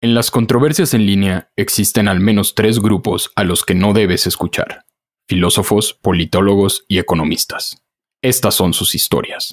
En 0.00 0.14
las 0.14 0.30
controversias 0.30 0.94
en 0.94 1.06
línea 1.06 1.50
existen 1.56 2.06
al 2.06 2.20
menos 2.20 2.54
tres 2.54 2.78
grupos 2.78 3.32
a 3.34 3.42
los 3.42 3.64
que 3.64 3.74
no 3.74 3.92
debes 3.92 4.28
escuchar. 4.28 4.84
Filósofos, 5.26 5.92
politólogos 5.92 6.84
y 6.86 7.00
economistas. 7.00 7.82
Estas 8.22 8.54
son 8.54 8.74
sus 8.74 8.94
historias. 8.94 9.50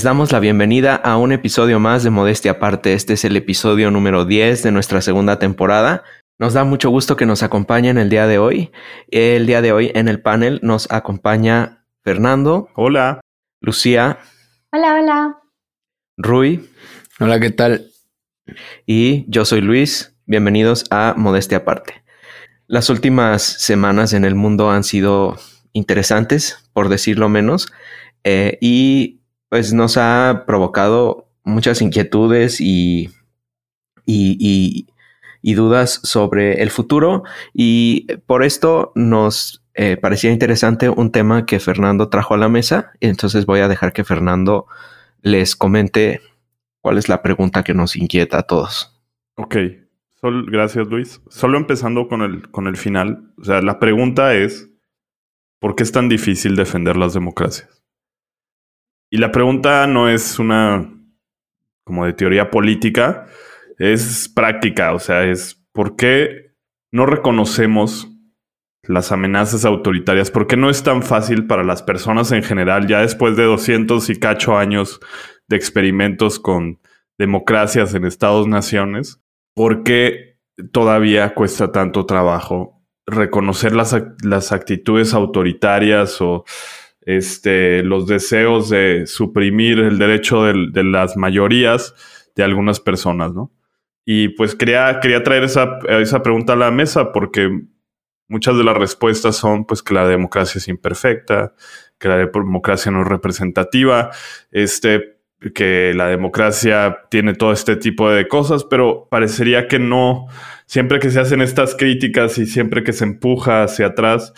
Les 0.00 0.04
damos 0.04 0.32
la 0.32 0.40
bienvenida 0.40 0.94
a 0.96 1.18
un 1.18 1.30
episodio 1.30 1.78
más 1.78 2.02
de 2.02 2.08
Modestia 2.08 2.52
Aparte. 2.52 2.94
Este 2.94 3.12
es 3.12 3.24
el 3.26 3.36
episodio 3.36 3.90
número 3.90 4.24
10 4.24 4.62
de 4.62 4.72
nuestra 4.72 5.02
segunda 5.02 5.38
temporada. 5.38 6.04
Nos 6.38 6.54
da 6.54 6.64
mucho 6.64 6.88
gusto 6.88 7.18
que 7.18 7.26
nos 7.26 7.42
acompañen 7.42 7.98
el 7.98 8.08
día 8.08 8.26
de 8.26 8.38
hoy. 8.38 8.72
El 9.10 9.44
día 9.44 9.60
de 9.60 9.72
hoy 9.72 9.92
en 9.94 10.08
el 10.08 10.22
panel 10.22 10.58
nos 10.62 10.90
acompaña 10.90 11.84
Fernando. 12.02 12.70
Hola. 12.76 13.20
Lucía. 13.60 14.20
Hola, 14.72 14.94
hola. 14.94 15.38
Rui. 16.16 16.70
Hola, 17.20 17.38
¿qué 17.38 17.50
tal? 17.50 17.90
Y 18.86 19.26
yo 19.28 19.44
soy 19.44 19.60
Luis. 19.60 20.16
Bienvenidos 20.24 20.86
a 20.90 21.12
Modestia 21.14 21.58
Aparte. 21.58 22.02
Las 22.66 22.88
últimas 22.88 23.42
semanas 23.42 24.14
en 24.14 24.24
el 24.24 24.34
mundo 24.34 24.70
han 24.70 24.82
sido 24.82 25.36
interesantes, 25.74 26.70
por 26.72 26.88
decirlo 26.88 27.28
menos, 27.28 27.70
eh, 28.24 28.56
y 28.62 29.19
pues 29.50 29.74
nos 29.74 29.98
ha 29.98 30.44
provocado 30.46 31.28
muchas 31.44 31.82
inquietudes 31.82 32.60
y, 32.60 33.10
y, 34.06 34.86
dudas 35.42 36.00
sobre 36.04 36.62
el 36.62 36.70
futuro 36.70 37.24
y 37.52 38.06
por 38.26 38.44
esto 38.44 38.92
nos 38.94 39.62
eh, 39.74 39.96
parecía 39.96 40.30
interesante 40.30 40.88
un 40.88 41.10
tema 41.10 41.44
que 41.44 41.58
Fernando 41.58 42.08
trajo 42.08 42.34
a 42.34 42.38
la 42.38 42.48
mesa. 42.48 42.92
Entonces 43.00 43.44
voy 43.44 43.60
a 43.60 43.68
dejar 43.68 43.92
que 43.92 44.04
Fernando 44.04 44.66
les 45.20 45.56
comente 45.56 46.20
cuál 46.80 46.98
es 46.98 47.08
la 47.08 47.20
pregunta 47.20 47.64
que 47.64 47.74
nos 47.74 47.96
inquieta 47.96 48.38
a 48.38 48.42
todos. 48.44 48.96
Ok, 49.34 49.56
gracias 50.46 50.86
Luis. 50.86 51.20
Solo 51.28 51.58
empezando 51.58 52.06
con 52.06 52.22
el, 52.22 52.48
con 52.50 52.68
el 52.68 52.76
final. 52.76 53.32
O 53.36 53.44
sea, 53.44 53.60
la 53.62 53.80
pregunta 53.80 54.34
es, 54.34 54.70
¿por 55.58 55.74
qué 55.74 55.82
es 55.82 55.90
tan 55.90 56.08
difícil 56.08 56.54
defender 56.54 56.96
las 56.96 57.14
democracias? 57.14 57.79
Y 59.10 59.18
la 59.18 59.32
pregunta 59.32 59.86
no 59.88 60.08
es 60.08 60.38
una 60.38 60.88
como 61.84 62.06
de 62.06 62.12
teoría 62.12 62.50
política, 62.50 63.26
es 63.78 64.28
práctica, 64.28 64.94
o 64.94 65.00
sea, 65.00 65.24
es 65.24 65.60
¿por 65.72 65.96
qué 65.96 66.52
no 66.92 67.06
reconocemos 67.06 68.08
las 68.84 69.10
amenazas 69.10 69.64
autoritarias? 69.64 70.30
¿Por 70.30 70.46
qué 70.46 70.56
no 70.56 70.70
es 70.70 70.84
tan 70.84 71.02
fácil 71.02 71.48
para 71.48 71.64
las 71.64 71.82
personas 71.82 72.30
en 72.30 72.44
general, 72.44 72.86
ya 72.86 73.00
después 73.00 73.36
de 73.36 73.44
200 73.44 74.08
y 74.10 74.20
cacho 74.20 74.56
años 74.56 75.00
de 75.48 75.56
experimentos 75.56 76.38
con 76.38 76.80
democracias 77.18 77.94
en 77.94 78.04
Estados-naciones? 78.04 79.20
¿Por 79.54 79.82
qué 79.82 80.38
todavía 80.72 81.34
cuesta 81.34 81.72
tanto 81.72 82.06
trabajo 82.06 82.80
reconocer 83.06 83.74
las, 83.74 83.96
las 84.22 84.52
actitudes 84.52 85.14
autoritarias 85.14 86.20
o 86.20 86.44
este, 87.02 87.82
los 87.82 88.06
deseos 88.06 88.68
de 88.70 89.06
suprimir 89.06 89.78
el 89.78 89.98
derecho 89.98 90.44
de, 90.44 90.84
las 90.84 91.16
mayorías 91.16 91.94
de 92.36 92.42
algunas 92.42 92.80
personas, 92.80 93.32
¿no? 93.32 93.52
Y 94.04 94.28
pues 94.30 94.54
quería, 94.54 94.98
quería 95.00 95.22
traer 95.22 95.44
esa, 95.44 95.78
esa 95.88 96.22
pregunta 96.22 96.54
a 96.54 96.56
la 96.56 96.70
mesa 96.70 97.12
porque 97.12 97.50
muchas 98.28 98.56
de 98.56 98.64
las 98.64 98.76
respuestas 98.76 99.36
son 99.36 99.64
pues 99.64 99.82
que 99.82 99.94
la 99.94 100.06
democracia 100.06 100.58
es 100.58 100.68
imperfecta, 100.68 101.54
que 101.98 102.08
la 102.08 102.16
democracia 102.16 102.90
no 102.90 103.02
es 103.02 103.08
representativa, 103.08 104.10
este, 104.50 105.20
que 105.54 105.92
la 105.94 106.08
democracia 106.08 106.98
tiene 107.10 107.34
todo 107.34 107.52
este 107.52 107.76
tipo 107.76 108.10
de 108.10 108.28
cosas, 108.28 108.64
pero 108.64 109.08
parecería 109.10 109.68
que 109.68 109.78
no, 109.78 110.26
siempre 110.66 110.98
que 110.98 111.10
se 111.10 111.20
hacen 111.20 111.40
estas 111.40 111.74
críticas 111.74 112.38
y 112.38 112.46
siempre 112.46 112.84
que 112.84 112.92
se 112.92 113.04
empuja 113.04 113.62
hacia 113.62 113.86
atrás, 113.86 114.34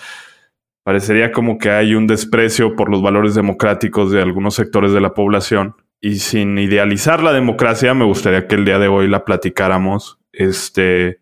Parecería 0.82 1.31
como 1.31 1.59
que 1.59 1.70
hay 1.70 1.94
un 1.94 2.06
desprecio 2.06 2.75
por 2.75 2.91
los 2.91 3.03
valores 3.03 3.34
democráticos 3.34 4.10
de 4.10 4.20
algunos 4.20 4.54
sectores 4.54 4.93
de 4.93 5.00
la 5.00 5.15
población. 5.15 5.76
Y 6.00 6.16
sin 6.16 6.59
idealizar 6.59 7.22
la 7.22 7.32
democracia, 7.32 7.94
me 7.94 8.04
gustaría 8.04 8.48
que 8.48 8.56
el 8.56 8.65
día 8.65 8.78
de 8.78 8.88
hoy 8.88 9.06
la 9.06 9.25
platicáramos. 9.25 10.19
Este, 10.32 11.20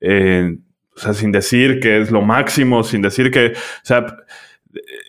eh, 0.00 0.58
o 0.94 0.98
sea, 1.00 1.14
sin 1.14 1.32
decir 1.32 1.80
que 1.80 2.00
es 2.00 2.10
lo 2.10 2.22
máximo, 2.22 2.84
sin 2.84 3.02
decir 3.02 3.30
que, 3.30 3.54
o 3.54 3.84
sea, 3.84 4.06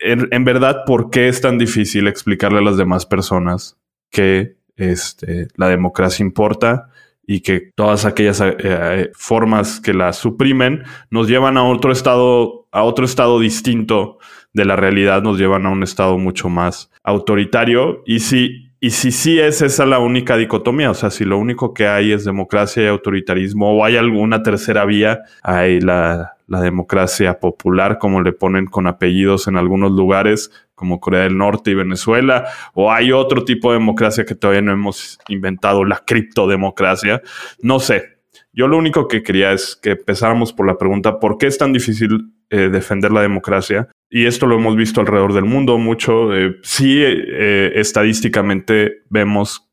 en, 0.02 0.44
verdad, 0.44 0.84
¿por 0.86 1.10
qué 1.10 1.28
es 1.28 1.40
tan 1.40 1.58
difícil 1.58 2.08
explicarle 2.08 2.58
a 2.58 2.62
las 2.62 2.76
demás 2.76 3.06
personas 3.06 3.78
que 4.10 4.56
este, 4.76 5.48
la 5.56 5.68
democracia 5.68 6.24
importa 6.24 6.88
y 7.26 7.40
que 7.40 7.70
todas 7.74 8.04
aquellas 8.04 8.40
eh, 8.40 8.56
eh, 8.58 9.10
formas 9.14 9.80
que 9.80 9.94
la 9.94 10.12
suprimen 10.12 10.82
nos 11.10 11.28
llevan 11.28 11.56
a 11.56 11.64
otro 11.64 11.92
estado, 11.92 12.66
a 12.72 12.82
otro 12.82 13.04
estado 13.04 13.38
distinto 13.38 14.18
de 14.52 14.64
la 14.64 14.76
realidad, 14.76 15.22
nos 15.22 15.38
llevan 15.38 15.66
a 15.66 15.70
un 15.70 15.82
estado 15.82 16.18
mucho 16.18 16.48
más 16.48 16.90
autoritario. 17.02 18.02
Y 18.06 18.20
si, 18.20 18.70
y 18.80 18.90
si 18.90 19.12
sí 19.12 19.38
es 19.38 19.62
esa 19.62 19.86
la 19.86 19.98
única 19.98 20.36
dicotomía, 20.36 20.90
o 20.90 20.94
sea, 20.94 21.10
si 21.10 21.24
lo 21.24 21.38
único 21.38 21.72
que 21.72 21.86
hay 21.86 22.12
es 22.12 22.24
democracia 22.24 22.82
y 22.82 22.88
autoritarismo, 22.88 23.72
o 23.72 23.84
hay 23.84 23.96
alguna 23.96 24.42
tercera 24.42 24.84
vía, 24.84 25.20
hay 25.42 25.80
la 25.80 26.34
democracia 26.48 27.38
popular, 27.40 27.98
como 27.98 28.20
le 28.20 28.32
ponen 28.32 28.66
con 28.66 28.86
apellidos 28.86 29.48
en 29.48 29.56
algunos 29.56 29.92
lugares, 29.92 30.50
como 30.82 30.98
Corea 30.98 31.22
del 31.22 31.38
Norte 31.38 31.70
y 31.70 31.74
Venezuela, 31.74 32.48
o 32.74 32.90
hay 32.90 33.12
otro 33.12 33.44
tipo 33.44 33.70
de 33.70 33.78
democracia 33.78 34.24
que 34.24 34.34
todavía 34.34 34.62
no 34.62 34.72
hemos 34.72 35.16
inventado, 35.28 35.84
la 35.84 36.02
criptodemocracia. 36.04 37.22
No 37.60 37.78
sé. 37.78 38.18
Yo 38.52 38.66
lo 38.66 38.76
único 38.76 39.06
que 39.06 39.22
quería 39.22 39.52
es 39.52 39.78
que 39.80 39.90
empezáramos 39.90 40.52
por 40.52 40.66
la 40.66 40.76
pregunta, 40.76 41.20
¿por 41.20 41.38
qué 41.38 41.46
es 41.46 41.56
tan 41.56 41.72
difícil 41.72 42.32
eh, 42.50 42.68
defender 42.68 43.12
la 43.12 43.20
democracia? 43.20 43.86
Y 44.10 44.26
esto 44.26 44.48
lo 44.48 44.56
hemos 44.56 44.74
visto 44.74 45.00
alrededor 45.00 45.34
del 45.34 45.44
mundo 45.44 45.78
mucho. 45.78 46.36
Eh, 46.36 46.56
sí, 46.64 47.00
eh, 47.00 47.70
estadísticamente 47.76 49.04
vemos 49.08 49.68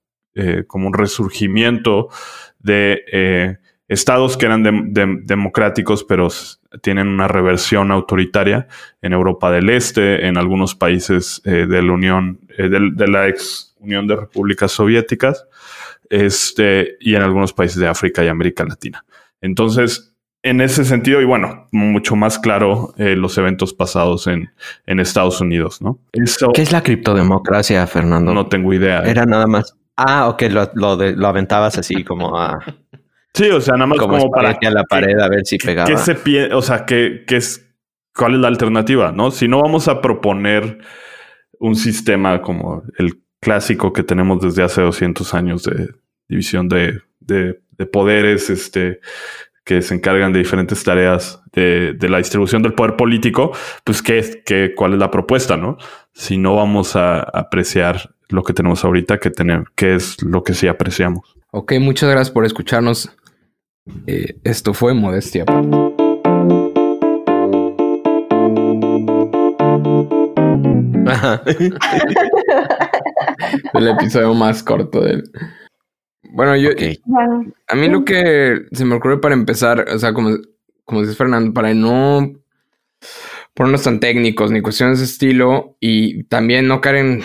como 0.67 0.87
un 0.87 0.93
resurgimiento 0.93 2.07
de 2.59 3.57
estados 3.89 4.37
que 4.37 4.45
eran 4.45 4.93
democráticos, 5.25 6.03
pero 6.03 6.29
tienen 6.81 7.07
una 7.07 7.27
reversión 7.27 7.91
autoritaria 7.91 8.67
en 9.01 9.13
Europa 9.13 9.51
del 9.51 9.69
Este, 9.69 10.27
en 10.27 10.37
algunos 10.37 10.75
países 10.75 11.41
eh, 11.43 11.65
de 11.67 11.81
la 11.81 11.91
Unión, 11.91 12.39
eh, 12.57 12.69
de, 12.69 13.07
la 13.07 13.27
ex 13.27 13.75
Unión 13.79 14.07
de 14.07 14.15
Repúblicas 14.15 14.71
Soviéticas, 14.71 15.45
este, 16.09 16.97
y 16.99 17.15
en 17.15 17.23
algunos 17.23 17.51
países 17.51 17.79
de 17.79 17.87
África 17.87 18.23
y 18.23 18.27
América 18.27 18.63
Latina. 18.63 19.03
Entonces, 19.41 20.13
en 20.43 20.61
ese 20.61 20.85
sentido, 20.85 21.21
y 21.21 21.25
bueno, 21.25 21.67
mucho 21.71 22.15
más 22.15 22.37
claro 22.37 22.93
eh, 22.97 23.15
los 23.15 23.37
eventos 23.37 23.73
pasados 23.73 24.27
en, 24.27 24.51
en 24.85 24.99
Estados 24.99 25.41
Unidos, 25.41 25.81
¿no? 25.81 25.99
¿Qué 26.53 26.61
es 26.61 26.71
la 26.71 26.83
criptodemocracia, 26.83 27.85
Fernando? 27.87 28.33
No 28.33 28.47
tengo 28.47 28.73
idea. 28.73 29.01
Era 29.01 29.25
nada 29.25 29.47
más. 29.47 29.75
Ah, 29.97 30.29
ok, 30.29 30.43
lo, 30.43 30.69
lo, 30.75 30.95
lo 30.95 31.27
aventabas 31.27 31.77
así 31.77 32.03
como 32.03 32.39
a. 32.39 32.59
Sí, 33.33 33.49
o 33.49 33.61
sea, 33.61 33.75
nada 33.75 33.87
más 33.87 33.99
como, 33.99 34.31
para 34.31 34.49
a 34.51 34.71
la 34.71 34.83
pared 34.83 35.17
a 35.19 35.29
ver 35.29 35.45
si 35.45 35.57
pegaba. 35.57 35.87
¿Qué 35.87 35.97
se 35.97 36.15
pie, 36.15 36.53
o 36.53 36.61
sea, 36.61 36.85
¿qué, 36.85 37.23
qué 37.27 37.37
es, 37.37 37.69
¿cuál 38.15 38.35
es 38.35 38.39
la 38.39 38.47
alternativa? 38.47 39.11
¿No? 39.11 39.31
Si 39.31 39.47
no 39.47 39.61
vamos 39.61 39.87
a 39.87 40.01
proponer 40.01 40.79
un 41.59 41.75
sistema 41.75 42.41
como 42.41 42.83
el 42.97 43.21
clásico 43.39 43.93
que 43.93 44.03
tenemos 44.03 44.41
desde 44.41 44.63
hace 44.63 44.81
200 44.81 45.33
años 45.33 45.63
de 45.63 45.89
división 46.27 46.67
de, 46.67 47.01
de, 47.19 47.55
poderes, 47.91 48.49
este, 48.49 48.99
que 49.63 49.81
se 49.81 49.95
encargan 49.95 50.33
de 50.33 50.39
diferentes 50.39 50.83
tareas 50.83 51.41
de, 51.53 51.93
de 51.93 52.09
la 52.09 52.17
distribución 52.17 52.61
del 52.61 52.73
poder 52.73 52.95
político, 52.95 53.51
pues 53.83 54.01
¿qué, 54.01 54.43
qué, 54.45 54.73
cuál 54.75 54.93
es 54.93 54.99
la 54.99 55.11
propuesta, 55.11 55.57
¿no? 55.57 55.77
Si 56.13 56.37
no 56.37 56.55
vamos 56.55 56.95
a 56.95 57.19
apreciar 57.19 58.15
lo 58.29 58.43
que 58.43 58.53
tenemos 58.53 58.83
ahorita, 58.83 59.19
que, 59.19 59.31
tenemos, 59.31 59.67
qué 59.75 59.95
es 59.95 60.21
lo 60.21 60.43
que 60.43 60.53
sí 60.53 60.67
apreciamos. 60.67 61.35
Ok, 61.51 61.73
muchas 61.79 62.09
gracias 62.09 62.31
por 62.31 62.45
escucharnos. 62.45 63.09
Eh, 64.07 64.39
esto 64.43 64.73
fue 64.73 64.93
Modestia. 64.93 65.45
el 73.73 73.87
episodio 73.87 74.33
más 74.33 74.63
corto 74.63 75.01
del. 75.01 75.23
Bueno, 76.31 76.55
yo, 76.55 76.69
a 77.67 77.75
mí 77.75 77.89
lo 77.89 78.05
que 78.05 78.61
se 78.71 78.85
me 78.85 78.95
ocurre 78.95 79.19
para 79.19 79.33
empezar, 79.33 79.87
o 79.89 79.97
sea, 79.97 80.13
como, 80.13 80.37
como 80.85 81.01
dice 81.01 81.15
Fernando, 81.15 81.51
para 81.53 81.73
no 81.73 82.31
ponernos 83.53 83.83
tan 83.83 83.99
técnicos 83.99 84.51
ni 84.51 84.61
cuestiones 84.61 84.99
de 84.99 85.05
estilo 85.05 85.75
y 85.79 86.23
también 86.25 86.67
no 86.67 86.81
caer 86.81 86.95
en, 86.95 87.23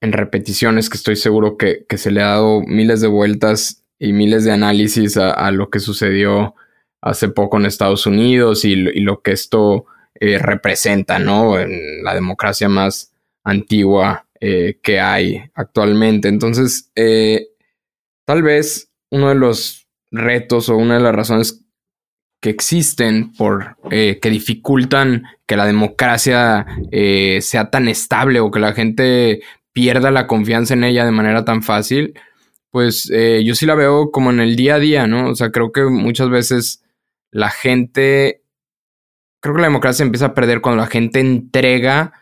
repeticiones 0.00 0.88
que 0.88 0.98
estoy 0.98 1.16
seguro 1.16 1.56
que, 1.56 1.84
se 1.96 2.12
le 2.12 2.22
ha 2.22 2.26
dado 2.26 2.62
miles 2.62 3.00
de 3.00 3.08
vueltas 3.08 3.82
y 3.98 4.12
miles 4.12 4.44
de 4.44 4.52
análisis 4.52 5.16
a, 5.16 5.50
lo 5.50 5.70
que 5.70 5.80
sucedió 5.80 6.54
hace 7.00 7.28
poco 7.28 7.58
en 7.58 7.66
Estados 7.66 8.06
Unidos 8.06 8.64
y, 8.64 8.76
lo 8.76 9.22
que 9.22 9.32
esto 9.32 9.86
eh, 10.14 10.38
representa, 10.38 11.18
¿no? 11.18 11.58
En 11.58 12.02
la 12.02 12.14
democracia 12.14 12.68
más 12.68 13.12
antigua 13.44 14.26
eh, 14.40 14.78
que 14.82 15.00
hay 15.00 15.42
actualmente. 15.54 16.28
Entonces, 16.28 16.90
eh, 16.94 17.48
tal 18.24 18.42
vez 18.42 18.90
uno 19.10 19.28
de 19.28 19.34
los 19.36 19.86
retos 20.10 20.68
o 20.68 20.76
una 20.76 20.94
de 20.94 21.02
las 21.02 21.14
razones 21.14 21.62
que 22.40 22.50
existen 22.50 23.32
por 23.32 23.76
que 23.90 24.30
dificultan 24.30 25.24
que 25.46 25.56
la 25.56 25.64
democracia 25.64 26.66
sea 27.40 27.70
tan 27.70 27.88
estable 27.88 28.40
o 28.40 28.50
que 28.50 28.60
la 28.60 28.72
gente 28.72 29.40
pierda 29.72 30.10
la 30.10 30.26
confianza 30.26 30.74
en 30.74 30.84
ella 30.84 31.04
de 31.04 31.12
manera 31.12 31.44
tan 31.44 31.62
fácil, 31.62 32.14
pues 32.76 33.10
yo 33.42 33.54
sí 33.54 33.64
la 33.64 33.74
veo 33.74 34.10
como 34.10 34.28
en 34.28 34.38
el 34.38 34.54
día 34.54 34.74
a 34.74 34.78
día, 34.78 35.06
¿no? 35.06 35.30
O 35.30 35.34
sea, 35.34 35.50
creo 35.50 35.72
que 35.72 35.84
muchas 35.84 36.28
veces 36.28 36.84
la 37.30 37.48
gente, 37.48 38.42
creo 39.40 39.54
que 39.54 39.62
la 39.62 39.68
democracia 39.68 40.04
empieza 40.04 40.26
a 40.26 40.34
perder 40.34 40.60
cuando 40.60 40.82
la 40.82 40.88
gente 40.88 41.20
entrega 41.20 42.12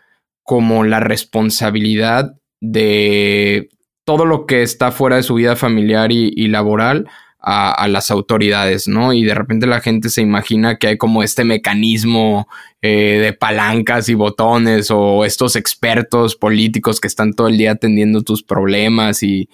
como 0.43 0.85
la 0.85 1.01
responsabilidad 1.01 2.37
de 2.61 3.67
todo 4.05 4.23
lo 4.23 4.45
que 4.45 4.63
está 4.63 4.93
fuera 4.93 5.17
de 5.17 5.23
su 5.23 5.33
vida 5.33 5.57
familiar 5.57 6.13
y, 6.13 6.47
laboral 6.47 7.09
a, 7.41 7.85
las 7.89 8.11
autoridades, 8.11 8.87
¿no? 8.87 9.11
Y 9.11 9.25
de 9.25 9.35
repente 9.35 9.67
la 9.67 9.81
gente 9.81 10.07
se 10.07 10.21
imagina 10.21 10.77
que 10.77 10.87
hay 10.87 10.97
como 10.97 11.21
este 11.21 11.43
mecanismo 11.43 12.47
eh, 12.81 13.19
de 13.21 13.33
palancas 13.33 14.07
y 14.07 14.13
botones 14.13 14.89
o 14.89 15.25
estos 15.25 15.57
expertos 15.57 16.37
políticos 16.37 17.01
que 17.01 17.09
están 17.09 17.33
todo 17.33 17.49
el 17.49 17.57
día 17.57 17.73
atendiendo 17.73 18.21
tus 18.21 18.41
problemas 18.41 19.21
y, 19.21 19.49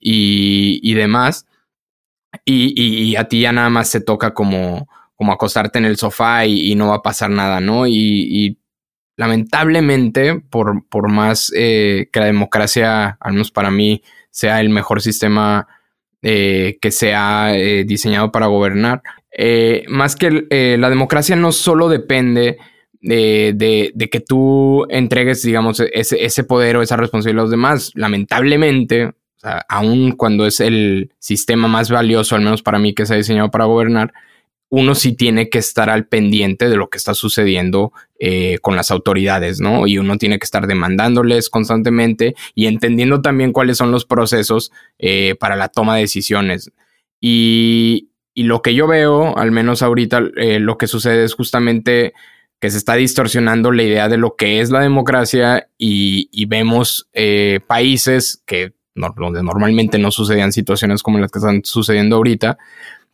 y, 0.00 0.94
demás. 0.94 1.46
Y, 2.44 3.16
a 3.16 3.24
ti 3.28 3.40
ya 3.40 3.52
nada 3.52 3.70
más 3.70 3.88
se 3.88 4.00
toca 4.00 4.34
como, 4.34 4.88
como 5.16 5.32
acostarte 5.32 5.78
en 5.78 5.84
el 5.84 5.96
sofá 5.96 6.46
y, 6.46 6.74
no 6.74 6.88
va 6.88 6.96
a 6.96 7.02
pasar 7.02 7.30
nada, 7.30 7.60
¿no? 7.60 7.86
Y, 7.86 8.58
lamentablemente, 9.16 10.40
por, 10.40 10.86
por 10.88 11.10
más 11.10 11.52
eh, 11.56 12.08
que 12.12 12.20
la 12.20 12.26
democracia, 12.26 13.18
al 13.20 13.32
menos 13.32 13.50
para 13.50 13.70
mí, 13.70 14.02
sea 14.30 14.60
el 14.60 14.70
mejor 14.70 15.02
sistema 15.02 15.66
eh, 16.22 16.78
que 16.80 16.92
se 16.92 17.14
ha 17.14 17.56
eh, 17.56 17.84
diseñado 17.84 18.30
para 18.30 18.46
gobernar, 18.46 19.02
más 19.88 20.16
que 20.16 20.76
la 20.78 20.90
democracia 20.90 21.36
no 21.36 21.52
solo 21.52 21.88
depende 21.88 22.58
de, 23.00 23.92
de, 23.94 24.10
que 24.10 24.20
tú 24.20 24.86
entregues, 24.88 25.42
digamos, 25.42 25.80
ese, 25.80 26.24
ese, 26.24 26.44
poder 26.44 26.76
o 26.76 26.82
esa 26.82 26.96
responsabilidad 26.96 27.40
a 27.40 27.44
los 27.44 27.50
demás. 27.50 27.92
Lamentablemente, 27.94 29.12
aun 29.42 30.12
cuando 30.12 30.46
es 30.46 30.60
el 30.60 31.12
sistema 31.18 31.68
más 31.68 31.90
valioso, 31.90 32.34
al 32.34 32.42
menos 32.42 32.62
para 32.62 32.78
mí, 32.78 32.94
que 32.94 33.06
se 33.06 33.14
ha 33.14 33.16
diseñado 33.16 33.50
para 33.50 33.64
gobernar, 33.64 34.12
uno 34.70 34.94
sí 34.94 35.14
tiene 35.14 35.48
que 35.48 35.58
estar 35.58 35.88
al 35.88 36.06
pendiente 36.06 36.68
de 36.68 36.76
lo 36.76 36.90
que 36.90 36.98
está 36.98 37.14
sucediendo 37.14 37.92
eh, 38.18 38.58
con 38.60 38.76
las 38.76 38.90
autoridades, 38.90 39.60
¿no? 39.60 39.86
Y 39.86 39.98
uno 39.98 40.18
tiene 40.18 40.38
que 40.38 40.44
estar 40.44 40.66
demandándoles 40.66 41.48
constantemente 41.48 42.34
y 42.54 42.66
entendiendo 42.66 43.22
también 43.22 43.52
cuáles 43.52 43.78
son 43.78 43.90
los 43.90 44.04
procesos 44.04 44.70
eh, 44.98 45.36
para 45.40 45.56
la 45.56 45.68
toma 45.68 45.96
de 45.96 46.02
decisiones. 46.02 46.70
Y, 47.20 48.10
lo 48.34 48.62
que 48.62 48.72
yo 48.72 48.86
veo, 48.86 49.36
al 49.36 49.50
menos 49.50 49.82
ahorita, 49.82 50.22
eh, 50.36 50.60
lo 50.60 50.78
que 50.78 50.86
sucede 50.86 51.24
es 51.24 51.34
justamente 51.34 52.12
que 52.60 52.70
se 52.70 52.78
está 52.78 52.94
distorsionando 52.94 53.72
la 53.72 53.82
idea 53.82 54.08
de 54.08 54.16
lo 54.16 54.36
que 54.36 54.60
es 54.60 54.70
la 54.70 54.78
democracia 54.78 55.68
y 55.76 56.46
vemos 56.46 57.08
países 57.66 58.40
que 58.46 58.74
donde 59.16 59.42
normalmente 59.42 59.98
no 59.98 60.10
sucedían 60.10 60.52
situaciones 60.52 61.02
como 61.02 61.18
las 61.18 61.30
que 61.30 61.38
están 61.38 61.62
sucediendo 61.64 62.16
ahorita, 62.16 62.58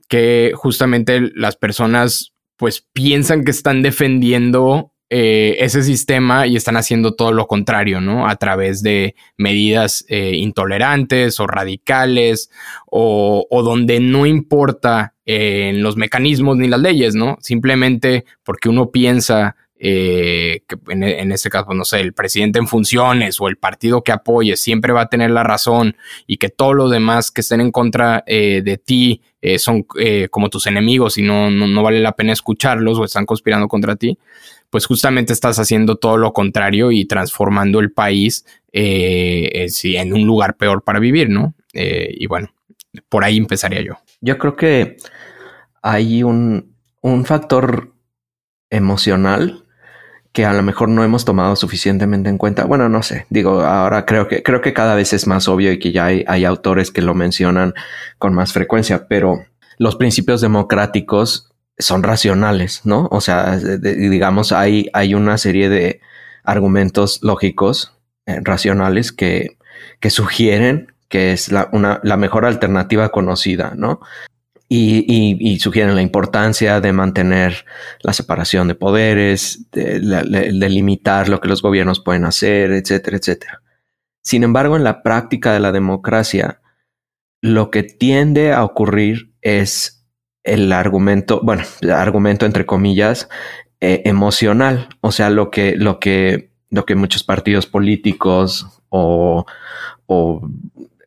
que 0.09 0.53
justamente 0.55 1.31
las 1.35 1.57
personas 1.57 2.33
pues 2.57 2.87
piensan 2.93 3.45
que 3.45 3.51
están 3.51 3.83
defendiendo 3.83 4.93
eh, 5.11 5.63
ese 5.63 5.83
sistema 5.83 6.47
y 6.47 6.57
están 6.57 6.77
haciendo 6.77 7.15
todo 7.15 7.31
lo 7.33 7.47
contrario, 7.47 8.01
¿no? 8.01 8.27
A 8.27 8.37
través 8.37 8.83
de 8.83 9.15
medidas 9.37 10.05
eh, 10.09 10.33
intolerantes 10.35 11.39
o 11.41 11.47
radicales 11.47 12.51
o, 12.91 13.47
donde 13.63 14.01
no 14.01 14.27
importa 14.27 15.15
eh, 15.27 15.73
los 15.75 15.97
mecanismos 15.97 16.57
ni 16.57 16.69
las 16.69 16.81
leyes, 16.81 17.15
¿no? 17.15 17.37
Simplemente 17.41 18.25
porque 18.45 18.69
uno 18.69 18.91
piensa 18.91 19.57
eh, 19.77 20.63
que 20.69 20.77
en, 20.93 21.03
en, 21.03 21.33
este 21.33 21.51
caso, 21.51 21.75
no 21.75 21.85
sé, 21.85 22.01
el 22.01 22.13
presidente 22.13 22.61
en 22.61 22.69
funciones 22.69 23.41
o 23.41 23.49
el 23.49 23.57
partido 23.57 24.03
que 24.05 24.13
apoye 24.13 24.57
siempre 24.57 24.93
va 24.93 25.03
a 25.03 25.09
tener 25.09 25.31
la 25.31 25.43
razón 25.43 25.97
y 26.29 26.37
que 26.37 26.49
todos 26.49 26.77
los 26.77 26.93
demás 26.93 27.33
que 27.33 27.41
estén 27.41 27.61
en 27.61 27.73
contra 27.73 28.23
eh, 28.27 28.63
de 28.65 28.79
ti 28.79 29.21
eh, 29.43 29.59
son 29.59 29.85
como 30.31 30.49
tus 30.49 30.69
enemigos 30.69 31.19
y 31.19 31.23
no, 31.23 31.51
no, 31.51 31.83
vale 31.83 32.01
la 32.01 32.13
pena 32.13 32.33
escucharlos 32.33 32.99
o 32.99 33.05
están 33.05 33.27
conspirando 33.27 33.67
contra 33.67 33.97
ti, 33.97 34.17
pues 34.71 34.87
justamente 34.87 35.33
estás 35.33 35.59
haciendo 35.59 35.97
todo 35.97 36.17
lo 36.19 36.33
contrario 36.33 36.93
y 36.93 37.05
transformando 37.05 37.81
el 37.81 37.93
país 37.93 38.47
en 38.73 40.13
un 40.13 40.25
lugar 40.25 40.57
peor 40.57 40.83
para 40.83 40.99
vivir, 40.99 41.29
¿no? 41.29 41.55
y 41.73 42.27
bueno, 42.27 42.55
por 43.09 43.25
ahí 43.25 43.37
empezaría 43.37 43.83
yo. 43.83 43.99
Yo 44.21 44.39
creo 44.39 44.57
que 44.57 44.97
hay 45.83 46.23
un, 46.23 46.75
un 47.03 47.25
factor 47.25 47.93
emocional 48.71 49.64
que 50.35 50.45
a 50.45 50.53
lo 50.53 50.65
mejor 50.65 50.89
no 50.89 51.05
hemos 51.05 51.25
tomado 51.25 51.55
suficientemente 51.55 52.29
en 52.29 52.39
cuenta. 52.39 52.65
Bueno, 52.65 52.89
no 52.89 53.05
sé, 53.05 53.25
digo, 53.31 53.63
ahora 53.63 54.05
creo 54.05 54.27
que, 54.27 54.43
creo 54.43 54.61
que 54.61 54.73
cada 54.73 54.97
vez 54.97 55.13
es 55.13 55.29
más 55.29 55.47
obvio 55.47 55.71
y 55.71 55.79
que 55.79 55.93
ya 55.93 56.07
hay, 56.07 56.25
hay 56.27 56.45
autores 56.45 56.91
que 56.91 57.03
lo 57.03 57.15
mencionan 57.15 57.73
con 58.19 58.35
más 58.35 58.53
frecuencia, 58.53 59.07
pero 59.07 59.47
los 59.79 59.95
principios 59.95 60.41
democráticos 60.41 61.53
son 61.79 62.03
racionales, 62.03 62.81
¿no? 62.85 63.09
O 63.13 63.21
sea, 63.21 63.57
digamos, 63.59 64.51
hay, 64.51 64.91
hay 64.93 65.15
una 65.15 65.39
serie 65.39 65.69
de 65.69 66.01
argumentos 66.43 67.21
lógicos, 67.23 67.95
eh, 68.27 68.41
racionales, 68.43 69.13
que, 69.13 69.57
que 70.01 70.11
sugieren 70.11 70.93
que 71.09 71.33
es 71.33 71.53
la, 71.53 71.69
una, 71.71 72.01
la 72.03 72.17
mejor 72.17 72.45
alternativa 72.45 73.11
conocida, 73.11 73.75
¿no? 73.77 74.01
Y, 74.77 75.59
sugieren 75.61 75.95
la 75.95 76.03
importancia 76.03 76.81
de 76.81 76.93
mantener 76.93 77.65
la 78.01 78.13
separación 78.13 78.69
de 78.69 78.75
poderes, 78.75 79.71
de, 79.71 80.01
limitar 80.69 81.29
lo 81.29 81.41
que 81.41 81.49
los 81.49 81.63
gobiernos 81.63 82.01
pueden 82.01 82.25
hacer, 82.25 82.73
etcétera, 82.73 83.17
etcétera. 83.17 83.63
Sin 84.23 84.43
embargo, 84.43 84.77
en 84.77 84.85
la 84.85 85.03
práctica 85.03 85.53
de 85.53 85.61
la 85.61 85.73
democracia, 85.73 86.61
lo 87.41 87.71
que 87.71 87.83
tiende 87.83 88.53
a 88.53 88.65
ocurrir 88.65 89.33
es 89.43 90.07
el 90.43 90.73
argumento, 90.73 91.41
bueno, 91.43 91.65
argumento 91.93 92.47
entre 92.47 92.67
comillas, 92.67 93.29
eh, 93.81 94.03
emocional, 94.07 94.89
o 95.01 95.13
sea, 95.13 95.31
lo 95.31 95.51
que, 95.51 95.77
lo 95.77 96.01
que, 96.01 96.51
lo 96.71 96.87
que 96.87 96.95
muchos 96.95 97.23
partidos 97.23 97.67
políticos 97.67 98.67
o, 98.89 99.45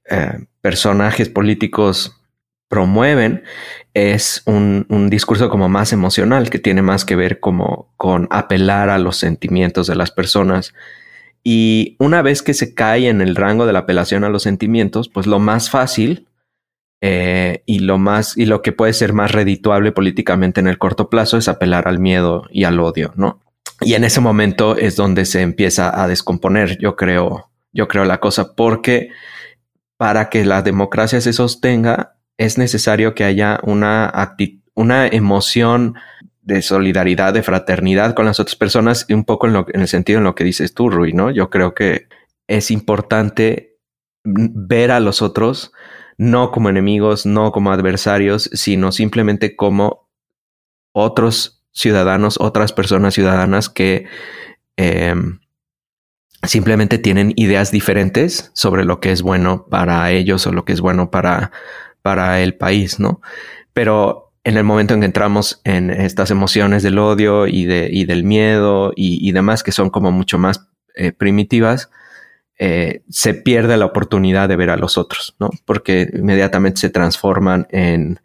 eh, 0.09 0.45
personajes 0.61 1.29
políticos 1.29 2.16
promueven 2.67 3.43
es 3.93 4.43
un, 4.45 4.85
discurso 5.09 5.49
como 5.49 5.69
más 5.69 5.93
emocional, 5.93 6.49
que 6.49 6.59
tiene 6.59 6.81
más 6.81 7.05
que 7.05 7.15
ver 7.15 7.39
como 7.39 7.93
con 7.97 8.27
apelar 8.29 8.89
a 8.89 8.99
los 8.99 9.17
sentimientos 9.17 9.87
de 9.87 9.95
las 9.95 10.11
personas. 10.11 10.73
Y 11.43 11.95
una 11.99 12.21
vez 12.21 12.43
que 12.43 12.53
se 12.53 12.73
cae 12.73 13.09
en 13.09 13.21
el 13.21 13.35
rango 13.35 13.65
de 13.65 13.73
la 13.73 13.79
apelación 13.79 14.23
a 14.23 14.29
los 14.29 14.43
sentimientos, 14.43 15.09
pues 15.09 15.25
lo 15.25 15.39
más 15.39 15.69
fácil 15.69 16.27
eh, 17.01 17.63
y 17.65 17.79
lo 17.79 17.97
más 17.97 18.37
y 18.37 18.45
lo 18.45 18.61
que 18.61 18.71
puede 18.71 18.93
ser 18.93 19.13
más 19.13 19.31
redituable 19.31 19.91
políticamente 19.91 20.59
en 20.59 20.67
el 20.67 20.77
corto 20.79 21.09
plazo 21.09 21.37
es 21.37 21.47
apelar 21.47 21.87
al 21.87 21.99
miedo 21.99 22.45
y 22.51 22.65
al 22.65 22.79
odio, 22.79 23.13
¿no? 23.15 23.39
Y 23.81 23.93
en 23.93 24.03
ese 24.03 24.19
momento 24.19 24.75
es 24.75 24.95
donde 24.95 25.25
se 25.25 25.41
empieza 25.41 26.01
a 26.01 26.07
descomponer, 26.07 26.79
yo 26.79 26.95
creo, 26.95 27.51
yo 27.71 27.87
creo 27.87 28.05
la 28.05 28.19
cosa, 28.19 28.55
porque 28.55 29.09
para 29.97 30.29
que 30.29 30.45
la 30.45 30.63
democracia 30.63 31.21
se 31.21 31.33
sostenga, 31.33 32.16
es 32.37 32.57
necesario 32.57 33.15
que 33.15 33.23
haya 33.23 33.59
una, 33.63 34.13
una 34.75 35.07
emoción 35.07 35.95
de 36.41 36.61
solidaridad, 36.61 37.33
de 37.33 37.43
fraternidad 37.43 38.13
con 38.13 38.25
las 38.25 38.39
otras 38.39 38.55
personas, 38.55 39.05
y 39.09 39.13
un 39.13 39.25
poco 39.25 39.47
en, 39.47 39.65
el 39.73 39.87
sentido 39.87 40.19
en 40.19 40.23
lo 40.23 40.35
que 40.35 40.43
dices 40.43 40.73
tú, 40.73 40.89
Rui, 40.89 41.13
¿no? 41.13 41.29
Yo 41.31 41.49
creo 41.49 41.73
que 41.73 42.07
es 42.47 42.71
importante 42.71 43.77
ver 44.23 44.91
a 44.91 44.99
los 44.99 45.21
otros 45.21 45.71
no 46.17 46.51
como 46.51 46.69
enemigos, 46.69 47.25
no 47.25 47.51
como 47.51 47.71
adversarios, 47.71 48.49
sino 48.53 48.91
simplemente 48.91 49.55
como 49.55 50.09
otros 50.91 51.63
ciudadanos, 51.71 52.37
otras 52.39 52.73
personas 52.73 53.13
ciudadanas 53.13 53.69
que, 53.69 54.05
em, 54.77 55.39
simplemente 56.43 56.97
tienen 56.97 57.33
ideas 57.35 57.71
diferentes 57.71 58.51
sobre 58.53 58.85
lo 58.85 58.99
que 58.99 59.11
es 59.11 59.21
bueno 59.21 59.67
para 59.69 60.09
ellos 60.11 60.47
o 60.47 60.51
lo 60.51 60.65
que 60.65 60.73
es 60.73 60.81
bueno 60.81 61.11
para, 61.11 61.51
para 62.07 62.39
el 62.39 62.53
país, 62.53 63.01
¿no? 63.01 63.19
Pero 63.73 64.31
en 64.45 64.55
el 64.55 64.63
momento 64.63 64.93
en 64.93 65.01
que 65.01 65.07
entramos 65.07 65.59
en 65.65 65.89
estas 65.89 66.31
emociones 66.31 66.81
del 66.81 66.99
odio 66.99 67.47
y, 67.47 67.65
de, 67.65 67.89
y 67.91 68.05
del 68.05 68.23
miedo 68.23 68.93
y, 68.95 69.29
demás, 69.33 69.61
que 69.61 69.73
son 69.73 69.89
como 69.89 70.09
mucho 70.09 70.37
más 70.37 70.69
eh, 70.95 71.11
primitivas, 71.11 71.89
eh, 72.57 73.01
se 73.09 73.33
pierde 73.33 73.75
la 73.75 73.87
oportunidad 73.87 74.47
de 74.47 74.55
ver 74.55 74.69
a 74.69 74.77
los 74.77 74.97
otros, 74.97 75.35
¿no? 75.37 75.49
Porque 75.65 76.09
inmediatamente 76.13 76.79
se 76.79 76.89
transforman 76.91 77.67
en, 77.71 78.21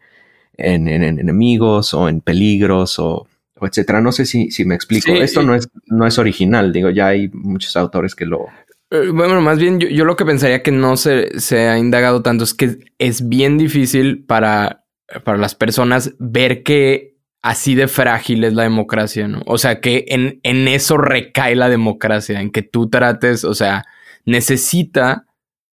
en, 0.57 0.87
enemigos 0.87 1.93
o 1.93 2.09
en 2.09 2.21
peligros 2.21 3.01
o, 3.01 3.27
etcétera. 3.61 4.01
No 4.01 4.12
sé 4.12 4.27
si, 4.27 4.53
si 4.53 4.65
me 4.65 4.77
explico. 4.77 5.11
Esto 5.11 5.43
no, 5.43 5.57
es, 5.57 5.69
no 5.87 6.07
es 6.07 6.21
original, 6.21 6.73
digo, 6.73 6.89
ya 6.91 7.09
hay 7.09 7.31
muchos 7.33 7.77
autores 7.77 8.15
que 8.15 8.27
lo... 8.27 8.47
Eh, 8.92 9.08
bueno, 9.08 9.40
más 9.40 9.58
bien 9.58 9.80
yo, 9.80 10.04
lo 10.04 10.16
que 10.16 10.26
pensaría 10.26 10.62
que 10.62 10.70
no 10.70 10.99
se, 10.99 11.40
se, 11.40 11.66
ha 11.66 11.78
indagado 11.78 12.20
tanto 12.20 12.44
es 12.44 12.52
que 12.52 12.76
es 12.99 13.26
bien 13.26 13.56
difícil 13.56 14.22
para, 14.26 14.84
para 15.25 15.38
las 15.38 15.54
personas 15.54 16.12
ver 16.18 16.62
que 16.62 17.16
así 17.40 17.75
de 17.75 17.88
frágil 17.88 18.44
es 18.44 18.52
la 18.52 18.64
democracia, 18.64 19.28
¿no? 19.28 19.40
O 19.46 19.56
sea, 19.56 19.80
que 19.80 20.04
en, 20.08 20.40
en 20.42 20.68
eso 20.68 20.99
recae 20.99 21.56
la 21.56 21.70
democracia, 21.70 22.42
en 22.42 22.50
que 22.50 22.61
tú 22.61 22.90
trates, 22.90 23.44
o 23.44 23.54
sea, 23.54 23.87
necesita 24.26 25.25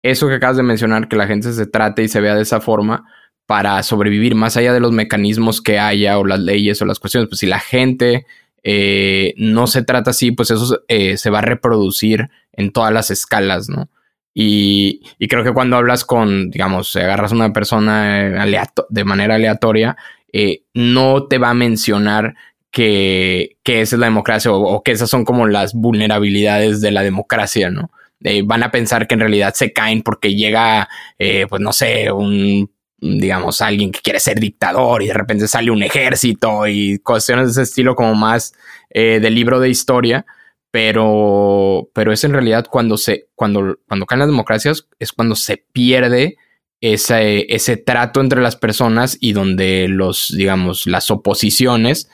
eso 0.05 0.29
que 0.29 0.35
acabas 0.35 0.57
de 0.57 0.63
mencionar, 0.63 1.09
que 1.09 1.17
la 1.17 1.27
gente 1.27 1.53
se 1.53 1.67
trate 1.67 2.05
y 2.05 2.09
se 2.09 2.21
vea 2.21 2.37
de 2.37 2.43
esa 2.43 2.61
forma 2.61 3.05
para 3.47 3.83
sobrevivir, 3.83 4.37
más 4.37 4.57
allá 4.57 4.73
de 4.73 4.81
los 4.81 4.93
mecanismos 4.93 5.61
que 5.61 5.81
haya 5.81 6.19
o 6.19 6.25
las 6.25 6.39
leyes 6.39 6.81
o 6.83 6.87
las 6.87 7.01
cuestiones. 7.01 7.29
Pues 7.29 7.41
si 7.41 7.47
la 7.47 7.59
gente 7.59 8.27
eh, 8.63 9.35
no 9.39 9.67
se 9.67 9.83
trata 9.83 10.11
así, 10.11 10.31
pues 10.31 10.53
eso 10.53 10.83
eh, 10.87 11.17
se 11.17 11.31
va 11.31 11.39
a 11.39 11.43
reproducir 11.43 12.31
en 12.59 12.73
todas 12.73 12.93
las 12.93 13.11
escalas, 13.11 13.69
¿no? 13.69 13.89
Y, 14.35 15.01
creo 15.29 15.43
que 15.43 15.53
cuando 15.53 15.77
hablas 15.77 16.05
con, 16.05 16.51
digamos, 16.51 16.95
agarras 16.97 17.33
a 17.33 17.35
una 17.35 17.53
persona 17.53 18.45
de 18.89 19.05
manera 19.05 19.37
aleatoria, 19.37 19.97
eh, 20.33 20.63
no 20.75 21.27
te 21.27 21.39
va 21.39 21.51
a 21.51 21.55
mencionar 21.55 22.35
que, 22.71 23.57
esa 23.65 23.97
es 23.97 23.99
la 23.99 24.07
democracia 24.07 24.53
o, 24.53 24.83
que 24.83 24.93
esas 24.93 25.11
son 25.11 25.25
como 25.25 25.47
las 25.47 25.75
vulnerabilidades 25.75 26.81
de 26.81 26.91
la 26.91 27.03
democracia, 27.03 27.71
¿no? 27.71 27.91
Eh, 28.23 28.43
van 28.45 28.63
a 28.63 28.71
pensar 28.71 29.07
que 29.07 29.15
en 29.15 29.21
realidad 29.21 29.55
se 29.55 29.73
caen 29.73 30.03
porque 30.03 30.35
llega, 30.35 30.89
eh, 31.19 31.47
pues 31.49 31.63
no 31.63 31.73
sé, 31.73 32.11
un, 32.11 32.71
digamos, 33.01 33.61
alguien 33.61 33.93
que 33.93 34.01
quiere 34.01 34.21
ser 34.21 34.41
dictador 34.41 35.03
y 35.03 35.07
de 35.07 35.15
repente 35.15 35.47
sale 35.47 35.71
un 35.71 35.83
ejército 35.83 36.67
y 36.67 36.99
cuestiones 36.99 37.47
de 37.47 37.51
ese 37.53 37.63
estilo 37.63 37.95
como 37.95 38.15
más 38.15 38.55
eh, 38.91 39.21
del 39.21 39.35
libro 39.35 39.61
de 39.61 39.71
historia. 39.71 40.27
Pero, 40.71 41.89
pero 41.95 42.13
es 42.13 42.25
en 42.25 42.33
realidad 42.33 42.67
cuando 42.71 42.97
se, 42.97 43.29
cuando, 43.35 43.79
cuando 43.87 44.07
caen 44.07 44.21
las 44.21 44.29
democracias, 44.29 44.89
es 44.99 45.13
cuando 45.13 45.35
se 45.35 45.65
pierde 45.73 46.37
ese, 46.81 47.53
ese 47.53 47.77
trato 47.77 48.21
entre 48.21 48.43
las 48.43 48.57
personas 48.57 49.17
y 49.21 49.33
donde 49.33 49.87
los, 49.89 50.33
digamos, 50.37 50.87
las 50.87 51.11
oposiciones 51.11 52.11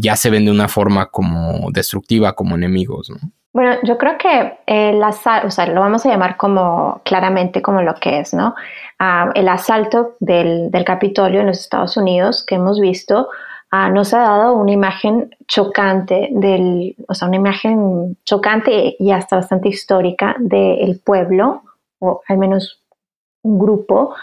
ya 0.00 0.16
se 0.16 0.30
ven 0.30 0.46
de 0.46 0.50
una 0.50 0.68
forma 0.68 1.06
como 1.10 1.70
destructiva, 1.72 2.32
como 2.34 2.54
enemigos, 2.54 3.10
¿no? 3.10 3.18
Bueno, 3.52 3.76
yo 3.82 3.98
creo 3.98 4.16
que 4.16 4.58
el 4.66 5.02
asalto, 5.02 5.48
o 5.48 5.50
sea, 5.50 5.66
lo 5.66 5.80
vamos 5.82 6.06
a 6.06 6.08
llamar 6.08 6.38
como 6.38 7.02
claramente 7.04 7.60
como 7.60 7.82
lo 7.82 7.94
que 7.96 8.20
es, 8.20 8.32
¿no? 8.32 8.54
Ah, 8.98 9.30
el 9.34 9.46
asalto 9.46 10.16
del, 10.20 10.70
del, 10.70 10.84
Capitolio 10.86 11.40
en 11.40 11.48
los 11.48 11.60
Estados 11.60 11.98
Unidos 11.98 12.46
que 12.46 12.54
hemos 12.54 12.80
visto 12.80 13.28
ah, 13.72 13.90
nos 13.90 14.14
ha 14.14 14.20
dado 14.20 14.54
una 14.54 14.70
imagen 14.70 15.34
chocante 15.48 16.28
del, 16.30 16.94
o 17.08 17.14
sea, 17.14 17.26
una 17.26 17.38
imagen 17.38 18.16
chocante 18.24 18.94
y 18.98 19.10
hasta 19.10 19.36
bastante 19.36 19.68
histórica 19.68 20.36
del 20.38 21.00
pueblo, 21.00 21.62
o 21.98 22.22
al 22.28 22.38
menos 22.38 22.80
un 23.42 23.58
grupo, 23.58 24.14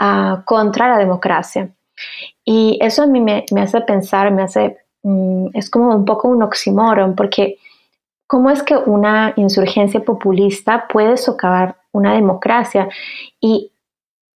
ah, 0.00 0.42
contra 0.44 0.88
la 0.88 0.98
democracia. 0.98 1.70
Y 2.44 2.78
eso 2.82 3.04
a 3.04 3.06
mí 3.06 3.20
me, 3.20 3.44
me 3.52 3.62
hace 3.62 3.80
pensar, 3.82 4.32
me 4.32 4.42
hace, 4.42 4.78
mm, 5.04 5.48
es 5.54 5.70
como 5.70 5.94
un 5.94 6.04
poco 6.04 6.28
un 6.28 6.42
oxímoron, 6.42 7.14
porque 7.14 7.58
¿Cómo 8.26 8.50
es 8.50 8.62
que 8.62 8.76
una 8.76 9.34
insurgencia 9.36 10.00
populista 10.00 10.88
puede 10.88 11.16
socavar 11.18 11.76
una 11.92 12.14
democracia? 12.14 12.88
Y 13.40 13.70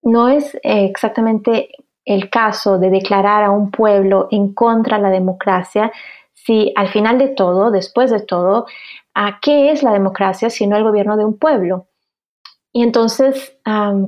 no 0.02 0.28
es 0.28 0.54
eh, 0.56 0.84
exactamente 0.84 1.70
el 2.08 2.30
caso 2.30 2.78
de 2.78 2.88
declarar 2.88 3.44
a 3.44 3.50
un 3.50 3.70
pueblo 3.70 4.28
en 4.30 4.54
contra 4.54 4.96
de 4.96 5.02
la 5.02 5.10
democracia 5.10 5.92
si 6.32 6.72
al 6.76 6.88
final 6.88 7.18
de 7.18 7.28
todo, 7.28 7.70
después 7.70 8.10
de 8.10 8.20
todo, 8.20 8.66
¿a 9.14 9.38
qué 9.40 9.70
es 9.70 9.82
la 9.82 9.92
democracia 9.92 10.48
sino 10.48 10.76
el 10.76 10.84
gobierno 10.84 11.18
de 11.18 11.26
un 11.26 11.38
pueblo? 11.38 11.86
Y 12.72 12.82
entonces, 12.82 13.58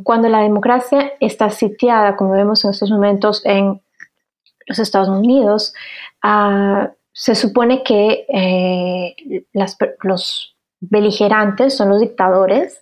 cuando 0.04 0.28
la 0.28 0.40
democracia 0.40 1.12
está 1.20 1.50
sitiada, 1.50 2.16
como 2.16 2.32
vemos 2.32 2.64
en 2.64 2.70
estos 2.70 2.90
momentos 2.90 3.44
en 3.44 3.82
los 4.66 4.78
Estados 4.78 5.08
Unidos, 5.08 5.74
uh, 6.24 6.86
se 7.12 7.34
supone 7.34 7.82
que 7.82 8.24
eh, 8.32 9.44
los 10.02 10.56
beligerantes 10.80 11.76
son 11.76 11.90
los 11.90 12.00
dictadores 12.00 12.80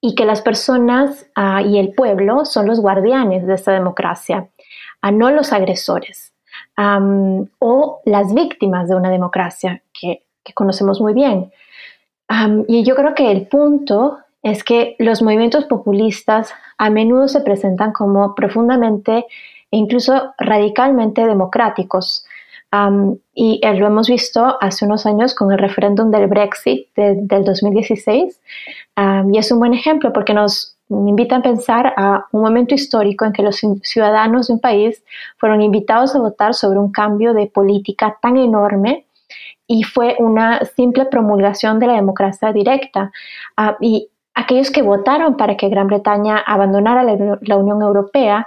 y 0.00 0.14
que 0.14 0.24
las 0.24 0.42
personas 0.42 1.26
ah, 1.34 1.62
y 1.62 1.78
el 1.78 1.92
pueblo 1.92 2.44
son 2.44 2.66
los 2.66 2.80
guardianes 2.80 3.46
de 3.46 3.54
esta 3.54 3.72
democracia, 3.72 4.48
a 5.02 5.10
no 5.10 5.30
los 5.30 5.52
agresores 5.52 6.32
o 7.58 8.00
las 8.04 8.34
víctimas 8.34 8.88
de 8.88 8.94
una 8.96 9.10
democracia 9.10 9.82
que, 9.92 10.24
conocemos 10.54 11.00
muy 11.00 11.14
bien. 11.14 11.52
y 12.66 12.82
yo 12.82 12.96
creo 12.96 13.14
que 13.14 13.30
el 13.30 13.46
punto 13.46 14.18
es 14.42 14.64
que 14.64 14.96
los 14.98 15.22
movimientos 15.22 15.66
populistas 15.66 16.52
a 16.76 16.90
menudo 16.90 17.28
se 17.28 17.42
presentan 17.42 17.92
como 17.92 18.34
profundamente 18.34 19.26
e 19.70 19.76
incluso 19.76 20.34
radicalmente 20.38 21.24
democráticos 21.24 22.24
y 23.34 23.60
lo 23.62 23.86
hemos 23.86 24.08
visto 24.08 24.56
hace 24.60 24.84
unos 24.84 25.06
años 25.06 25.34
con 25.34 25.50
el 25.50 25.58
referéndum 25.58 26.10
del 26.10 26.28
Brexit 26.28 26.88
del 26.94 27.44
2016. 27.44 28.40
y 29.32 29.38
es 29.38 29.52
un 29.52 29.58
buen 29.58 29.74
ejemplo 29.74 30.12
porque 30.12 30.34
nos 30.34 30.76
invita 30.88 31.36
a 31.36 31.42
pensar 31.42 31.94
a 31.96 32.26
un 32.32 32.42
momento 32.42 32.74
histórico 32.74 33.24
en 33.24 33.32
que 33.32 33.42
los 33.42 33.60
ciudadanos 33.82 34.48
de 34.48 34.54
un 34.54 34.60
país 34.60 35.04
fueron 35.38 35.62
invitados 35.62 36.14
a 36.14 36.20
votar 36.20 36.54
sobre 36.54 36.78
un 36.78 36.90
cambio 36.90 37.32
de 37.32 37.46
política 37.46 38.18
tan 38.20 38.36
enorme 38.36 39.06
y 39.66 39.84
fue 39.84 40.16
una 40.18 40.64
simple 40.64 41.06
promulgación 41.06 41.78
de 41.78 41.86
la 41.86 41.94
democracia 41.94 42.52
directa. 42.52 43.12
y 43.80 44.08
aquellos 44.40 44.70
que 44.70 44.82
votaron 44.82 45.36
para 45.36 45.56
que 45.56 45.68
Gran 45.68 45.86
Bretaña 45.86 46.38
abandonara 46.38 47.02
la 47.04 47.56
Unión 47.56 47.82
Europea 47.82 48.46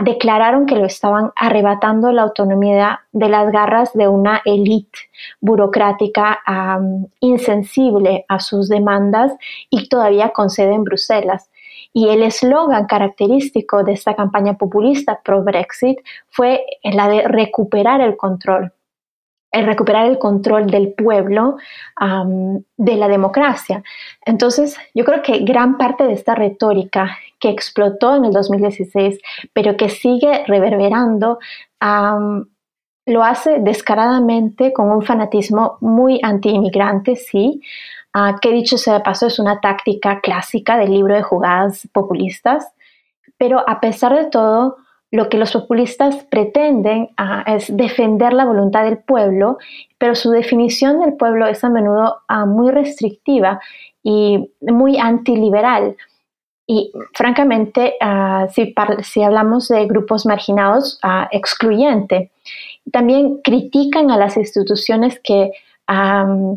declararon 0.00 0.66
que 0.66 0.76
lo 0.76 0.86
estaban 0.86 1.32
arrebatando 1.34 2.12
la 2.12 2.22
autonomía 2.22 3.00
de 3.12 3.28
las 3.28 3.50
garras 3.50 3.92
de 3.94 4.06
una 4.08 4.42
élite 4.44 4.98
burocrática 5.40 6.40
insensible 7.20 8.24
a 8.28 8.38
sus 8.38 8.68
demandas 8.68 9.32
y 9.70 9.88
todavía 9.88 10.30
con 10.30 10.50
sede 10.50 10.74
en 10.74 10.84
Bruselas. 10.84 11.50
Y 11.94 12.08
el 12.08 12.22
eslogan 12.22 12.86
característico 12.86 13.82
de 13.84 13.92
esta 13.92 14.14
campaña 14.14 14.54
populista 14.54 15.20
pro-Brexit 15.22 15.98
fue 16.30 16.64
la 16.84 17.08
de 17.08 17.28
recuperar 17.28 18.00
el 18.00 18.16
control 18.16 18.72
el 19.52 19.66
recuperar 19.66 20.06
el 20.06 20.18
control 20.18 20.66
del 20.66 20.94
pueblo 20.94 21.56
de 22.76 22.96
la 22.96 23.08
democracia. 23.08 23.82
Entonces, 24.24 24.76
yo 24.94 25.04
creo 25.04 25.22
que 25.22 25.40
gran 25.40 25.76
parte 25.76 26.04
de 26.04 26.14
esta 26.14 26.34
retórica 26.34 27.18
que 27.38 27.50
explotó 27.50 28.16
en 28.16 28.24
el 28.24 28.32
2016, 28.32 29.20
pero 29.52 29.76
que 29.76 29.90
sigue 29.90 30.44
reverberando, 30.46 31.38
lo 33.06 33.24
hace 33.24 33.58
descaradamente 33.60 34.72
con 34.72 34.90
un 34.90 35.02
fanatismo 35.02 35.76
muy 35.80 36.20
anti-inmigrante, 36.22 37.16
sí, 37.16 37.60
uh, 38.14 38.38
que 38.40 38.52
dicho 38.52 38.78
sea 38.78 38.94
de 38.94 39.00
paso 39.00 39.26
es 39.26 39.38
una 39.38 39.60
táctica 39.60 40.20
clásica 40.20 40.76
del 40.76 40.90
libro 40.90 41.14
de 41.14 41.22
jugadas 41.22 41.88
populistas, 41.92 42.72
pero 43.36 43.68
a 43.68 43.80
pesar 43.80 44.14
de 44.14 44.26
todo, 44.26 44.76
lo 45.12 45.28
que 45.28 45.36
los 45.36 45.52
populistas 45.52 46.24
pretenden 46.30 47.10
ah, 47.18 47.44
es 47.46 47.74
defender 47.76 48.32
la 48.32 48.46
voluntad 48.46 48.84
del 48.84 48.96
pueblo, 48.96 49.58
pero 49.98 50.14
su 50.14 50.30
definición 50.30 51.00
del 51.00 51.14
pueblo 51.14 51.46
es 51.46 51.62
a 51.62 51.68
menudo 51.68 52.22
ah, 52.28 52.46
muy 52.46 52.72
restrictiva 52.72 53.60
y 54.02 54.50
muy 54.62 54.98
antiliberal. 54.98 55.96
Y 56.66 56.92
francamente, 57.12 57.94
ah, 58.00 58.46
si, 58.50 59.22
hablamos 59.22 59.68
de 59.68 59.86
grupos 59.86 60.24
marginados, 60.24 60.98
excluyente. 61.30 62.30
También 62.90 63.42
critican 63.44 64.10
a 64.10 64.16
las 64.16 64.38
instituciones 64.38 65.20
que, 65.22 65.50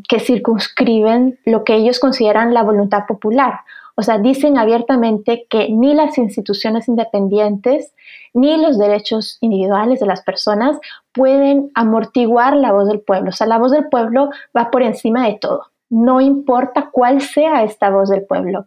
que 0.08 0.20
circunscriben 0.22 1.40
lo 1.44 1.66
que 1.66 1.76
ellos 1.76 2.00
consideran 2.00 2.54
la 2.54 2.64
voluntad 2.64 3.06
popular 3.06 3.60
o 3.96 4.02
sea, 4.02 4.18
dicen 4.18 4.58
abiertamente 4.58 5.48
que 5.50 5.70
ni 5.70 5.94
las 5.94 6.18
instituciones 6.18 6.88
independientes 6.88 7.94
ni 8.34 8.58
los 8.58 8.78
derechos 8.78 9.38
individuales 9.40 10.02
de 10.02 10.06
las 10.06 10.22
personas 10.22 10.78
pueden 11.14 11.72
amortiguar 11.76 12.56
la 12.58 12.74
voz 12.74 12.90
del 12.90 13.00
pueblo. 13.00 13.30
O 13.30 13.34
sea, 13.34 13.48
la 13.48 13.58
voz 13.58 13.72
del 13.72 13.88
pueblo 13.88 14.30
va 14.56 14.70
por 14.70 14.84
encima 14.84 15.28
de 15.28 15.38
todo. 15.40 15.72
no 15.88 16.20
importa 16.20 16.90
cuál 16.92 17.22
sea 17.22 17.64
esta 17.64 17.92
voz 17.92 18.10
del 18.10 18.26
pueblo. 18.26 18.66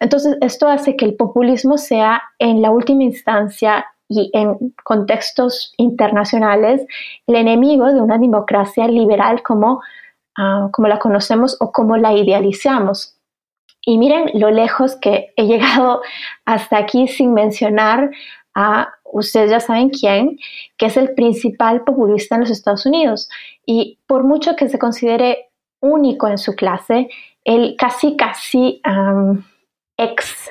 Entonces, 0.00 0.38
esto 0.40 0.68
hace 0.68 0.96
que 0.96 1.04
el 1.04 1.16
populismo 1.16 1.76
sea 1.76 2.22
en 2.38 2.62
la 2.62 2.70
última 2.70 3.02
instancia 3.02 3.84
y 4.08 4.30
en 4.32 4.72
contextos 4.84 5.74
internacionales 5.76 6.86
el 7.26 7.34
enemigo 7.34 7.92
de 7.92 8.00
una 8.00 8.16
democracia 8.16 8.86
liberal 8.86 9.42
como, 9.42 9.82
ah, 10.38 10.68
como 10.72 10.88
la 10.88 11.00
conocemos 11.00 11.56
o 11.60 11.72
como 11.72 11.96
la 11.96 12.12
idealizamos. 12.14 13.18
Y 13.84 13.98
miren 13.98 14.30
lo 14.34 14.50
lejos 14.50 14.96
que 14.96 15.32
he 15.36 15.44
llegado 15.44 16.02
hasta 16.44 16.78
aquí 16.78 17.08
sin 17.08 17.34
mencionar 17.34 18.10
a, 18.54 18.92
ustedes 19.04 19.50
ya 19.50 19.60
saben 19.60 19.90
quién, 19.90 20.38
que 20.78 20.86
es 20.86 20.96
el 20.96 21.14
principal 21.14 21.82
populista 21.84 22.34
en 22.34 22.42
los 22.42 22.50
Estados 22.50 22.86
Unidos. 22.86 23.28
Y 23.66 23.98
por 24.06 24.24
mucho 24.24 24.56
que 24.56 24.68
se 24.68 24.78
considere 24.78 25.50
único 25.80 26.28
en 26.28 26.38
su 26.38 26.54
clase, 26.54 27.08
el 27.44 27.76
casi, 27.76 28.16
casi 28.16 28.80
ex 29.96 30.50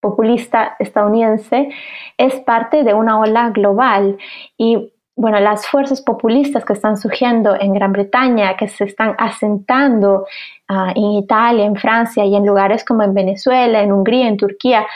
populista 0.00 0.76
estadounidense 0.78 1.70
es 2.18 2.34
parte 2.40 2.84
de 2.84 2.94
una 2.94 3.18
ola 3.18 3.50
global 3.50 4.18
y 4.56 4.92
bueno, 5.16 5.38
las 5.38 5.66
fuerzas 5.66 6.02
populistas 6.02 6.64
que 6.64 6.72
están 6.72 6.96
surgiendo 6.96 7.54
en 7.58 7.72
Gran 7.72 7.92
Bretaña, 7.92 8.56
que 8.56 8.68
se 8.68 8.84
están 8.84 9.14
asentando 9.18 10.26
ah, 10.68 10.92
en 10.94 11.12
Italia, 11.12 11.64
en 11.64 11.76
Francia 11.76 12.24
y 12.24 12.34
en 12.34 12.46
lugares 12.46 12.84
como 12.84 13.02
en 13.02 13.14
Venezuela, 13.14 13.82
en 13.82 13.92
Hungría, 13.92 14.28
en 14.28 14.36
Turquía, 14.36 14.86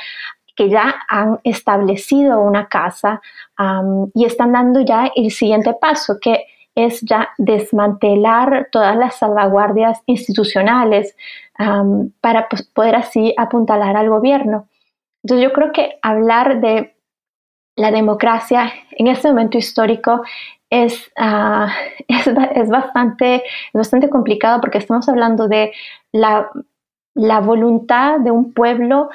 que 0.56 0.68
ya 0.68 0.96
han 1.08 1.38
establecido 1.44 2.40
una 2.40 2.66
casa 2.66 3.20
y 4.12 4.24
están 4.24 4.52
dando 4.52 4.80
ya 4.80 5.08
el 5.14 5.30
siguiente 5.30 5.72
paso, 5.80 6.18
que 6.20 6.46
es 6.74 7.00
ya 7.02 7.28
desmantelar 7.38 8.68
todas 8.72 8.96
las 8.96 9.16
salvaguardias 9.16 10.00
institucionales 10.06 11.14
para 12.20 12.48
pues, 12.48 12.62
poder 12.62 12.96
así 12.96 13.34
apuntalar 13.36 13.96
al 13.96 14.08
gobierno. 14.08 14.68
Entonces 15.22 15.48
yo 15.48 15.52
creo 15.52 15.72
que 15.72 15.98
hablar 16.02 16.60
de 16.60 16.96
la 17.76 17.92
democracia 17.92 18.72
en 18.90 19.06
este 19.06 19.28
momento 19.28 19.58
histórico 19.58 20.22
es, 20.70 21.10
ah, 21.16 21.72
es, 22.08 22.68
bastante, 22.68 23.42
bastante 23.72 24.08
complicado 24.08 24.60
porque 24.60 24.78
estamos 24.78 25.08
hablando 25.08 25.48
de 25.48 25.72
la, 26.12 26.50
la 27.14 27.40
voluntad 27.40 28.20
de 28.20 28.30
un 28.30 28.52
pueblo 28.52 29.10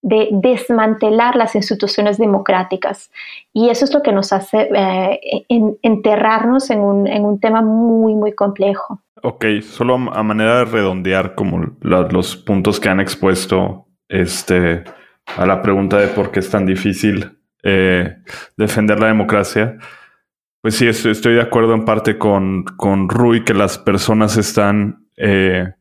de 0.00 0.28
desmantelar 0.30 1.34
las 1.34 1.54
instituciones 1.54 2.18
democráticas. 2.18 3.10
Y 3.52 3.68
eso 3.68 3.84
es 3.84 3.92
lo 3.92 4.02
que 4.02 4.12
nos 4.12 4.32
hace 4.32 4.68
eh, 4.72 5.44
enterrarnos 5.82 6.70
en 6.70 6.80
un, 6.80 7.06
en 7.08 7.24
un, 7.24 7.40
tema 7.40 7.62
muy, 7.62 8.14
muy 8.14 8.32
complejo. 8.32 9.02
Ok, 9.22 9.46
solo 9.62 9.94
a 9.94 10.22
manera 10.22 10.58
de 10.58 10.64
redondear 10.66 11.34
como 11.34 11.72
los 11.80 12.36
puntos 12.36 12.78
que 12.78 12.88
han 12.88 13.00
expuesto 13.00 13.86
este, 14.08 14.84
a 15.36 15.46
la 15.46 15.60
pregunta 15.62 15.98
de 15.98 16.06
por 16.06 16.30
qué 16.30 16.40
es 16.40 16.50
tan 16.50 16.64
difícil 16.64 17.36
eh, 17.64 18.16
defender 18.56 19.00
la 19.00 19.08
democracia. 19.08 19.78
Pues 20.60 20.76
sí, 20.76 20.86
estoy 20.86 21.34
de 21.34 21.42
acuerdo 21.42 21.74
en 21.74 21.84
parte 21.84 22.18
con, 22.18 22.64
con 22.64 23.08
Rui 23.08 23.44
que 23.44 23.54
las 23.54 23.78
personas 23.78 24.36
están 24.36 25.08
eh, 25.16 25.72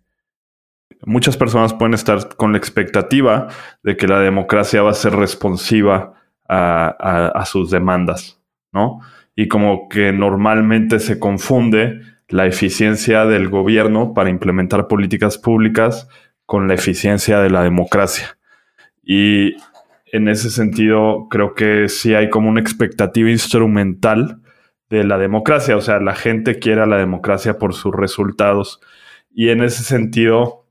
muchas 1.06 1.38
personas 1.38 1.74
pueden 1.74 1.94
estar 1.94 2.36
con 2.36 2.52
la 2.52 2.58
expectativa 2.58 3.48
de 3.84 3.98
que 3.98 4.08
la 4.08 4.20
democracia 4.20 4.82
va 4.82 4.92
a 4.92 4.96
ser 4.96 5.14
responsiva 5.14 6.14
a, 6.50 7.44
sus 7.46 7.70
demandas, 7.72 8.42
¿no? 8.72 9.02
Y 9.36 9.50
como 9.50 9.90
que 9.90 10.14
normalmente 10.14 11.00
se 11.00 11.20
confunde 11.20 12.02
la 12.30 12.46
eficiencia 12.46 13.26
del 13.26 13.50
gobierno 13.50 14.14
para 14.14 14.30
implementar 14.30 14.88
políticas 14.88 15.38
públicas 15.38 16.08
con 16.46 16.68
la 16.68 16.74
eficiencia 16.74 17.40
de 17.40 17.50
la 17.50 17.64
democracia. 17.64 18.38
Y 19.04 19.58
en 20.12 20.30
ese 20.30 20.50
sentido, 20.50 21.28
creo 21.30 21.54
que 21.54 21.90
sí 21.90 22.14
hay 22.14 22.30
como 22.30 22.50
una 22.50 22.62
expectativa 22.62 23.30
instrumental 23.30 24.42
de 24.90 25.04
la 25.04 25.18
democracia. 25.18 25.76
O 25.76 25.82
sea, 25.82 26.00
la 26.00 26.16
gente 26.16 26.60
quiere 26.60 26.82
a 26.82 26.86
la 26.86 26.98
democracia 26.98 27.58
por 27.58 27.74
sus 27.74 27.94
resultados. 27.94 28.82
Y 29.34 29.50
en 29.50 29.64
ese 29.64 29.84
sentido, 29.84 30.66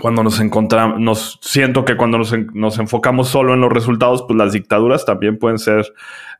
cuando 0.00 0.22
nos 0.22 0.40
encontramos, 0.40 1.00
nos 1.00 1.38
siento 1.42 1.84
que 1.84 1.96
cuando 1.96 2.18
nos, 2.18 2.78
enfocamos 2.78 3.28
solo 3.28 3.54
en 3.54 3.60
los 3.60 3.72
resultados, 3.72 4.24
pues 4.26 4.36
las 4.36 4.52
dictaduras 4.52 5.04
también 5.04 5.38
pueden 5.38 5.58
ser 5.58 5.92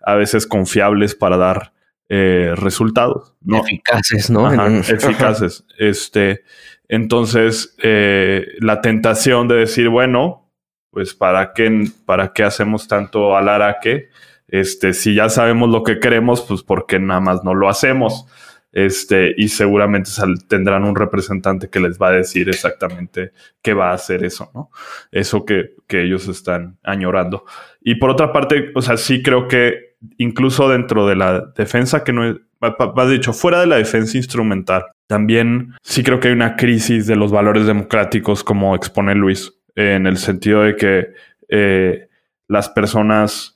a 0.05 0.15
veces 0.15 0.47
confiables 0.47 1.15
para 1.15 1.37
dar 1.37 1.73
eh, 2.09 2.53
resultados. 2.57 3.35
Eficaces, 3.49 4.31
¿no? 4.31 4.51
eficaces. 4.81 5.65
Este, 5.79 6.43
entonces, 6.89 7.75
eh, 7.83 8.47
la 8.61 8.81
tentación 8.81 9.49
de 9.49 9.57
decir, 9.57 9.89
bueno, 9.89 10.51
pues 10.91 11.15
para 11.15 11.53
qué, 11.55 11.89
para 12.07 12.33
qué 12.33 12.45
hacemos 12.45 12.87
tanto 12.87 13.37
alaraque, 13.37 14.11
este, 14.55 14.93
si 14.93 15.17
ya 15.17 15.29
sabemos 15.31 15.69
lo 15.69 15.83
que 15.83 15.99
queremos, 15.99 16.43
pues 16.43 16.63
porque 16.63 17.01
nada 17.01 17.19
más 17.19 17.43
no 17.43 17.55
lo 17.55 17.69
hacemos 17.69 18.29
este, 18.71 19.35
y 19.37 19.49
seguramente 19.49 20.13
tendrán 20.49 20.85
un 20.85 20.95
representante 20.95 21.69
que 21.69 21.81
les 21.81 21.99
va 21.99 22.11
a 22.11 22.13
decir 22.13 22.49
exactamente 22.49 23.33
qué 23.61 23.75
va 23.75 23.91
a 23.91 23.95
hacer 23.95 24.23
eso, 24.23 24.53
¿no? 24.55 24.71
Eso 25.11 25.45
que, 25.45 25.75
ellos 25.89 26.29
están 26.29 26.79
añorando. 26.85 27.45
Y 27.81 27.97
por 27.97 28.11
otra 28.11 28.33
parte, 28.33 28.71
o 28.77 28.83
sea, 28.83 28.97
sí 28.97 29.23
creo 29.25 29.49
que 29.49 29.97
incluso 30.19 30.69
dentro 30.69 31.07
de 31.09 31.17
la 31.17 31.53
defensa 31.57 32.05
que 32.05 32.13
no 32.13 32.25
es, 32.25 32.37
más 32.61 33.11
dicho, 33.11 33.33
fuera 33.33 33.59
de 33.59 33.67
la 33.67 33.77
defensa 33.77 34.17
instrumental, 34.17 34.85
también 35.09 35.75
sí 35.83 36.05
creo 36.05 36.21
que 36.21 36.29
hay 36.29 36.35
una 36.35 36.55
crisis 36.55 37.09
de 37.09 37.17
los 37.17 37.33
valores 37.33 37.67
democráticos, 37.67 38.45
como 38.45 38.77
expone 38.77 39.17
Luis, 39.17 39.53
en 39.75 40.07
el 40.07 40.17
sentido 40.17 40.63
de 40.63 40.77
que 40.77 41.09
eh, 41.49 42.09
las 42.47 42.69
personas 42.69 43.54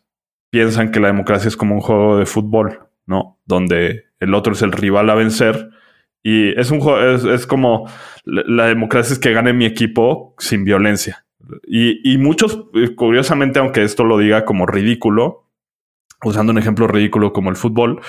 piensan 0.51 0.91
que 0.91 1.01
la 1.01 1.09
democracia 1.09 1.49
es 1.49 1.57
como 1.57 1.75
un 1.75 1.81
juego 1.81 2.19
de 2.19 2.27
fútbol, 2.27 2.89
¿no? 3.07 3.39
Donde 3.45 4.05
el 4.21 4.35
otro 4.35 4.53
es 4.53 4.63
el 4.63 4.73
rival 4.73 5.11
a 5.11 5.15
vencer. 5.15 5.71
Y 6.23 6.59
es 6.59 6.71
un 6.71 6.81
juego, 6.81 7.33
es, 7.33 7.47
como 7.47 7.89
la 8.25 8.67
democracia 8.67 9.13
es 9.13 9.19
que 9.19 9.33
gane 9.33 9.53
mi 9.53 9.67
equipo 9.67 10.35
sin 10.39 10.65
violencia. 10.65 11.25
Y, 11.67 12.19
muchos, 12.19 12.67
eh, 12.75 12.95
curiosamente, 12.95 13.59
aunque 13.59 13.83
esto 13.83 14.05
lo 14.05 14.19
diga 14.19 14.45
como 14.45 14.67
ridículo, 14.67 15.49
usando 16.23 16.53
un 16.53 16.59
ejemplo 16.59 16.87
ridículo 16.87 17.33
como 17.33 17.51
el 17.51 17.57
fútbol, 17.57 18.01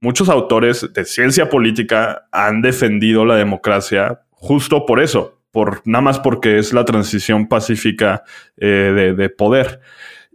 muchos 0.00 0.28
autores 0.28 0.92
de 0.92 1.04
ciencia 1.04 1.48
política 1.48 2.28
han 2.32 2.62
defendido 2.62 3.24
la 3.24 3.36
democracia 3.36 4.22
justo 4.30 4.86
por 4.86 5.00
eso, 5.00 5.40
por 5.50 5.82
nada 5.84 6.02
más 6.02 6.18
porque 6.18 6.58
es 6.58 6.72
la 6.72 6.84
transición 6.84 7.48
pacífica 7.48 8.24
eh, 8.56 9.14
de, 9.16 9.28
poder. 9.30 9.80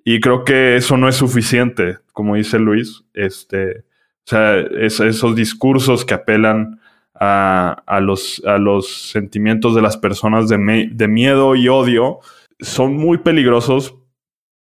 Y 0.08 0.20
creo 0.20 0.44
que 0.44 0.76
eso 0.76 0.98
no 0.98 1.10
es 1.10 1.16
suficiente, 1.16 1.98
como 2.14 2.36
dice 2.36 2.60
Luis. 2.60 3.04
Este, 3.16 3.80
o 3.80 4.28
sea, 4.28 4.60
esos 4.60 5.36
discursos 5.36 6.06
que 6.06 6.14
apelan 6.14 6.80
a, 7.16 7.84
a, 7.88 8.00
los, 8.00 8.42
a 8.46 8.60
los 8.60 9.10
sentimientos 9.10 9.74
de 9.74 9.82
las 9.82 9.98
personas 9.98 10.48
de, 10.48 10.90
de 10.92 11.08
miedo 11.08 11.56
y 11.56 11.70
odio 11.70 12.20
son 12.60 12.96
muy 12.96 13.18
peligrosos 13.18 13.96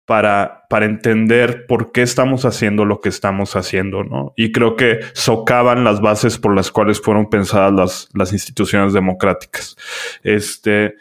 para, 0.06 0.66
para, 0.70 0.86
entender 0.86 1.68
por 1.68 1.92
qué 1.92 2.02
estamos 2.02 2.46
haciendo 2.46 2.84
lo 2.84 3.00
que 3.00 3.10
estamos 3.10 3.56
haciendo, 3.56 4.04
¿no? 4.04 4.34
Y 4.36 4.52
creo 4.52 4.76
que 4.76 5.00
socavan 5.14 5.84
las 5.84 6.02
bases 6.02 6.38
por 6.38 6.56
las 6.56 6.72
cuales 6.72 7.02
fueron 7.02 7.30
pensadas 7.30 7.74
las, 7.74 8.10
las 8.14 8.34
instituciones 8.34 8.94
democráticas. 8.94 9.76
Este, 10.24 10.96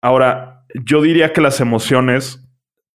ahora, 0.00 0.64
yo 0.84 1.00
diría 1.00 1.32
que 1.32 1.40
las 1.40 1.60
emociones 1.60 2.45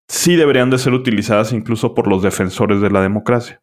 sí 0.07 0.35
deberían 0.35 0.69
de 0.69 0.77
ser 0.77 0.93
utilizadas 0.93 1.53
incluso 1.53 1.93
por 1.93 2.07
los 2.07 2.21
defensores 2.21 2.81
de 2.81 2.91
la 2.91 3.01
democracia. 3.01 3.61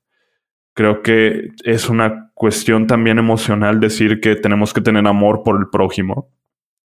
Creo 0.74 1.03
que 1.03 1.48
es 1.64 1.88
una 1.88 2.31
cuestión 2.35 2.87
también 2.87 3.18
emocional 3.18 3.81
decir 3.81 4.20
que 4.20 4.37
tenemos 4.37 4.72
que 4.72 4.81
tener 4.81 5.07
amor 5.07 5.42
por 5.44 5.59
el 5.59 5.68
prójimo, 5.70 6.33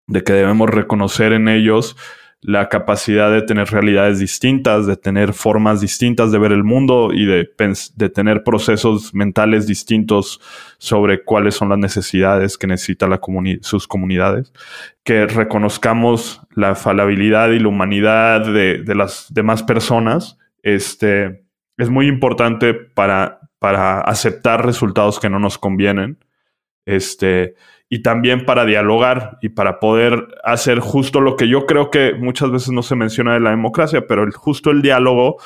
de 0.07 0.23
que 0.23 0.33
debemos 0.33 0.69
reconocer 0.69 1.33
en 1.33 1.49
ellos 1.49 1.97
la 2.41 2.69
capacidad 2.69 3.33
de 3.33 3.43
tener 3.43 3.69
realidades 3.69 4.19
distintas, 4.19 4.87
de 4.87 4.97
tener 4.97 5.33
formas 5.33 5.81
distintas 5.81 6.31
de 6.31 6.39
ver 6.39 6.53
el 6.53 6.63
mundo 6.63 7.11
y 7.13 7.27
de, 7.27 7.45
tener 8.11 8.45
procesos 8.45 9.13
mentales 9.13 9.67
distintos 9.67 10.41
sobre 10.79 11.25
cuáles 11.25 11.57
son 11.57 11.69
las 11.69 11.79
necesidades 11.79 12.57
que 12.57 12.67
necesitan 12.69 13.11
la 13.11 13.21
sus 13.63 13.89
comunidades, 13.89 14.53
que 15.03 15.27
reconozcamos 15.27 16.41
la 16.55 16.75
falabilidad 16.75 17.51
y 17.51 17.59
la 17.59 17.69
humanidad 17.69 18.47
de, 18.47 18.83
de 18.85 18.95
las 18.95 19.27
demás 19.33 19.63
personas, 19.63 20.39
este, 20.63 21.45
es 21.77 21.91
muy 21.91 22.07
importante 22.07 22.75
para 22.75 23.39
para 23.59 24.01
aceptar 24.01 24.65
resultados 24.65 25.19
que 25.19 25.31
no 25.31 25.39
nos 25.39 25.59
convienen, 25.59 26.19
este, 26.87 27.55
y 27.89 28.03
también 28.03 28.45
para 28.45 28.65
dialogar 28.65 29.39
y 29.41 29.49
para 29.49 29.81
poder 29.81 30.29
hacer 30.45 30.81
justo 30.81 31.21
lo 31.21 31.37
que 31.37 31.49
yo 31.49 31.67
creo 31.67 31.91
que 31.91 32.15
muchas 32.15 32.51
veces 32.51 32.71
no 32.71 32.83
se 32.83 32.97
menciona 32.97 33.35
de 33.35 33.41
la 33.41 33.51
democracia, 33.51 34.07
pero 34.07 34.31
justo 34.33 34.71
el 34.71 34.83
diálogo, 34.83 35.37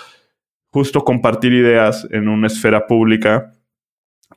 justo 0.70 1.04
compartir 1.04 1.52
ideas 1.52 2.06
en 2.10 2.28
una 2.28 2.48
esfera 2.48 2.86
pública, 2.86 3.52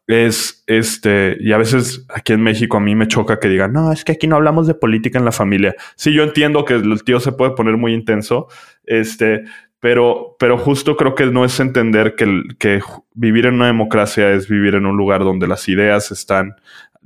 es 0.07 0.63
este, 0.67 1.35
y 1.39 1.51
a 1.51 1.57
veces 1.57 2.05
aquí 2.09 2.33
en 2.33 2.43
México 2.43 2.77
a 2.77 2.79
mí 2.79 2.93
me 2.93 3.07
choca 3.07 3.39
que 3.39 3.47
digan, 3.47 3.73
no, 3.73 3.91
es 3.91 4.03
que 4.03 4.11
aquí 4.11 4.27
no 4.27 4.35
hablamos 4.35 4.67
de 4.67 4.75
política 4.75 5.17
en 5.17 5.25
la 5.25 5.31
familia. 5.31 5.73
Sí, 5.95 6.13
yo 6.13 6.21
entiendo 6.21 6.63
que 6.63 6.75
el 6.75 7.03
tío 7.03 7.19
se 7.19 7.31
puede 7.31 7.51
poner 7.51 7.77
muy 7.77 7.93
intenso, 7.93 8.47
este, 8.83 9.45
pero, 9.79 10.35
pero 10.37 10.59
justo 10.59 10.95
creo 10.95 11.15
que 11.15 11.25
no 11.25 11.43
es 11.43 11.59
entender 11.59 12.15
que 12.15 12.81
vivir 13.15 13.47
en 13.47 13.55
una 13.55 13.67
democracia 13.67 14.31
es 14.31 14.47
vivir 14.47 14.75
en 14.75 14.85
un 14.85 14.95
lugar 14.95 15.21
donde 15.21 15.47
las 15.47 15.67
ideas 15.67 16.11
están 16.11 16.55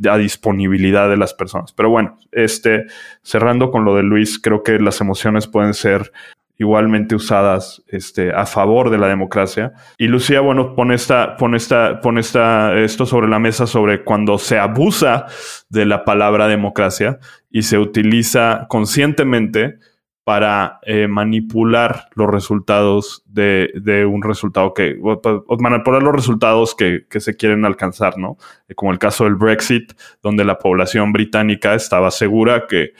a 0.07 0.17
disponibilidad 0.17 1.09
de 1.09 1.17
las 1.17 1.33
personas. 1.33 1.73
Pero 1.73 1.89
bueno, 1.89 2.17
este, 2.31 2.85
cerrando 3.21 3.71
con 3.71 3.85
lo 3.85 3.95
de 3.95 4.03
Luis, 4.03 4.39
creo 4.39 4.63
que 4.63 4.79
las 4.79 5.01
emociones 5.01 5.47
pueden 5.47 5.73
ser 5.73 6.11
igualmente 6.59 7.15
usadas 7.15 7.81
este, 7.87 8.33
a 8.33 8.45
favor 8.45 8.89
de 8.89 8.97
la 8.97 9.07
democracia. 9.07 9.71
Y 9.97 10.07
Lucía, 10.07 10.41
bueno, 10.41 10.75
pone, 10.75 10.93
esta, 10.93 11.37
pone, 11.37 11.55
esta, 11.57 12.01
pone 12.01 12.19
esta, 12.19 12.77
esto 12.77 13.05
sobre 13.05 13.29
la 13.29 13.39
mesa 13.39 13.65
sobre 13.65 14.03
cuando 14.03 14.37
se 14.37 14.59
abusa 14.59 15.25
de 15.69 15.85
la 15.85 16.03
palabra 16.03 16.47
democracia 16.47 17.17
y 17.49 17.63
se 17.63 17.77
utiliza 17.77 18.67
conscientemente 18.69 19.79
para 20.29 20.79
eh, 20.83 21.07
manipular 21.07 22.07
los 22.13 22.29
resultados 22.29 23.23
de, 23.25 24.05
un 24.07 24.21
resultado 24.21 24.75
que, 24.75 24.95
manipular 25.57 26.03
los 26.03 26.13
resultados 26.13 26.75
que, 26.75 27.03
se 27.19 27.35
quieren 27.35 27.65
alcanzar, 27.65 28.19
¿no? 28.19 28.37
Como 28.75 28.91
el 28.91 28.99
caso 28.99 29.23
del 29.23 29.33
Brexit, 29.33 29.93
donde 30.21 30.45
la 30.45 30.59
población 30.59 31.13
británica 31.13 31.73
estaba 31.73 32.11
segura 32.11 32.67
que 32.67 32.93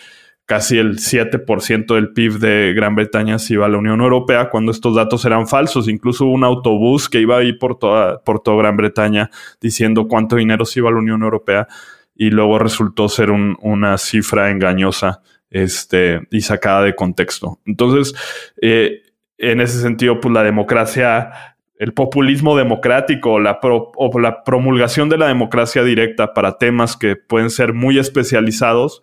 casi 0.47 0.79
el 0.79 0.97
7% 0.97 1.93
del 1.93 2.13
PIB 2.13 2.39
de 2.39 2.73
Gran 2.73 2.95
Bretaña 2.95 3.37
se 3.37 3.53
iba 3.53 3.67
a 3.67 3.69
la 3.69 3.77
Unión 3.77 4.01
Europea, 4.01 4.49
cuando 4.49 4.71
estos 4.71 4.95
datos 4.95 5.23
eran 5.23 5.45
falsos. 5.45 5.87
Incluso 5.87 6.25
un 6.25 6.43
autobús 6.43 7.09
que 7.09 7.21
iba 7.21 7.37
ahí 7.37 7.53
por 7.53 7.77
toda, 7.77 8.23
por 8.23 8.39
toda 8.39 8.57
Gran 8.57 8.75
Bretaña 8.75 9.29
diciendo 9.61 10.07
cuánto 10.07 10.37
dinero 10.37 10.65
se 10.65 10.79
iba 10.79 10.89
a 10.89 10.93
la 10.93 10.97
Unión 10.97 11.21
Europea 11.21 11.67
y 12.15 12.31
luego 12.31 12.57
resultó 12.57 13.07
ser 13.07 13.29
una 13.29 13.99
cifra 13.99 14.49
engañosa 14.49 15.21
este, 15.49 16.21
y 16.31 16.41
sacada 16.41 16.83
de 16.83 16.95
contexto. 16.95 17.59
Entonces, 17.65 18.13
eh, 18.61 19.01
en 19.37 19.61
ese 19.61 19.81
sentido, 19.81 20.19
pues 20.19 20.33
la 20.33 20.43
democracia 20.43 21.31
el 21.79 21.93
populismo 21.93 22.57
democrático 22.57 23.39
la 23.39 23.59
o 23.63 24.19
la 24.19 24.43
promulgación 24.43 25.07
de 25.07 25.17
la 25.17 25.29
democracia 25.29 25.81
directa 25.81 26.33
para 26.33 26.57
temas 26.57 26.97
que 26.97 27.15
pueden 27.15 27.49
ser 27.49 27.73
muy 27.73 27.97
especializados, 27.97 29.01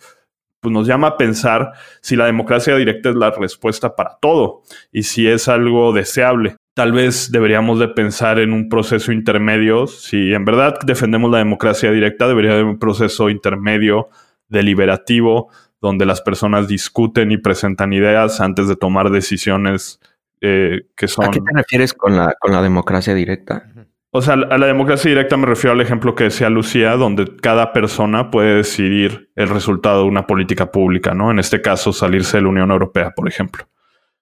pues 0.61 0.73
nos 0.73 0.87
llama 0.87 1.09
a 1.09 1.17
pensar 1.17 1.73
si 2.03 2.17
la 2.17 2.27
democracia 2.27 2.77
directa 2.77 3.09
es 3.09 3.17
la 3.17 3.31
respuesta 3.31 3.97
para 3.97 4.19
todo 4.21 4.63
y 4.93 5.05
si 5.05 5.27
es 5.27 5.49
algo 5.49 5.95
deseable. 5.95 6.57
Tal 6.75 6.93
vez 6.93 7.33
deberíamos 7.33 7.79
de 7.79 7.89
pensar 7.89 8.39
en 8.39 8.53
un 8.53 8.69
proceso 8.69 9.11
intermedio. 9.11 9.87
Si 9.87 10.35
en 10.35 10.45
verdad 10.45 10.79
defendemos 10.85 11.31
la 11.31 11.39
democracia 11.39 11.91
directa, 11.91 12.29
debería 12.29 12.53
haber 12.53 12.65
un 12.65 12.79
proceso 12.79 13.31
intermedio 13.31 14.11
deliberativo 14.49 15.49
donde 15.87 16.07
las 16.07 16.21
personas 16.21 16.69
discuten 16.69 17.31
y 17.31 17.39
presentan 17.39 17.93
ideas 17.93 18.41
antes 18.41 18.69
de 18.69 18.77
tomar 18.77 19.11
decisiones 19.11 20.01
eh, 20.41 20.83
que 20.97 21.09
son... 21.09 21.27
¿A 21.27 21.31
qué 21.31 21.41
te 21.41 21.57
refieres 21.57 21.95
con 21.95 22.17
la, 22.17 22.35
con 22.39 22.53
la 22.53 22.63
democracia 22.63 23.15
directa? 23.15 23.67
O 24.11 24.23
sea, 24.23 24.35
a 24.35 24.59
la 24.59 24.67
democracia 24.67 25.11
directa 25.11 25.37
me 25.37 25.47
refiero 25.47 25.73
al 25.73 25.81
ejemplo 25.81 26.15
que 26.15 26.25
decía 26.25 26.49
Lucía, 26.49 26.93
donde 26.93 27.37
cada 27.37 27.73
persona 27.73 28.31
puede 28.31 28.57
decidir 28.57 29.31
el 29.37 29.49
resultado 29.49 30.03
de 30.03 30.09
una 30.09 30.27
política 30.27 30.71
pública, 30.73 31.15
¿no? 31.15 31.31
En 31.31 31.39
este 31.39 31.61
caso, 31.61 31.93
salirse 31.93 32.39
de 32.39 32.45
la 32.45 32.49
Unión 32.49 32.71
Europea, 32.71 33.11
por 33.11 33.29
ejemplo. 33.29 33.69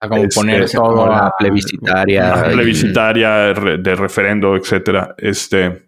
A 0.00 0.08
como 0.08 0.24
este, 0.24 0.34
poner 0.34 0.70
todo 0.70 1.06
la 1.06 1.30
plebiscitaria. 1.38 2.44
plebiscitaria, 2.52 3.30
de 3.54 3.94
referendo, 3.94 4.56
etcétera. 4.56 5.14
Este, 5.16 5.86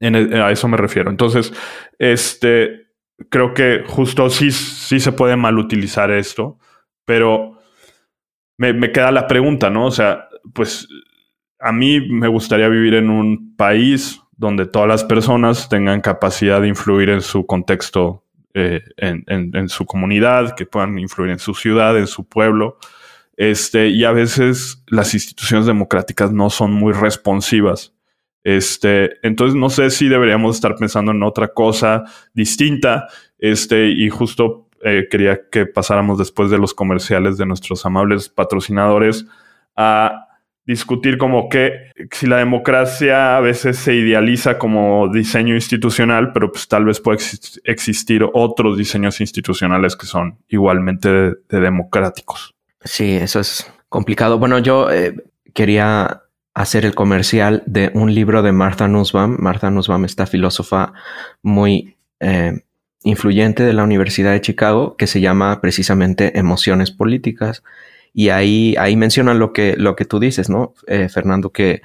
e, 0.00 0.40
a 0.40 0.50
eso 0.50 0.66
me 0.68 0.76
refiero. 0.76 1.10
Entonces, 1.10 1.52
este, 1.98 2.83
creo 3.30 3.54
que 3.54 3.84
justo 3.86 4.28
sí, 4.30 4.50
sí 4.50 5.00
se 5.00 5.12
puede 5.12 5.36
mal 5.36 5.58
utilizar 5.58 6.10
esto, 6.10 6.58
pero 7.04 7.58
me, 8.58 8.72
me 8.72 8.92
queda 8.92 9.10
la 9.10 9.26
pregunta, 9.26 9.70
¿no? 9.70 9.86
O 9.86 9.90
sea, 9.90 10.28
pues 10.52 10.88
a 11.64 11.72
mí 11.72 12.00
me 12.00 12.28
gustaría 12.28 12.68
vivir 12.68 12.94
en 12.94 13.08
un 13.08 13.56
país 13.56 14.20
donde 14.36 14.66
todas 14.66 14.86
las 14.86 15.02
personas 15.02 15.68
tengan 15.70 16.02
capacidad 16.02 16.60
de 16.60 16.68
influir 16.68 17.08
en 17.08 17.22
su 17.22 17.46
contexto, 17.46 18.22
eh, 18.52 18.82
en, 18.98 19.68
su 19.70 19.86
comunidad, 19.86 20.54
que 20.56 20.66
puedan 20.66 20.98
influir 20.98 21.30
en 21.30 21.38
su 21.38 21.54
ciudad, 21.54 21.96
en 21.96 22.06
su 22.06 22.28
pueblo. 22.28 22.76
Este, 23.36 23.88
y 23.88 24.04
a 24.04 24.12
veces 24.12 24.84
las 24.88 25.14
instituciones 25.14 25.66
democráticas 25.66 26.32
no 26.32 26.50
son 26.50 26.72
muy 26.72 26.92
responsivas. 26.92 27.93
Este, 28.44 29.26
entonces 29.26 29.56
no 29.56 29.70
sé 29.70 29.90
si 29.90 30.08
deberíamos 30.08 30.54
estar 30.54 30.76
pensando 30.76 31.12
en 31.12 31.22
otra 31.22 31.48
cosa 31.48 32.04
distinta. 32.34 33.08
Este, 33.38 33.88
y 33.88 34.10
justo 34.10 34.68
eh, 34.82 35.08
quería 35.10 35.40
que 35.50 35.66
pasáramos 35.66 36.18
después 36.18 36.50
de 36.50 36.58
los 36.58 36.74
comerciales 36.74 37.38
de 37.38 37.46
nuestros 37.46 37.84
amables 37.86 38.28
patrocinadores 38.28 39.26
a 39.76 40.28
discutir 40.66 41.18
como 41.18 41.48
que 41.48 41.90
si 42.10 42.26
la 42.26 42.38
democracia 42.38 43.36
a 43.36 43.40
veces 43.40 43.78
se 43.78 43.94
idealiza 43.94 44.58
como 44.58 45.08
diseño 45.08 45.54
institucional, 45.54 46.32
pero 46.32 46.50
pues 46.52 46.68
tal 46.68 46.84
vez 46.84 47.00
puede 47.00 47.18
existir 47.64 48.26
otros 48.32 48.78
diseños 48.78 49.20
institucionales 49.20 49.96
que 49.96 50.06
son 50.06 50.38
igualmente 50.48 51.34
democráticos. 51.48 52.54
Sí, 52.82 53.14
eso 53.14 53.40
es 53.40 53.70
complicado. 53.88 54.38
Bueno, 54.38 54.58
yo 54.58 54.90
eh, 54.90 55.14
quería 55.52 56.23
hacer 56.54 56.84
el 56.86 56.94
comercial 56.94 57.62
de 57.66 57.90
un 57.94 58.14
libro 58.14 58.42
de 58.42 58.52
Martha 58.52 58.88
Nussbaum. 58.88 59.36
Martha 59.38 59.70
Nussbaum, 59.70 60.04
esta 60.04 60.26
filósofa 60.26 60.92
muy 61.42 61.96
eh, 62.20 62.62
influyente 63.02 63.64
de 63.64 63.72
la 63.72 63.84
Universidad 63.84 64.32
de 64.32 64.40
Chicago, 64.40 64.96
que 64.96 65.06
se 65.06 65.20
llama 65.20 65.60
precisamente 65.60 66.38
Emociones 66.38 66.92
Políticas. 66.92 67.62
Y 68.12 68.28
ahí, 68.28 68.76
ahí 68.78 68.96
mencionan 68.96 69.40
lo 69.40 69.52
que, 69.52 69.74
lo 69.76 69.96
que 69.96 70.04
tú 70.04 70.20
dices, 70.20 70.48
¿no, 70.48 70.74
eh, 70.86 71.08
Fernando? 71.08 71.50
Que 71.50 71.82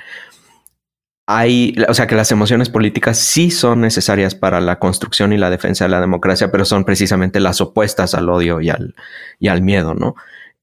hay, 1.25 1.75
o 1.88 1.93
sea, 1.93 2.08
que 2.08 2.15
las 2.15 2.32
emociones 2.32 2.69
políticas 2.69 3.17
sí 3.17 3.51
son 3.51 3.82
necesarias 3.82 4.34
para 4.34 4.62
la 4.62 4.79
construcción 4.79 5.34
y 5.34 5.38
la 5.38 5.51
defensa 5.51 5.86
de 5.86 5.89
la 5.89 6.01
democracia, 6.01 6.51
pero 6.51 6.65
son 6.65 6.86
precisamente 6.86 7.39
las 7.39 7.62
opuestas 7.62 8.15
al 8.15 8.29
odio 8.29 8.62
y 8.62 8.69
al, 8.69 8.95
y 9.39 9.47
al 9.47 9.62
miedo, 9.62 9.93
¿no? 9.93 10.15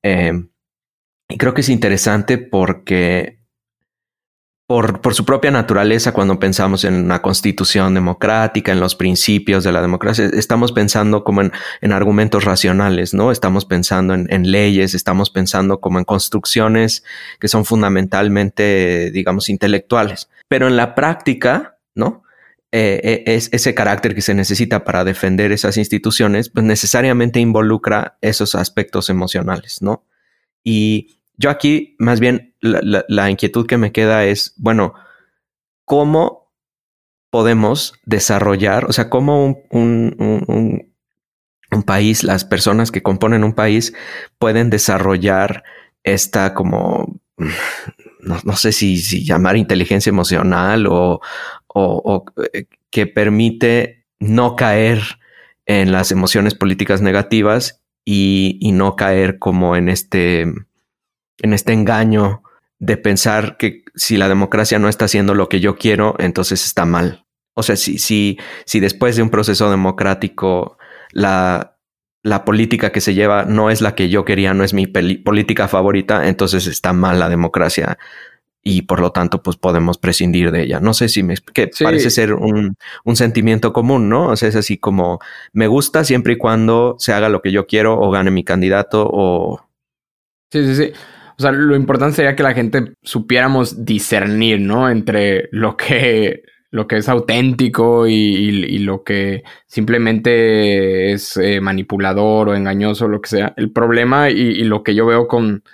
Eh, 0.02 0.32
y 1.28 1.38
creo 1.38 1.54
que 1.54 1.60
es 1.60 1.68
interesante 1.68 2.38
porque 2.38 3.38
por, 4.66 5.14
su 5.14 5.24
propia 5.24 5.52
naturaleza, 5.52 6.12
cuando 6.12 6.40
pensamos 6.40 6.82
en 6.84 6.94
una 6.94 7.22
constitución 7.22 7.94
democrática, 7.94 8.72
en 8.72 8.80
los 8.80 8.96
principios 8.96 9.62
de 9.62 9.70
la 9.70 9.80
democracia, 9.80 10.28
estamos 10.32 10.72
pensando 10.72 11.22
como 11.22 11.42
en, 11.42 11.52
en 11.80 11.92
argumentos 11.92 12.44
racionales, 12.44 13.14
¿no? 13.14 13.30
Estamos 13.30 13.64
pensando 13.64 14.14
en, 14.14 14.26
en, 14.28 14.50
leyes, 14.50 14.94
estamos 14.94 15.30
pensando 15.30 15.80
como 15.80 16.00
en 16.00 16.04
construcciones 16.04 17.04
que 17.38 17.46
son 17.46 17.64
fundamentalmente, 17.64 19.12
digamos, 19.12 19.48
intelectuales. 19.48 20.28
Pero 20.48 20.66
en 20.66 20.76
la 20.76 20.96
práctica, 20.96 21.78
¿no? 21.94 22.24
Eh, 22.72 23.00
eh 23.04 23.34
es 23.36 23.48
ese 23.52 23.72
carácter 23.72 24.16
que 24.16 24.22
se 24.22 24.34
necesita 24.34 24.82
para 24.82 25.04
defender 25.04 25.52
esas 25.52 25.76
instituciones, 25.76 26.48
pues 26.48 26.66
necesariamente 26.66 27.38
involucra 27.38 28.18
esos 28.20 28.56
aspectos 28.56 29.10
emocionales, 29.10 29.80
¿no? 29.80 30.04
Y 30.64 31.20
yo 31.36 31.50
aquí, 31.50 31.94
más 31.98 32.18
bien, 32.18 32.54
la, 32.60 33.30
inquietud 33.30 33.66
que 33.66 33.76
me 33.76 33.92
queda 33.92 34.24
es, 34.24 34.54
bueno, 34.56 34.94
¿cómo 35.84 36.52
podemos 37.30 37.94
desarrollar, 38.04 38.86
o 38.86 38.92
sea, 38.92 39.10
cómo 39.10 39.64
un, 39.70 40.14
un, 40.18 40.92
país, 41.84 42.24
las 42.24 42.44
personas 42.44 42.90
que 42.90 43.02
componen 43.02 43.44
un 43.44 43.52
país 43.52 43.92
pueden 44.38 44.70
desarrollar 44.70 45.62
esta 46.04 46.54
como, 46.54 47.20
no, 48.20 48.56
sé 48.56 48.72
si, 48.72 48.96
si, 48.96 49.24
llamar 49.24 49.56
inteligencia 49.56 50.10
emocional 50.10 50.86
o, 50.86 51.20
o, 51.66 52.24
eh, 52.52 52.66
que 52.90 53.06
permite 53.06 54.06
no 54.18 54.56
caer 54.56 55.02
en 55.66 55.92
las 55.92 56.12
emociones 56.12 56.54
políticas 56.54 57.02
negativas 57.02 57.82
y, 58.04 58.58
y 58.60 58.72
no 58.72 58.96
caer 58.96 59.38
como 59.38 59.76
en 59.76 59.88
este 59.90 60.46
en 61.38 61.52
este 61.52 61.72
engaño 61.72 62.42
de 62.78 62.96
pensar 62.96 63.56
que 63.56 63.84
si 63.94 64.16
la 64.16 64.28
democracia 64.28 64.78
no 64.78 64.88
está 64.88 65.06
haciendo 65.06 65.34
lo 65.34 65.48
que 65.48 65.60
yo 65.60 65.76
quiero, 65.76 66.14
entonces 66.18 66.64
está 66.64 66.84
mal. 66.84 67.24
O 67.54 67.62
sea, 67.62 67.76
si, 67.76 67.98
si, 67.98 68.38
si 68.66 68.80
después 68.80 69.16
de 69.16 69.22
un 69.22 69.30
proceso 69.30 69.70
democrático 69.70 70.76
la, 71.12 71.78
la 72.22 72.44
política 72.44 72.92
que 72.92 73.00
se 73.00 73.14
lleva 73.14 73.44
no 73.44 73.70
es 73.70 73.80
la 73.80 73.94
que 73.94 74.08
yo 74.08 74.24
quería, 74.24 74.52
no 74.52 74.64
es 74.64 74.74
mi 74.74 74.86
política 74.86 75.68
favorita, 75.68 76.28
entonces 76.28 76.66
está 76.66 76.92
mal 76.92 77.18
la 77.18 77.28
democracia 77.28 77.98
y 78.68 78.82
por 78.82 78.98
lo 78.98 79.12
tanto 79.12 79.44
pues 79.44 79.56
podemos 79.56 79.96
prescindir 79.96 80.50
de 80.50 80.64
ella. 80.64 80.80
No 80.80 80.92
sé 80.92 81.08
si 81.08 81.22
me 81.22 81.36
que 81.54 81.70
parece 81.80 82.10
ser 82.10 82.34
un, 82.34 82.76
un, 83.04 83.16
sentimiento 83.16 83.72
común, 83.72 84.08
¿no? 84.08 84.26
O 84.26 84.36
sea, 84.36 84.48
es 84.48 84.56
así 84.56 84.76
como 84.76 85.20
me 85.52 85.68
gusta 85.68 86.02
siempre 86.02 86.32
y 86.32 86.36
cuando 86.36 86.96
se 86.98 87.12
haga 87.12 87.28
lo 87.28 87.42
que 87.42 87.52
yo 87.52 87.68
quiero 87.68 87.96
o 87.96 88.10
gane 88.10 88.32
mi 88.32 88.42
candidato 88.42 89.08
o... 89.08 89.60
Sí, 90.50 90.66
sí, 90.66 90.74
sí. 90.74 90.92
O 91.38 91.42
sea, 91.42 91.52
lo 91.52 91.76
importante 91.76 92.16
sería 92.16 92.34
que 92.34 92.42
la 92.42 92.54
gente 92.54 92.94
supiéramos 93.02 93.84
discernir, 93.84 94.60
¿no? 94.60 94.88
Entre 94.88 95.48
lo 95.52 95.76
que 95.76 96.42
lo 96.70 96.86
que 96.86 96.98
es 96.98 97.08
auténtico 97.08 98.06
y, 98.06 98.78
lo 98.80 99.02
que 99.02 99.44
simplemente 99.66 101.12
es 101.12 101.36
eh, 101.36 101.60
manipulador 101.60 102.50
o 102.50 102.54
engañoso, 102.54 103.08
lo 103.08 103.20
que 103.20 103.30
sea. 103.30 103.54
El 103.56 103.72
problema 103.72 104.30
y, 104.30 104.62
lo 104.64 104.82
que 104.82 104.94
yo 104.94 105.06
veo 105.06 105.26
con, 105.26 105.64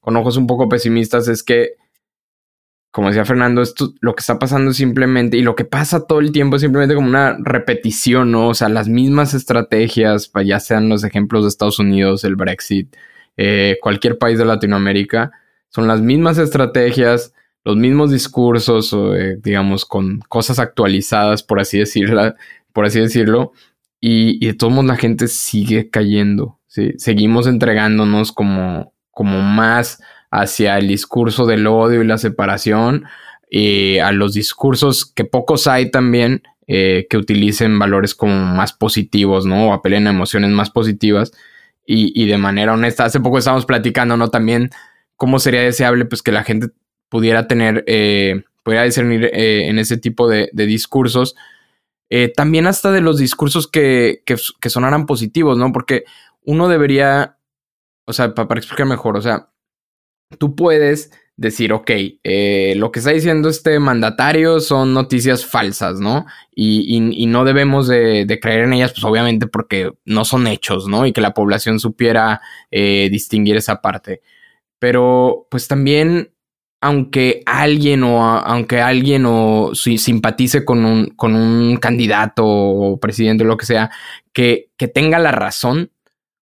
con, 0.00 0.16
ojos 0.16 0.36
un 0.36 0.46
poco 0.46 0.68
pesimistas 0.68 1.28
es 1.28 1.42
que, 1.42 1.76
como 2.90 3.08
decía 3.08 3.24
Fernando, 3.24 3.62
esto, 3.62 3.94
lo 4.00 4.14
que 4.14 4.20
está 4.20 4.38
pasando 4.38 4.72
es 4.72 4.76
simplemente, 4.76 5.36
y 5.38 5.42
lo 5.42 5.54
que 5.54 5.64
pasa 5.64 6.06
todo 6.06 6.20
el 6.20 6.32
tiempo 6.32 6.56
es 6.56 6.62
simplemente 6.62 6.94
como 6.94 7.08
una 7.08 7.38
repetición, 7.40 8.30
¿no? 8.32 8.48
O 8.48 8.54
sea, 8.54 8.68
las 8.68 8.88
mismas 8.88 9.32
estrategias, 9.34 10.30
ya 10.44 10.60
sean 10.60 10.88
los 10.88 11.04
ejemplos 11.04 11.44
de 11.44 11.48
Estados 11.48 11.78
Unidos, 11.78 12.24
el 12.24 12.36
Brexit, 12.36 12.94
eh, 13.42 13.78
cualquier 13.80 14.18
país 14.18 14.38
de 14.38 14.44
Latinoamérica, 14.44 15.32
son 15.70 15.88
las 15.88 16.02
mismas 16.02 16.36
estrategias 16.36 17.32
los 17.64 17.76
mismos 17.76 18.10
discursos, 18.10 18.94
eh, 18.94 19.38
digamos, 19.42 19.86
con 19.86 20.20
cosas 20.28 20.58
actualizadas, 20.58 21.42
por 21.42 21.58
así 21.58 21.78
decirlo, 21.78 22.34
por 22.74 22.84
así 22.84 23.00
decirlo, 23.00 23.52
y, 23.98 24.44
de 24.46 24.52
todos 24.52 24.72
modos 24.72 24.88
la 24.88 24.96
gente 24.96 25.26
sigue 25.26 25.88
cayendo. 25.88 26.58
Seguimos 26.98 27.46
entregándonos 27.46 28.32
como, 28.32 28.92
como 29.10 29.40
más 29.40 30.02
hacia 30.30 30.76
el 30.76 30.88
discurso 30.88 31.46
del 31.46 31.66
odio 31.66 32.02
y 32.02 32.06
la 32.06 32.18
separación, 32.18 33.04
eh, 33.50 34.02
a 34.02 34.12
los 34.12 34.34
discursos 34.34 35.06
que 35.06 35.24
pocos 35.24 35.66
hay 35.66 35.90
también, 35.90 36.42
que 36.66 37.16
utilicen 37.16 37.80
valores 37.80 38.14
como 38.14 38.44
más 38.44 38.72
positivos, 38.72 39.44
¿no? 39.44 39.70
O 39.70 39.72
apelen 39.72 40.06
a 40.06 40.10
emociones 40.10 40.50
más 40.50 40.70
positivas 40.70 41.32
y, 41.84 42.12
y 42.20 42.26
de 42.26 42.38
manera 42.38 42.74
honesta. 42.74 43.04
Hace 43.04 43.20
poco 43.20 43.38
estábamos 43.38 43.66
platicando, 43.66 44.16
¿no? 44.16 44.28
También 44.28 44.70
cómo 45.16 45.38
sería 45.38 45.60
deseable, 45.60 46.06
pues, 46.06 46.22
que 46.22 46.32
la 46.32 46.44
gente 46.44 46.68
pudiera 47.10 47.46
tener, 47.46 47.84
eh, 47.86 48.44
pudiera 48.62 48.84
discernir 48.84 49.26
eh, 49.26 49.68
en 49.68 49.78
ese 49.78 49.98
tipo 49.98 50.28
de, 50.28 50.48
discursos. 50.54 51.36
Eh, 52.08 52.32
también 52.34 52.66
hasta 52.66 52.90
de 52.90 53.02
los 53.02 53.18
discursos 53.18 53.68
que, 53.68 54.22
que, 54.24 54.70
sonaran 54.70 55.04
positivos, 55.04 55.58
¿no? 55.58 55.72
Porque 55.72 56.04
uno 56.42 56.68
debería, 56.68 57.36
o 58.06 58.14
sea, 58.14 58.34
para, 58.34 58.58
explicar 58.58 58.86
mejor, 58.86 59.16
o 59.18 59.22
sea, 59.22 59.50
tú 60.38 60.56
puedes 60.56 61.10
decir, 61.40 61.72
ok, 61.72 61.90
lo 62.76 62.92
que 62.92 62.98
está 62.98 63.12
diciendo 63.12 63.48
este 63.48 63.78
mandatario 63.80 64.60
son 64.60 64.92
noticias 64.92 65.46
falsas, 65.46 65.98
¿no? 65.98 66.26
Y, 66.54 67.00
no 67.26 67.44
debemos 67.44 67.88
de, 67.88 68.38
creer 68.42 68.64
en 68.64 68.74
ellas, 68.74 68.92
pues 68.92 69.04
obviamente 69.04 69.46
porque 69.46 69.90
no 70.04 70.26
son 70.26 70.46
hechos, 70.46 70.86
¿no? 70.86 71.06
Y 71.06 71.12
que 71.14 71.22
la 71.22 71.32
población 71.32 71.80
supiera 71.80 72.42
distinguir 72.70 73.56
esa 73.56 73.80
parte. 73.80 74.20
Pero 74.78 75.46
pues 75.50 75.66
también 75.66 76.32
aunque 76.82 77.42
alguien 77.46 78.02
o 78.04 78.22
aunque 78.22 78.80
alguien 78.80 79.24
o 79.26 79.74
simpatice 79.74 80.64
con 80.64 80.84
un, 80.84 81.06
con 81.10 81.34
un 81.34 81.76
candidato 81.76 82.44
o 82.46 83.00
presidente 83.00 83.44
o 83.44 83.46
lo 83.46 83.56
que 83.56 83.66
sea, 83.66 83.90
que, 84.32 84.70
que 84.76 84.88
tenga 84.88 85.18
la 85.18 85.32
razón, 85.32 85.90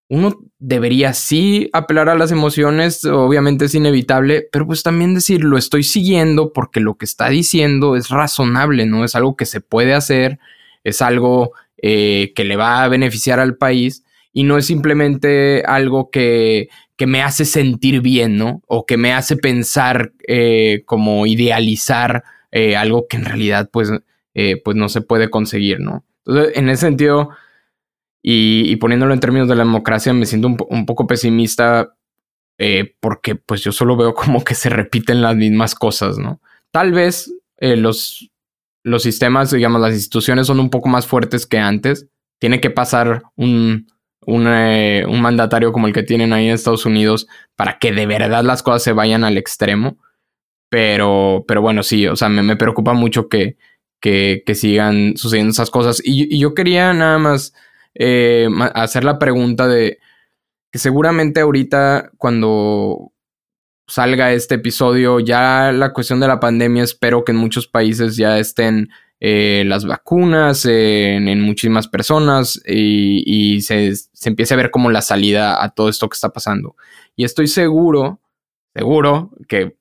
uno 0.09 0.39
debería 0.59 1.15
sí 1.15 1.71
apelar 1.73 2.09
a 2.09 2.17
las 2.17 2.33
emociones, 2.33 3.05
obviamente 3.05 3.67
es 3.67 3.75
inevitable, 3.75 4.49
pero 4.51 4.67
pues 4.67 4.83
también 4.83 5.15
decir, 5.15 5.45
lo 5.45 5.57
estoy 5.57 5.85
siguiendo 5.85 6.53
porque 6.53 6.81
lo 6.81 6.97
que 6.97 7.05
está 7.05 7.29
diciendo 7.29 7.97
es 7.97 8.09
razonable, 8.09 8.87
¿no? 8.87 9.05
Es 9.05 9.15
algo 9.15 9.37
que 9.37 9.47
se 9.47 9.61
puede 9.61 9.95
hacer, 9.95 10.41
es 10.83 11.01
algo 11.01 11.53
eh, 11.81 12.33
que 12.35 12.45
le 12.45 12.57
va 12.57 12.83
a 12.83 12.89
beneficiar 12.89 13.39
al 13.39 13.57
país 13.57 14.05
y 14.33 14.43
no 14.43 14.59
es 14.59 14.67
simplemente 14.67 15.63
algo 15.65 16.11
que, 16.11 16.69
que 16.97 17.07
me 17.07 17.23
hace 17.23 17.45
sentir 17.45 18.01
bien, 18.01 18.37
¿no? 18.37 18.63
O 18.67 18.85
que 18.85 18.97
me 18.97 19.13
hace 19.13 19.37
pensar 19.37 20.13
eh, 20.27 20.83
como 20.87 21.25
idealizar 21.27 22.25
eh, 22.51 22.75
algo 22.77 23.07
que 23.09 23.17
en 23.17 23.27
realidad 23.27 23.71
pues, 23.73 23.91
pues 24.65 24.77
no 24.77 24.89
se 24.89 25.01
puede 25.01 25.31
conseguir, 25.31 25.81
¿no? 25.81 26.05
Entonces, 26.27 26.57
en 26.57 26.69
ese 26.69 26.81
sentido, 26.83 27.31
y, 28.23 28.77
poniéndolo 28.77 29.15
en 29.15 29.21
términos 29.21 29.49
de 29.49 29.55
la 29.55 29.65
democracia, 29.65 30.13
me 30.13 30.27
siento 30.27 30.49
un, 30.69 30.87
poco 30.87 31.07
pesimista 31.07 31.95
porque 33.01 33.37
pues 33.37 33.63
yo 33.63 33.71
solo 33.71 33.97
veo 33.97 34.15
como 34.15 34.43
que 34.43 34.55
se 34.55 34.69
repiten 34.69 35.23
las 35.23 35.37
mismas 35.37 35.75
cosas, 35.75 36.19
¿no? 36.19 36.41
Tal 36.73 36.93
vez 36.93 37.33
los, 37.61 38.31
los 38.83 39.03
sistemas, 39.03 39.51
digamos, 39.51 39.81
las 39.81 39.95
instituciones 39.95 40.47
son 40.47 40.61
un 40.61 40.71
poco 40.71 40.89
más 40.89 41.07
fuertes 41.07 41.47
que 41.47 41.59
antes. 41.59 42.09
Tiene 42.39 42.61
que 42.61 42.71
pasar 42.71 43.23
un, 43.37 43.87
eh, 44.27 45.05
un, 45.09 45.21
mandatario 45.23 45.73
como 45.73 45.87
el 45.87 45.95
que 45.95 46.03
tienen 46.03 46.33
ahí 46.33 46.47
en 46.49 46.55
Estados 46.55 46.85
Unidos 46.85 47.27
para 47.57 47.79
que 47.79 47.93
de 47.93 48.07
verdad 48.07 48.45
las 48.45 48.63
cosas 48.63 48.83
se 48.83 48.93
vayan 48.93 49.25
al 49.25 49.39
extremo. 49.39 49.97
Pero, 50.69 51.45
pero 51.49 51.63
bueno, 51.63 51.83
sí, 51.83 52.07
o 52.07 52.15
sea, 52.15 52.29
me, 52.29 52.57
preocupa 52.57 52.93
mucho 52.93 53.29
que, 53.29 53.57
que, 54.01 54.43
sigan 54.55 55.17
sucediendo 55.17 55.53
esas 55.53 55.71
cosas. 55.71 56.03
Y, 56.05 56.39
yo 56.39 56.53
quería 56.53 56.93
nada 56.93 57.19
más 57.19 57.55
eh, 57.99 58.49
hacer 58.75 59.05
la 59.05 59.19
pregunta 59.19 59.67
de 59.67 59.99
que 60.71 60.79
seguramente 60.79 61.41
ahorita 61.41 62.11
cuando 62.17 63.13
salga 63.89 64.33
este 64.33 64.57
episodio, 64.57 65.19
ya 65.19 65.73
la 65.73 65.93
cuestión 65.93 66.21
de 66.21 66.29
la 66.29 66.41
pandemia, 66.41 66.85
espero 66.85 67.25
que 67.25 67.33
en 67.33 67.39
muchos 67.39 67.67
países 67.67 68.17
ya 68.17 68.39
estén 68.39 68.91
eh, 69.21 69.65
las 69.67 69.85
vacunas 69.85 70.65
en, 70.65 71.41
muchísimas 71.41 71.89
personas 71.89 72.63
y, 72.65 73.61
se, 73.63 73.93
empiece 74.25 74.55
a 74.55 74.57
ver 74.59 74.71
como 74.71 74.91
la 74.91 75.03
salida 75.03 75.63
a 75.63 75.71
todo 75.71 75.89
esto 75.89 76.09
que 76.09 76.15
está 76.15 76.29
pasando. 76.29 76.77
Y 77.17 77.25
estoy 77.25 77.49
seguro, 77.49 78.21
seguro 78.75 79.33
que 79.49 79.77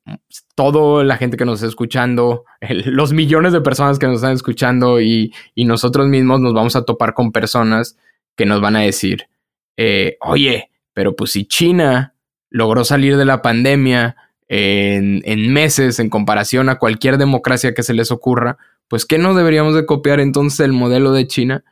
toda 0.55 1.03
la 1.03 1.17
gente 1.17 1.37
que 1.37 1.45
nos 1.45 1.55
está 1.55 1.67
escuchando, 1.67 2.45
los 2.85 3.13
millones 3.13 3.53
de 3.53 3.61
personas 3.61 3.99
que 3.99 4.07
nos 4.07 4.17
están 4.17 4.33
escuchando 4.33 5.01
y, 5.01 5.31
nosotros 5.55 6.07
mismos 6.07 6.39
nos 6.39 6.53
vamos 6.53 6.75
a 6.75 6.83
topar 6.83 7.13
con 7.13 7.31
personas 7.31 7.97
que 8.37 8.45
nos 8.45 8.61
van 8.61 8.77
a 8.77 8.81
decir, 8.81 9.27
eh, 9.75 10.17
oye, 10.21 10.71
pero 10.93 11.15
pues 11.15 11.31
si 11.31 11.45
China 11.45 12.13
logró 12.49 12.85
salir 12.85 13.17
de 13.17 13.25
la 13.25 13.41
pandemia 13.41 14.15
en, 14.47 15.51
meses 15.51 15.99
en 15.99 16.09
comparación 16.09 16.69
a 16.69 16.77
cualquier 16.79 17.17
democracia 17.17 17.73
que 17.73 17.83
se 17.83 17.93
les 17.93 18.11
ocurra, 18.11 18.57
pues 18.87 19.05
¿qué 19.05 19.17
no 19.17 19.33
deberíamos 19.33 19.75
de 19.75 19.85
copiar 19.85 20.19
entonces 20.19 20.61
el 20.61 20.71
modelo 20.71 21.11
de 21.11 21.27
China? 21.27 21.63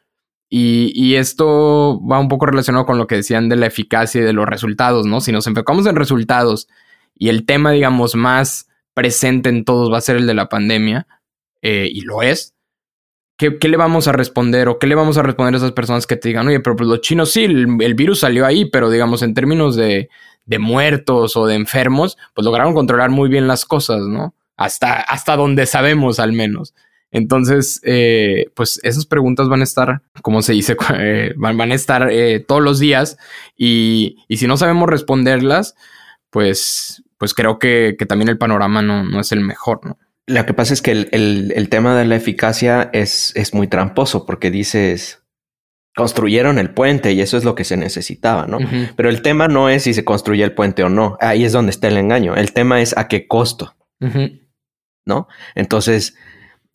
Y, 0.49 1.15
esto 1.15 2.01
va 2.09 2.19
un 2.19 2.29
poco 2.29 2.45
relacionado 2.45 2.85
con 2.85 2.97
lo 2.97 3.07
que 3.07 3.15
decían 3.15 3.49
de 3.49 3.57
la 3.57 3.65
eficacia 3.65 4.21
y 4.21 4.23
de 4.23 4.31
los 4.31 4.45
resultados, 4.45 5.05
¿no? 5.05 5.19
Si 5.19 5.31
nos 5.31 5.47
enfocamos 5.47 5.85
en 5.85 5.95
resultados 5.95 6.67
y 7.13 7.29
el 7.29 7.45
tema, 7.45 7.71
digamos, 7.71 8.15
más 8.15 8.69
presente 8.93 9.49
en 9.49 9.65
todos 9.65 9.91
va 9.91 9.97
a 9.97 10.01
ser 10.01 10.15
el 10.15 10.27
de 10.27 10.33
la 10.33 10.47
pandemia, 10.47 11.07
eh, 11.61 11.89
y 11.91 12.01
lo 12.01 12.21
es, 12.21 12.54
¿qué, 13.37 13.57
le 13.67 13.77
vamos 13.77 14.07
a 14.07 14.11
responder 14.11 14.67
o 14.67 14.79
qué 14.79 14.87
le 14.87 14.95
vamos 14.95 15.17
a 15.17 15.23
responder 15.23 15.53
a 15.53 15.57
esas 15.57 15.71
personas 15.71 16.07
que 16.07 16.15
te 16.15 16.29
digan, 16.29 16.47
oye, 16.47 16.59
pero 16.59 16.75
pues 16.75 16.89
los 16.89 17.01
chinos 17.01 17.31
sí, 17.31 17.43
el, 17.45 17.93
virus 17.95 18.19
salió 18.19 18.45
ahí, 18.45 18.65
pero 18.65 18.89
digamos, 18.89 19.21
en 19.21 19.33
términos 19.33 19.75
de, 19.75 20.09
de, 20.45 20.59
muertos 20.59 21.37
o 21.37 21.45
de 21.45 21.55
enfermos, 21.55 22.17
pues 22.33 22.45
lograron 22.45 22.73
controlar 22.73 23.09
muy 23.09 23.29
bien 23.29 23.47
las 23.47 23.65
cosas, 23.65 24.01
¿no? 24.01 24.33
Hasta, 24.57 25.01
hasta 25.01 25.35
donde 25.35 25.65
sabemos 25.65 26.19
al 26.19 26.33
menos. 26.33 26.73
Entonces, 27.15 27.79
eh, 27.85 28.47
pues 28.55 28.77
esas 28.83 29.05
preguntas 29.05 29.47
van 29.47 29.61
a 29.61 29.63
estar, 29.63 30.01
como 30.21 30.41
se 30.41 30.51
dice, 30.51 30.75
eh, 30.99 31.33
van, 31.37 31.71
a 31.71 31.73
estar 31.73 32.09
eh, 32.11 32.41
todos 32.45 32.61
los 32.61 32.77
días 32.77 33.17
y, 33.55 34.17
si 34.29 34.47
no 34.47 34.57
sabemos 34.57 34.89
responderlas, 34.89 35.75
pues, 36.29 37.03
pues 37.17 37.33
creo 37.33 37.57
que, 37.57 37.95
también 38.05 38.27
el 38.27 38.37
panorama 38.37 38.81
no, 38.81 39.17
es 39.21 39.31
el 39.31 39.39
mejor, 39.39 39.85
¿no? 39.85 39.97
Lo 40.27 40.45
que 40.45 40.53
pasa 40.53 40.73
es 40.73 40.81
que 40.81 40.91
el, 40.91 41.67
tema 41.69 41.95
de 41.95 42.05
la 42.05 42.15
eficacia 42.15 42.89
es, 42.93 43.31
es 43.35 43.53
muy 43.53 43.67
tramposo 43.67 44.25
porque 44.25 44.49
dices, 44.49 45.23
construyeron 45.95 46.57
el 46.59 46.71
puente 46.71 47.13
y 47.13 47.21
eso 47.21 47.37
es 47.37 47.45
lo 47.45 47.55
que 47.55 47.63
se 47.63 47.77
necesitaba, 47.77 48.47
¿no? 48.47 48.57
Pero 48.95 49.09
el 49.09 49.21
tema 49.21 49.47
no 49.47 49.69
es 49.69 49.83
si 49.83 49.93
se 49.93 50.03
construye 50.03 50.43
el 50.43 50.53
puente 50.53 50.83
o 50.83 50.89
no. 50.89 51.17
Ahí 51.21 51.45
es 51.45 51.53
donde 51.53 51.69
está 51.69 51.87
el 51.87 51.97
engaño. 51.97 52.35
El 52.35 52.53
tema 52.53 52.81
es 52.81 52.97
a 52.97 53.07
qué 53.07 53.27
costo, 53.27 53.75
¿no? 55.05 55.27
Entonces, 55.55 56.15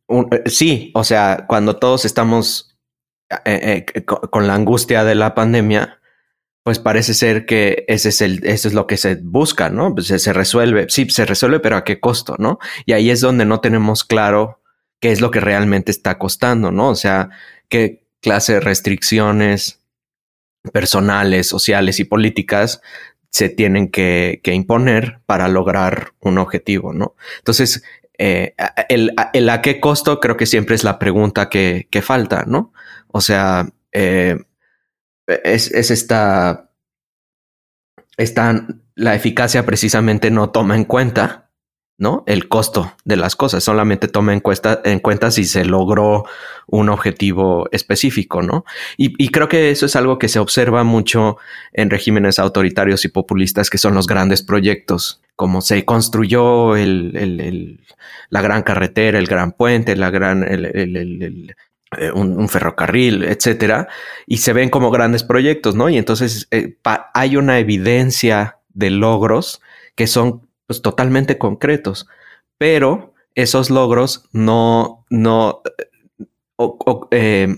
eh, 0.08 0.42
sí, 0.46 0.90
o 0.94 1.04
sea, 1.04 1.44
cuando 1.48 1.76
todos 1.76 2.04
estamos 2.04 2.78
eh, 3.44 3.84
eh, 3.94 4.04
con 4.04 4.46
la 4.46 4.54
angustia 4.54 5.04
de 5.04 5.14
la 5.14 5.34
pandemia, 5.34 5.99
pues 6.62 6.78
parece 6.78 7.14
ser 7.14 7.46
que 7.46 7.84
ese 7.88 8.10
es 8.10 8.20
el, 8.20 8.44
eso 8.44 8.68
es 8.68 8.74
lo 8.74 8.86
que 8.86 8.96
se 8.96 9.16
busca, 9.16 9.70
¿no? 9.70 9.94
Pues 9.94 10.08
se, 10.08 10.32
resuelve, 10.32 10.86
sí, 10.88 11.08
se 11.08 11.24
resuelve, 11.24 11.60
pero 11.60 11.76
a 11.76 11.84
qué 11.84 12.00
costo, 12.00 12.36
¿no? 12.38 12.58
Y 12.86 12.92
ahí 12.92 13.10
es 13.10 13.20
donde 13.20 13.44
no 13.44 13.60
tenemos 13.60 14.04
claro 14.04 14.60
qué 15.00 15.12
es 15.12 15.20
lo 15.20 15.30
que 15.30 15.40
realmente 15.40 15.90
está 15.90 16.18
costando, 16.18 16.70
¿no? 16.70 16.90
O 16.90 16.94
sea, 16.94 17.30
qué 17.68 18.04
clase 18.20 18.54
de 18.54 18.60
restricciones 18.60 19.80
personales, 20.72 21.46
sociales 21.48 22.00
y 22.00 22.04
políticas 22.04 22.82
se 23.30 23.48
tienen 23.48 23.90
que, 23.90 24.40
que, 24.42 24.52
imponer 24.52 25.20
para 25.24 25.48
lograr 25.48 26.12
un 26.20 26.36
objetivo, 26.36 26.92
¿no? 26.92 27.14
Entonces, 27.38 27.82
eh, 28.22 28.54
el, 28.90 29.48
a 29.48 29.62
qué 29.62 29.80
costo 29.80 30.20
creo 30.20 30.36
que 30.36 30.44
siempre 30.44 30.74
es 30.74 30.84
la 30.84 30.98
pregunta 30.98 31.48
que, 31.48 32.02
falta, 32.02 32.44
¿no? 32.46 32.74
O 33.08 33.22
sea, 33.22 33.70
eh, 33.92 34.36
es, 35.44 35.70
esta, 35.72 36.70
esta, 38.16 38.66
la 38.94 39.14
eficacia 39.14 39.64
precisamente 39.64 40.30
no 40.30 40.50
toma 40.50 40.76
en 40.76 40.84
cuenta, 40.84 41.50
¿no? 42.00 42.24
El 42.26 42.48
costo 42.48 42.94
de 43.04 43.16
las 43.16 43.36
cosas, 43.36 43.62
solamente 43.62 44.08
toma 44.08 44.32
en 44.32 44.40
cuenta, 44.40 44.80
en 44.84 45.02
si 45.32 45.44
se 45.44 45.66
logró 45.66 46.24
un 46.66 46.88
objetivo 46.88 47.68
específico, 47.72 48.40
¿no? 48.40 48.64
Y, 48.96 49.28
creo 49.30 49.48
que 49.48 49.70
eso 49.70 49.86
es 49.86 49.96
algo 49.96 50.18
que 50.18 50.28
se 50.28 50.38
observa 50.38 50.82
mucho 50.82 51.36
en 51.72 51.90
regímenes 51.90 52.38
autoritarios 52.38 53.04
y 53.04 53.08
populistas, 53.08 53.68
que 53.68 53.76
son 53.78 53.94
los 53.94 54.06
grandes 54.06 54.42
proyectos, 54.42 55.20
como 55.36 55.60
se 55.60 55.84
construyó 55.84 56.74
el, 56.74 57.80
la 58.30 58.40
gran 58.40 58.62
carretera, 58.62 59.18
el 59.18 59.26
gran 59.26 59.52
puente, 59.52 59.94
la 59.94 60.10
gran, 60.10 60.42
el, 60.42 61.54
eh, 61.98 62.10
un, 62.12 62.48
ferrocarril, 62.48 63.24
etcétera, 63.24 63.88
y 64.26 64.38
se 64.38 64.52
ven 64.52 64.70
como 64.70 64.90
grandes 64.90 65.24
proyectos, 65.24 65.74
¿no? 65.74 65.88
Y 65.88 65.98
entonces 65.98 66.48
eh, 66.50 66.76
hay 67.14 67.36
una 67.36 67.58
evidencia 67.58 68.58
de 68.68 68.90
logros 68.90 69.60
que 69.94 70.06
son 70.06 70.46
pues, 70.66 70.82
totalmente 70.82 71.38
concretos, 71.38 72.06
pero 72.58 73.14
esos 73.34 73.70
logros 73.70 74.28
no, 74.32 75.04
no, 75.10 75.62
eh, 77.10 77.48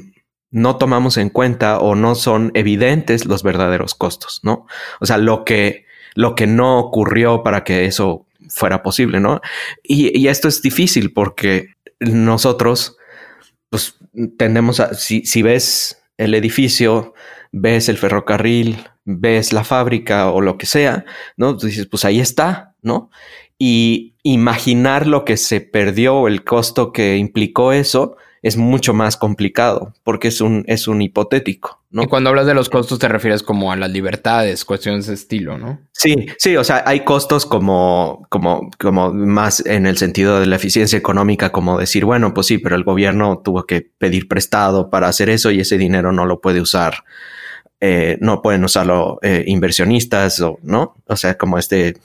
no 0.50 0.76
tomamos 0.76 1.16
en 1.16 1.30
cuenta 1.30 1.78
o 1.78 1.94
no 1.94 2.14
son 2.14 2.52
evidentes 2.54 3.26
los 3.26 3.42
verdaderos 3.42 3.94
costos, 3.94 4.40
¿no? 4.42 4.66
O 5.00 5.06
sea, 5.06 5.18
lo 5.18 5.44
que, 5.44 5.86
lo 6.14 6.34
que 6.34 6.46
no 6.46 6.78
ocurrió 6.78 7.42
para 7.42 7.64
que 7.64 7.86
eso 7.86 8.26
fuera 8.48 8.82
posible, 8.82 9.18
¿no? 9.20 9.40
Y, 9.82 10.26
esto 10.28 10.48
es 10.48 10.62
difícil 10.62 11.12
porque 11.12 11.68
nosotros, 12.00 12.96
pues, 13.72 13.96
tendemos 14.36 14.80
a, 14.80 14.92
si, 14.92 15.24
si 15.24 15.40
ves 15.40 16.04
el 16.18 16.34
edificio, 16.34 17.14
ves 17.52 17.88
el 17.88 17.96
ferrocarril, 17.96 18.84
ves 19.06 19.54
la 19.54 19.64
fábrica 19.64 20.30
o 20.30 20.42
lo 20.42 20.58
que 20.58 20.66
sea, 20.66 21.06
¿no? 21.38 21.54
dices, 21.54 21.86
pues 21.86 22.04
ahí 22.04 22.20
está, 22.20 22.74
¿no? 22.82 23.10
Y 23.58 24.14
imaginar 24.24 25.06
lo 25.06 25.24
que 25.24 25.38
se 25.38 25.62
perdió, 25.62 26.28
el 26.28 26.44
costo 26.44 26.92
que 26.92 27.16
implicó 27.16 27.72
eso, 27.72 28.18
es 28.42 28.56
mucho 28.56 28.92
más 28.92 29.16
complicado 29.16 29.94
porque 30.02 30.28
es 30.28 30.40
un, 30.40 30.64
es 30.66 30.88
un 30.88 31.00
hipotético, 31.00 31.80
¿no? 31.90 32.02
Y 32.02 32.06
cuando 32.06 32.30
hablas 32.30 32.46
de 32.46 32.54
los 32.54 32.68
costos 32.68 32.98
te 32.98 33.06
refieres 33.06 33.44
como 33.44 33.70
a 33.70 33.76
las 33.76 33.90
libertades, 33.90 34.64
cuestiones 34.64 35.06
de 35.06 35.14
estilo, 35.14 35.58
¿no? 35.58 35.80
Sí, 35.92 36.26
sí, 36.38 36.56
o 36.56 36.64
sea, 36.64 36.82
hay 36.84 37.04
costos 37.04 37.46
como, 37.46 38.26
como, 38.28 38.68
como 38.80 39.12
más 39.12 39.64
en 39.64 39.86
el 39.86 39.96
sentido 39.96 40.40
de 40.40 40.46
la 40.46 40.56
eficiencia 40.56 40.98
económica, 40.98 41.52
como 41.52 41.78
decir, 41.78 42.04
bueno, 42.04 42.34
pues 42.34 42.48
sí, 42.48 42.58
pero 42.58 42.74
el 42.74 42.82
gobierno 42.82 43.40
tuvo 43.44 43.64
que 43.64 43.80
pedir 43.80 44.26
prestado 44.26 44.90
para 44.90 45.06
hacer 45.06 45.30
eso 45.30 45.52
y 45.52 45.60
ese 45.60 45.78
dinero 45.78 46.10
no 46.10 46.26
lo 46.26 46.40
puede 46.40 46.60
usar, 46.60 47.04
eh, 47.80 48.18
no 48.20 48.42
pueden 48.42 48.64
usarlo 48.64 49.20
eh, 49.22 49.44
inversionistas 49.46 50.40
o, 50.40 50.58
¿no? 50.62 50.96
O 51.06 51.16
sea, 51.16 51.38
como 51.38 51.58
este 51.58 51.96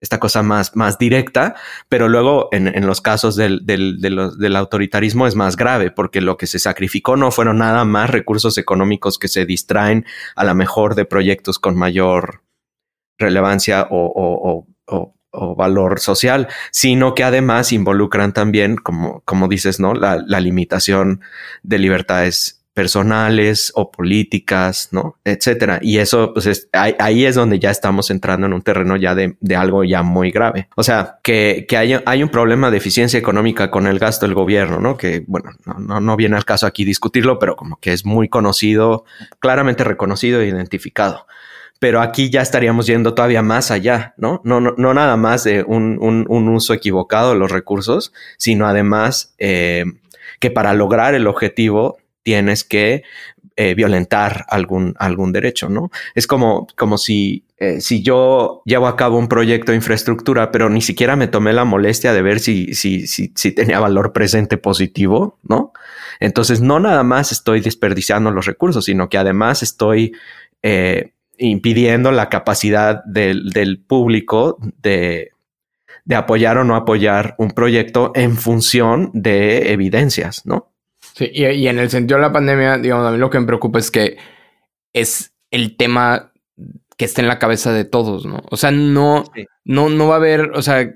esta 0.00 0.20
cosa 0.20 0.42
más, 0.42 0.76
más 0.76 0.98
directa, 0.98 1.54
pero 1.88 2.08
luego 2.08 2.48
en, 2.52 2.86
los 2.86 3.00
casos 3.00 3.34
del, 3.34 3.64
del, 3.64 4.56
autoritarismo 4.56 5.26
es 5.26 5.34
más 5.34 5.56
grave 5.56 5.90
porque 5.90 6.20
lo 6.20 6.36
que 6.36 6.46
se 6.46 6.58
sacrificó 6.58 7.16
no 7.16 7.30
fueron 7.30 7.58
nada 7.58 7.84
más 7.84 8.10
recursos 8.10 8.58
económicos 8.58 9.18
que 9.18 9.28
se 9.28 9.46
distraen 9.46 10.04
a 10.34 10.44
la 10.44 10.54
mejor 10.54 10.94
de 10.94 11.06
proyectos 11.06 11.58
con 11.58 11.76
mayor 11.76 12.42
relevancia 13.18 13.86
o, 13.90 14.66
valor 15.54 16.00
social, 16.00 16.48
sino 16.70 17.14
que 17.14 17.22
además 17.22 17.70
involucran 17.72 18.32
también, 18.32 18.76
como, 18.76 19.20
como 19.26 19.48
dices, 19.48 19.80
¿no? 19.80 19.92
La, 19.92 20.22
la 20.26 20.40
limitación 20.40 21.20
de 21.62 21.78
libertades 21.78 22.55
personales 22.76 23.72
o 23.74 23.90
políticas, 23.90 24.90
¿no? 24.92 25.16
Etcétera. 25.24 25.78
Y 25.80 25.96
eso, 25.96 26.34
pues 26.34 26.68
ahí, 26.74 27.24
es 27.24 27.34
donde 27.34 27.58
ya 27.58 27.70
estamos 27.70 28.10
entrando 28.10 28.46
en 28.46 28.52
un 28.52 28.60
terreno 28.60 28.98
ya 28.98 29.14
de, 29.14 29.34
algo 29.56 29.82
ya 29.82 30.02
muy 30.02 30.30
grave. 30.30 30.68
O 30.76 30.82
sea, 30.82 31.18
que, 31.22 31.64
que 31.66 31.78
hay, 31.78 31.98
hay, 32.04 32.22
un 32.22 32.28
problema 32.28 32.70
de 32.70 32.76
eficiencia 32.76 33.18
económica 33.18 33.70
con 33.70 33.86
el 33.86 33.98
gasto 33.98 34.26
del 34.26 34.34
gobierno, 34.34 34.78
¿no? 34.78 34.98
Que, 34.98 35.24
bueno, 35.26 35.52
no, 35.64 36.02
no, 36.02 36.16
viene 36.16 36.36
al 36.36 36.44
caso 36.44 36.66
aquí 36.66 36.84
discutirlo, 36.84 37.38
pero 37.38 37.56
como 37.56 37.80
que 37.80 37.94
es 37.94 38.04
muy 38.04 38.28
conocido, 38.28 39.06
claramente 39.40 39.82
reconocido 39.82 40.42
e 40.42 40.48
identificado 40.48 41.26
pero 41.78 42.00
aquí 42.00 42.30
ya 42.30 42.40
estaríamos 42.40 42.86
yendo 42.86 43.12
todavía 43.12 43.42
más 43.42 43.70
allá, 43.70 44.14
¿no? 44.16 44.40
No, 44.44 44.60
no, 44.60 44.74
no 44.78 44.94
nada 44.94 45.18
más 45.18 45.44
de 45.44 45.62
un, 45.62 45.98
un, 46.00 46.48
uso 46.48 46.72
equivocado 46.72 47.34
de 47.34 47.38
los 47.38 47.50
recursos, 47.50 48.14
sino 48.38 48.66
además 48.66 49.34
eh, 49.36 49.84
que 50.40 50.50
para 50.50 50.72
lograr 50.72 51.14
el 51.14 51.26
objetivo 51.26 51.98
tienes 52.26 52.64
que 52.64 53.04
eh, 53.54 53.74
violentar 53.74 54.44
algún, 54.48 54.94
algún 54.98 55.30
derecho, 55.30 55.68
¿no? 55.68 55.92
Es 56.16 56.26
como, 56.26 56.66
como 56.76 56.98
si, 56.98 57.44
eh, 57.56 57.80
si 57.80 58.02
yo 58.02 58.62
llevo 58.64 58.88
a 58.88 58.96
cabo 58.96 59.16
un 59.16 59.28
proyecto 59.28 59.70
de 59.70 59.76
infraestructura, 59.76 60.50
pero 60.50 60.68
ni 60.68 60.82
siquiera 60.82 61.14
me 61.14 61.28
tomé 61.28 61.52
la 61.52 61.64
molestia 61.64 62.12
de 62.12 62.20
ver 62.20 62.40
si, 62.40 62.74
si, 62.74 63.06
si, 63.06 63.28
tenía 63.52 63.78
valor 63.78 64.12
presente 64.12 64.58
positivo, 64.58 65.38
¿no? 65.44 65.72
Entonces, 66.18 66.60
no 66.60 66.80
nada 66.80 67.04
más 67.04 67.30
estoy 67.30 67.60
desperdiciando 67.60 68.32
los 68.32 68.46
recursos, 68.46 68.86
sino 68.86 69.08
que 69.08 69.18
además 69.18 69.62
estoy 69.62 70.16
eh, 70.64 71.12
impidiendo 71.38 72.10
la 72.10 72.28
capacidad 72.28 73.04
del, 73.04 73.50
del 73.50 73.78
público 73.78 74.58
de, 74.82 75.30
de 76.04 76.14
apoyar 76.16 76.58
o 76.58 76.64
no 76.64 76.74
apoyar 76.74 77.36
un 77.38 77.52
proyecto 77.52 78.10
en 78.16 78.36
función 78.36 79.12
de 79.14 79.72
evidencias, 79.72 80.44
¿no? 80.44 80.72
Sí, 81.16 81.30
y, 81.32 81.66
en 81.66 81.78
el 81.78 81.88
sentido 81.88 82.18
de 82.18 82.26
la 82.26 82.32
pandemia, 82.32 82.76
digamos, 82.76 83.06
a 83.06 83.10
mí 83.10 83.16
lo 83.16 83.30
que 83.30 83.40
me 83.40 83.46
preocupa 83.46 83.78
es 83.78 83.90
que 83.90 84.18
es 84.92 85.34
el 85.50 85.78
tema 85.78 86.30
que 86.98 87.06
está 87.06 87.22
en 87.22 87.28
la 87.28 87.38
cabeza 87.38 87.72
de 87.72 87.86
todos, 87.86 88.26
¿no? 88.26 88.42
O 88.50 88.58
sea, 88.58 88.70
no, 88.70 89.24
no, 89.64 89.88
no 89.88 90.08
va 90.08 90.14
a 90.14 90.18
haber, 90.18 90.50
o 90.50 90.60
sea, 90.60 90.92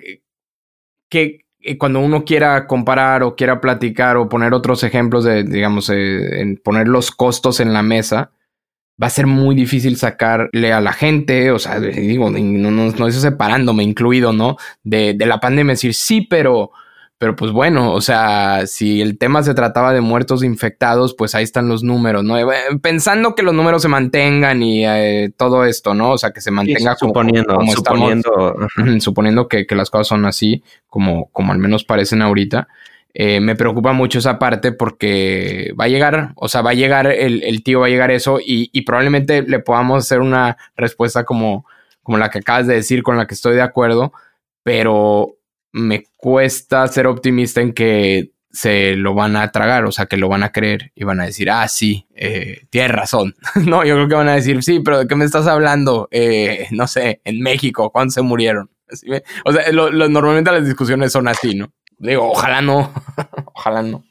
que 1.09 1.47
cuando 1.79 2.01
uno 2.01 2.27
quiera 2.27 2.67
comparar 2.67 3.23
o 3.23 3.35
quiera 3.35 3.63
platicar 3.63 4.19
o 4.19 4.29
poner 4.29 4.53
otros 4.53 4.83
ejemplos 4.85 5.25
de, 5.25 5.43
digamos, 5.43 5.89
eh, 5.89 6.43
en 6.43 6.59
poner 6.59 6.87
los 6.87 7.13
costos 7.13 7.59
en 7.59 7.73
la 7.73 7.83
mesa, 7.83 8.31
va 9.03 9.07
a 9.07 9.11
ser 9.11 9.27
muy 9.27 9.55
difícil 9.55 9.97
sacarle 9.97 10.71
a 10.71 10.83
la 10.83 10.93
gente, 10.93 11.51
o 11.51 11.59
sea, 11.59 11.81
digo, 11.81 12.31
no, 12.31 12.71
no, 12.71 12.91
no 12.93 13.11
separándome, 13.11 13.85
incluido, 13.85 14.35
¿no? 14.35 14.59
De, 14.83 15.15
de 15.15 15.25
la 15.25 15.41
pandemia, 15.41 15.73
decir, 15.73 15.95
sí, 15.95 16.21
pero 16.21 16.73
pero 17.21 17.37
pues 17.37 17.53
bueno, 17.53 17.93
o 17.93 18.01
sea, 18.01 18.67
si 18.67 19.03
el 19.03 19.19
tema 19.19 19.43
se 19.43 19.53
trataba 19.53 19.93
de 19.93 20.01
muertos 20.01 20.43
infectados, 20.43 21.15
pues 21.15 21.35
ahí 21.35 21.45
están 21.45 21.69
los 21.69 21.83
números, 21.83 22.25
¿no? 22.25 22.39
Eh, 22.39 22.47
pensando 22.81 23.35
que 23.35 23.43
los 23.43 23.53
números 23.53 23.83
se 23.83 23.89
mantengan 23.89 24.63
y 24.63 24.87
eh, 24.87 25.31
todo 25.37 25.67
esto, 25.67 25.93
¿no? 25.93 26.13
O 26.13 26.19
sea, 26.19 26.31
que 26.31 26.41
se 26.41 26.51
mantenga 26.51 26.97
suponiendo, 26.97 27.57
como, 27.57 27.73
suponiendo, 27.73 28.57
suponiendo 29.01 29.49
que, 29.49 29.67
las 29.69 29.91
cosas 29.91 30.07
son 30.07 30.25
así, 30.25 30.65
como, 30.89 31.27
como 31.27 31.53
al 31.53 31.59
menos 31.59 31.85
parecen 31.85 32.23
ahorita. 32.23 32.69
Eh, 33.13 33.41
me 33.41 33.55
preocupa 33.55 33.93
mucho 33.93 34.19
esa 34.19 34.39
parte 34.39 34.73
porque 34.73 35.75
va 35.79 35.85
a 35.85 35.89
llegar, 35.89 36.33
o 36.37 36.49
sea, 36.49 36.63
va 36.63 36.71
a 36.71 36.75
llegar 36.75 37.07
el, 37.07 37.43
el 37.43 37.63
tío, 37.63 37.81
va 37.81 37.87
a 37.89 37.91
llegar 37.91 38.11
eso 38.11 38.41
y, 38.41 38.71
y, 38.73 38.81
probablemente 38.87 39.43
le 39.43 39.59
podamos 39.59 40.05
hacer 40.05 40.21
una 40.21 40.57
respuesta 40.75 41.25
como, 41.25 41.67
como 42.03 42.17
la 42.17 42.31
que 42.31 42.39
acabas 42.39 42.67
de 42.67 42.77
decir, 42.77 43.03
con 43.03 43.19
la 43.19 43.27
que 43.27 43.35
estoy 43.35 43.57
de 43.57 43.63
acuerdo, 43.63 44.15
pero 44.63 45.37
me 45.73 46.05
cuesta 46.17 46.87
ser 46.89 47.07
optimista 47.07 47.61
en 47.61 47.73
que 47.73 48.33
se 48.53 48.97
lo 48.97 49.15
van 49.15 49.37
a 49.37 49.53
tragar, 49.53 49.85
o 49.85 49.93
sea, 49.93 50.07
que 50.07 50.17
lo 50.17 50.29
van 50.29 50.43
a 50.43 50.51
creer 50.51 50.93
y 50.95 51.05
van 51.05 51.21
a 51.21 51.27
decir, 51.27 51.51
ah, 51.51 51.69
sí, 51.69 52.09
eh, 52.15 52.67
tienes 52.71 52.91
razón. 52.91 53.37
no, 53.67 53.85
yo 53.85 53.95
creo 53.95 54.09
que 54.09 54.15
van 54.15 54.29
a 54.29 54.35
decir, 54.35 54.63
sí, 54.63 54.81
pero 54.81 54.99
¿de 54.99 55.07
qué 55.07 55.15
me 55.15 55.25
estás 55.25 55.47
hablando? 55.47 56.09
Eh, 56.11 56.67
no 56.73 56.87
sé, 56.87 57.21
en 57.25 57.41
México, 57.41 57.91
¿cuándo 57.91 58.13
se 58.13 58.23
murieron? 58.23 58.71
o 59.45 59.53
sea, 59.53 59.71
normalmente 59.71 60.51
las 60.51 60.67
discusiones 60.67 61.13
son 61.13 61.29
así, 61.29 61.55
¿no? 61.55 61.73
Digo, 61.99 62.29
ojalá 62.29 62.61
no, 62.61 62.93
ojalá 63.55 63.83
no. 63.83 64.05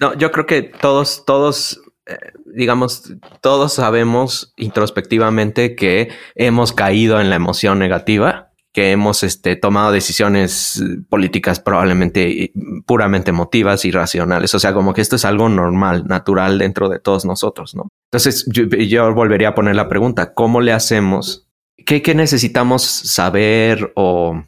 No, 0.00 0.14
yo 0.14 0.30
creo 0.32 0.44
que 0.44 0.62
todos, 0.62 1.24
todos, 1.24 1.80
eh, 2.06 2.18
digamos, 2.44 3.14
todos 3.40 3.72
sabemos 3.72 4.52
introspectivamente 4.56 5.74
que 5.76 6.10
hemos 6.34 6.72
caído 6.74 7.20
en 7.20 7.30
la 7.30 7.36
emoción 7.36 7.78
negativa 7.78 8.37
que 8.72 8.92
hemos 8.92 9.22
este, 9.22 9.56
tomado 9.56 9.92
decisiones 9.92 10.82
políticas 11.08 11.60
probablemente 11.60 12.44
eh, 12.44 12.52
puramente 12.86 13.30
emotivas 13.30 13.84
y 13.84 13.90
racionales. 13.90 14.54
O 14.54 14.58
sea, 14.58 14.74
como 14.74 14.92
que 14.92 15.00
esto 15.00 15.16
es 15.16 15.24
algo 15.24 15.48
normal, 15.48 16.04
natural 16.06 16.58
dentro 16.58 16.88
de 16.88 16.98
todos 16.98 17.24
nosotros, 17.24 17.74
¿no? 17.74 17.88
Entonces, 18.10 18.46
yo, 18.48 19.14
volvería 19.14 19.48
a 19.48 19.54
poner 19.54 19.76
la 19.76 19.88
pregunta, 19.88 20.34
¿cómo 20.34 20.60
le 20.60 20.72
hacemos? 20.72 21.48
¿Qué, 21.84 22.14
necesitamos 22.14 22.82
saber 22.82 23.92
o, 23.96 24.42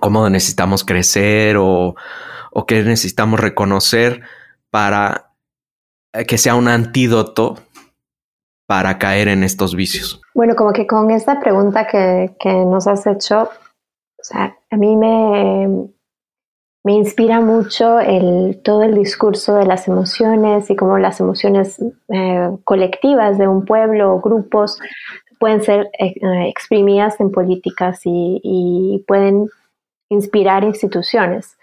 cómo 0.00 0.28
necesitamos 0.28 0.84
crecer 0.84 1.56
o, 1.58 1.94
o 2.50 2.66
qué 2.66 2.82
necesitamos 2.82 3.40
reconocer 3.40 4.22
para 4.70 5.32
que 6.26 6.38
sea 6.38 6.54
un 6.54 6.68
antídoto 6.68 7.63
para 8.66 8.98
caer 8.98 9.28
en 9.28 9.42
estos 9.42 9.74
vicios? 9.74 10.20
Bueno, 10.34 10.54
como 10.54 10.72
que 10.72 10.86
con 10.86 11.10
esta 11.10 11.40
pregunta 11.40 11.86
que, 11.86 12.30
nos 12.66 12.86
has 12.86 13.06
hecho, 13.06 13.42
o 13.42 14.24
sea, 14.24 14.56
a 14.70 14.76
mí 14.76 14.96
me, 14.96 15.88
me 16.84 16.92
inspira 16.92 17.40
mucho 17.40 18.00
el, 18.00 18.60
todo 18.62 18.82
el 18.82 18.94
discurso 18.94 19.56
de 19.56 19.66
las 19.66 19.88
emociones 19.88 20.70
y 20.70 20.76
cómo 20.76 20.98
las 20.98 21.20
emociones 21.20 21.82
eh, 22.08 22.50
colectivas 22.64 23.38
de 23.38 23.48
un 23.48 23.64
pueblo 23.64 24.14
o 24.14 24.20
grupos 24.20 24.78
pueden 25.38 25.62
ser 25.62 25.90
eh, 25.98 26.14
exprimidas 26.48 27.20
en 27.20 27.30
políticas 27.30 28.00
y, 28.04 29.04
pueden 29.06 29.48
inspirar 30.08 30.64
instituciones. 30.64 31.56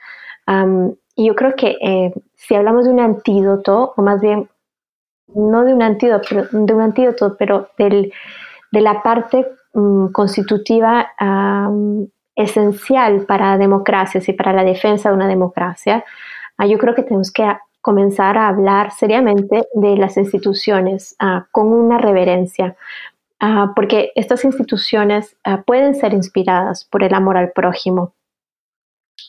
y 1.15 1.27
yo 1.27 1.35
creo 1.35 1.55
que 1.55 1.77
eh, 1.81 2.13
si 2.35 2.55
hablamos 2.55 2.85
de 2.85 2.91
un 2.91 2.99
antídoto, 2.99 3.93
o 3.95 4.01
más 4.01 4.21
bien, 4.21 4.49
no 5.35 5.63
de 5.63 5.73
un 5.73 5.81
antídoto, 5.81 6.27
pero, 6.29 6.47
de 6.51 6.73
un 6.73 6.81
antídoto, 6.81 7.35
pero 7.37 7.69
del, 7.77 8.11
de 8.71 8.81
la 8.81 9.01
parte 9.01 9.47
mm, 9.73 10.07
constitutiva 10.07 11.11
esencial 12.35 13.25
para 13.25 13.57
democracias 13.57 14.27
y 14.29 14.33
para 14.33 14.53
la 14.53 14.63
defensa 14.63 15.09
de 15.09 15.15
una 15.15 15.27
democracia, 15.27 16.03
ah, 16.57 16.65
yo 16.65 16.77
creo 16.77 16.95
que 16.95 17.03
tenemos 17.03 17.31
que 17.31 17.45
comenzar 17.81 18.37
a 18.37 18.47
hablar 18.47 18.91
seriamente 18.91 19.63
de 19.73 19.97
las 19.97 20.17
instituciones 20.17 21.15
ah, 21.19 21.47
con 21.51 21.67
una 21.73 21.97
reverencia, 21.97 22.75
ah, 23.39 23.73
porque 23.75 24.11
estas 24.15 24.45
instituciones 24.45 25.35
pueden 25.65 25.95
ser 25.95 26.13
inspiradas 26.13 26.85
por 26.85 27.03
el 27.03 27.13
amor 27.13 27.37
al 27.37 27.51
prójimo. 27.51 28.13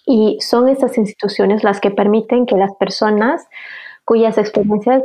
Y 0.07 0.38
son 0.40 0.68
estas 0.68 0.96
instituciones 0.98 1.62
las 1.64 1.80
que 1.80 1.90
permiten 1.90 2.46
que 2.46 2.57
las 2.57 2.74
personas 2.74 3.46
cuyas 4.05 4.38
experiencias 4.38 5.03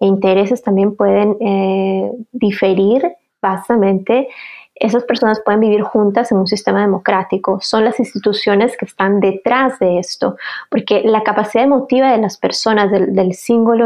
e 0.00 0.06
intereses 0.06 0.62
también 0.62 0.96
pueden 0.96 1.36
eh, 1.40 2.10
diferir 2.32 3.12
bastante, 3.40 4.28
esas 4.74 5.04
personas 5.04 5.40
pueden 5.44 5.60
vivir 5.60 5.82
juntas 5.82 6.30
en 6.30 6.38
un 6.38 6.46
sistema 6.46 6.80
democrático. 6.80 7.58
Son 7.60 7.84
las 7.84 7.98
instituciones 7.98 8.76
que 8.76 8.84
están 8.84 9.20
detrás 9.20 9.78
de 9.78 9.98
esto, 9.98 10.36
porque 10.70 11.02
la 11.04 11.22
capacidad 11.22 11.64
emotiva 11.64 12.12
de 12.12 12.18
las 12.18 12.38
personas, 12.38 12.90
del, 12.90 13.14
del 13.14 13.34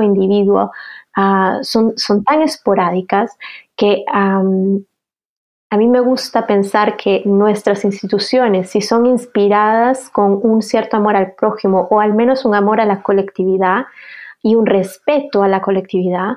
individuo, 0.03 0.71
ah, 1.17 1.59
son, 1.63 1.95
son, 1.97 2.25
tan 2.25 2.43
esporádicas 2.43 3.37
que 3.77 4.05
a 5.73 5.77
mí 5.79 5.89
me 5.89 6.01
gusta 6.01 6.47
pensar 6.47 6.99
que 6.99 7.23
nuestras 7.25 7.85
instituciones, 7.87 8.69
si 8.69 8.83
son 8.83 9.07
inspiradas 9.07 10.11
con 10.11 10.39
un 10.43 10.61
cierto 10.61 10.99
amor 10.99 11.17
al 11.17 11.33
prójimo 11.33 11.89
o 11.91 12.01
al 12.01 12.13
menos 12.13 12.45
un 12.45 12.55
amor 12.55 12.79
a 12.81 12.85
la 12.85 13.03
colectividad 13.03 13.87
y 14.43 14.55
un 14.55 14.67
respeto 14.67 15.43
a 15.43 15.49
la 15.49 15.63
colectividad, 15.63 16.37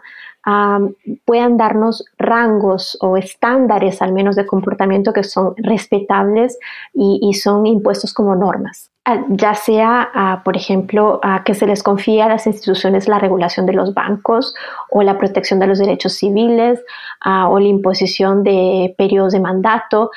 puedan 1.26 1.58
darnos 1.58 2.06
rangos 2.18 2.98
o 3.02 3.18
estándares 3.18 4.02
al 4.02 4.14
menos 4.14 4.36
de 4.36 4.46
comportamiento 4.46 5.12
que 5.12 5.24
son 5.24 5.56
respetables 5.58 6.60
y, 6.94 7.34
son 7.34 7.66
impuestos 7.66 8.14
como 8.14 8.36
normas. 8.36 8.92
Ah, 9.08 9.24
ya 9.30 9.54
sea, 9.54 10.10
ah, 10.14 10.42
por 10.44 10.56
ejemplo, 10.56 11.20
que 11.46 11.54
se 11.54 11.68
les 11.68 11.84
confíe 11.84 12.24
a 12.24 12.28
las 12.28 12.48
instituciones 12.48 13.08
la 13.08 13.20
regulación 13.20 13.66
de 13.66 13.74
los 13.74 13.94
bancos 13.94 14.56
o 14.90 15.04
la 15.04 15.18
protección 15.18 15.60
de 15.60 15.68
los 15.68 15.78
derechos 15.78 16.14
civiles 16.14 16.84
ah, 17.22 17.50
o 17.50 17.60
la 17.60 17.68
imposición 17.68 18.44
de 18.44 18.96
periodos 18.98 19.34
de 19.34 19.40
mandato, 19.40 20.12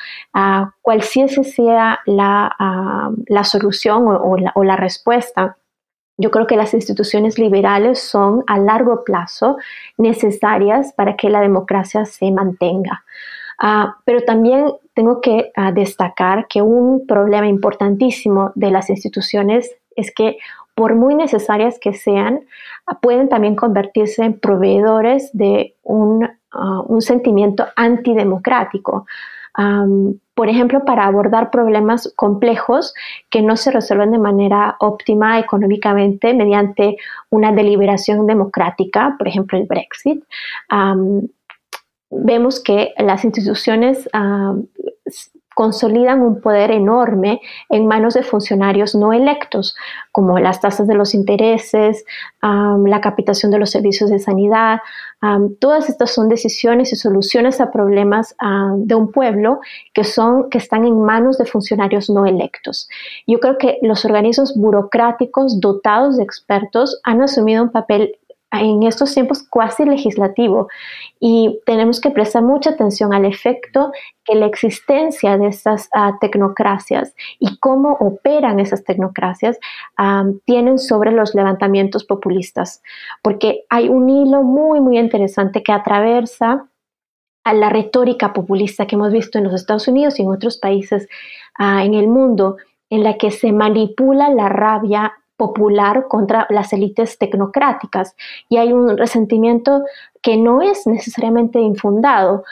cual 0.81 1.01
sea 1.03 1.99
la, 2.05 3.43
solución 3.43 4.05
o 4.07 4.63
la 4.63 4.75
respuesta 4.75 5.55
yo 6.19 6.31
creo 6.31 6.47
que 6.47 6.57
las 6.57 6.73
instituciones 6.73 7.39
liberales 7.39 7.99
son 7.99 8.43
a 8.45 8.59
largo 8.59 9.05
plazo 9.05 9.57
necesarias 9.97 10.93
para 10.93 11.15
que 11.15 11.29
la 11.29 11.39
democracia 11.39 12.05
se 12.05 12.29
mantenga. 12.29 13.05
Ah, 13.57 13.95
pero 14.03 14.21
también 14.23 14.69
tengo 14.93 15.21
que 15.21 15.51
ah, 15.55 15.71
destacar 15.71 16.47
que 16.47 16.61
un 16.61 17.07
problema 17.07 17.47
importantísimo 17.47 18.51
de 18.55 18.69
las 18.69 18.89
instituciones 18.89 19.71
es 19.95 20.13
que 20.13 20.37
por 20.75 20.95
muy 20.95 21.15
necesarias 21.15 21.79
que 21.79 21.93
sean, 21.93 22.41
ah, 22.85 22.99
pueden 22.99 23.29
también 23.29 23.55
convertirse 23.55 24.23
en 24.23 24.39
proveedores 24.39 25.29
de 25.31 25.75
un, 25.83 26.29
un 26.87 27.01
sentimiento 27.01 27.65
antidemocrático 27.75 29.05
por 30.39 30.47
ejemplo, 30.47 30.85
para 30.85 31.05
abordar 31.05 31.51
problemas 31.51 32.13
complejos 32.15 32.93
que 33.29 33.41
no 33.41 33.57
se 33.57 33.71
resuelven 33.71 34.11
de 34.11 34.19
manera 34.19 34.77
óptima 34.79 35.37
económicamente 35.37 36.33
mediante 36.33 36.95
una 37.29 37.51
deliberación 37.51 38.25
democrática, 38.25 39.15
por 39.17 39.27
ejemplo, 39.27 39.57
el 39.57 39.65
Brexit. 39.65 40.23
vemos 42.09 42.63
que 42.63 42.93
las 42.99 43.25
instituciones 43.25 44.07
consolidan 45.59 46.21
un 46.21 46.39
poder 46.39 46.71
enorme 46.71 47.41
en 47.67 47.85
manos 47.85 48.13
de 48.13 48.23
funcionarios 48.23 48.95
no 48.95 49.11
electos, 49.11 49.75
como 50.13 50.39
las 50.39 50.61
tasas 50.61 50.87
de 50.87 50.95
los 50.95 51.13
intereses, 51.13 52.05
la 52.41 53.01
capitación 53.01 53.51
de 53.51 53.59
los 53.59 53.69
servicios 53.69 54.09
de 54.09 54.19
sanidad. 54.19 54.79
todas 55.59 55.89
estas 55.89 56.11
son 56.11 56.29
decisiones 56.29 56.93
y 56.93 56.95
soluciones 56.95 57.59
a 57.59 57.71
problemas 57.71 58.37
de 58.77 58.95
un 58.95 59.11
pueblo 59.11 59.59
que, 59.93 60.05
son, 60.05 60.49
que 60.49 60.59
están 60.59 60.85
en 60.85 61.01
manos 61.01 61.37
de 61.37 61.43
funcionarios 61.43 62.09
no 62.09 62.25
electos. 62.25 62.87
Yo 63.27 63.41
creo 63.41 63.57
que 63.57 63.79
los 63.81 64.05
organismos 64.05 64.55
burocráticos 64.55 65.59
dotados 65.59 66.15
de 66.15 66.23
expertos 66.23 67.01
han 67.03 67.21
asumido 67.21 67.63
un 67.63 67.71
papel 67.71 68.15
en 68.51 68.83
estos 68.83 69.13
tiempos 69.13 69.43
cuasi 69.47 69.85
legislativo 69.85 70.69
y 71.19 71.59
tenemos 71.65 72.01
que 72.01 72.09
prestar 72.09 72.43
mucha 72.43 72.71
atención 72.71 73.13
al 73.13 73.25
efecto 73.25 73.91
que 74.25 74.35
la 74.35 74.47
existencia 74.47 75.37
de 75.37 75.47
estas 75.47 75.87
ah, 75.93 76.17
tecnocracias 76.19 77.13
y 77.39 77.57
cómo 77.59 77.93
operan 77.99 78.59
esas 78.59 78.83
tecnocracias 78.83 79.59
tienen 80.45 80.79
sobre 80.79 81.11
los 81.11 81.35
levantamientos 81.35 82.05
populistas, 82.05 82.81
porque 83.21 83.65
hay 83.69 83.89
un 83.89 84.09
hilo 84.09 84.43
muy, 84.43 84.79
muy 84.79 84.97
interesante 84.97 85.61
que 85.61 85.71
atraviesa 85.71 86.65
a 87.43 87.53
la 87.53 87.69
retórica 87.69 88.33
populista 88.33 88.87
que 88.87 88.95
hemos 88.95 89.11
visto 89.11 89.37
en 89.37 89.45
los 89.45 89.53
Estados 89.53 89.87
Unidos 89.87 90.19
y 90.19 90.23
en 90.23 90.29
otros 90.29 90.57
países 90.57 91.07
ah, 91.57 91.83
en 91.83 91.93
el 91.93 92.07
mundo, 92.07 92.57
en 92.89 93.03
la 93.03 93.17
que 93.17 93.31
se 93.31 93.51
manipula 93.51 94.29
la 94.29 94.49
rabia 94.49 95.13
popular 95.39 96.07
contra 96.09 96.45
las 96.49 96.73
élites 96.73 97.17
tecnocráticas 97.17 98.15
y 98.49 98.57
hay 98.57 98.73
un 98.73 98.97
resentimiento 98.97 99.83
que 100.21 100.37
no 100.37 100.61
es 100.61 100.85
necesariamente 100.85 101.59
infundado. 101.59 102.43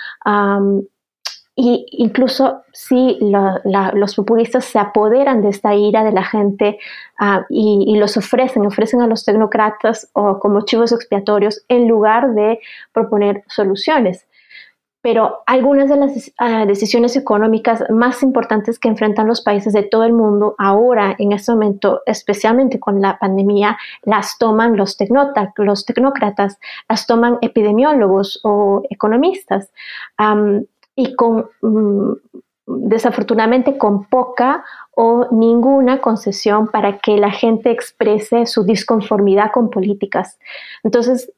y 1.59 1.88
incluso 1.91 2.61
si 2.71 3.17
los 3.19 4.15
populistas 4.15 4.65
se 4.65 4.77
apoderan 4.77 5.41
de 5.41 5.49
esta 5.49 5.73
ira 5.73 6.03
de 6.03 6.11
la 6.11 6.23
gente 6.23 6.77
ah, 7.19 7.45
y, 7.49 7.97
los 7.97 8.15
ofrecen, 8.15 8.65
ofrecen 8.67 9.01
a 9.01 9.07
los 9.07 9.25
tecnócratas 9.25 10.09
o 10.13 10.38
como 10.39 10.61
chivos 10.61 10.91
expiatorios 10.91 11.65
en 11.67 11.88
lugar 11.88 12.35
de 12.35 12.59
proponer 12.93 13.43
soluciones 13.47 14.26
pero 15.01 15.43
algunas 15.45 15.89
de 15.89 15.95
las 15.95 16.31
ah, 16.37 16.65
decisiones 16.65 17.15
económicas 17.15 17.83
más 17.89 18.23
importantes 18.23 18.79
que 18.79 18.87
enfrentan 18.87 19.27
los 19.27 19.41
países 19.41 19.73
de 19.73 19.83
todo 19.83 20.03
el 20.03 20.13
mundo 20.13 20.55
ahora, 20.57 21.15
en 21.17 21.31
este 21.31 21.51
momento, 21.51 22.01
especialmente 22.05 22.79
con 22.79 23.01
la 23.01 23.17
pandemia, 23.19 23.77
las 24.03 24.37
toman 24.37 24.75
los, 24.75 24.97
los 25.57 25.85
tecnócratas, 25.85 26.59
las 26.89 27.07
toman 27.07 27.37
epidemiólogos 27.41 28.39
o 28.43 28.81
economistas, 28.89 29.71
y 30.95 31.15
con, 31.15 31.49
mm, 31.61 32.13
desafortunadamente 32.65 33.77
con 33.77 34.05
poca 34.05 34.65
o 34.95 35.27
ninguna 35.31 36.01
concesión 36.01 36.67
para 36.67 36.97
que 36.97 37.17
la 37.17 37.31
gente 37.31 37.71
exprese 37.71 38.45
su 38.45 38.63
disconformidad 38.63 39.51
con 39.53 39.69
políticas. 39.69 40.37
Entonces, 40.83 41.31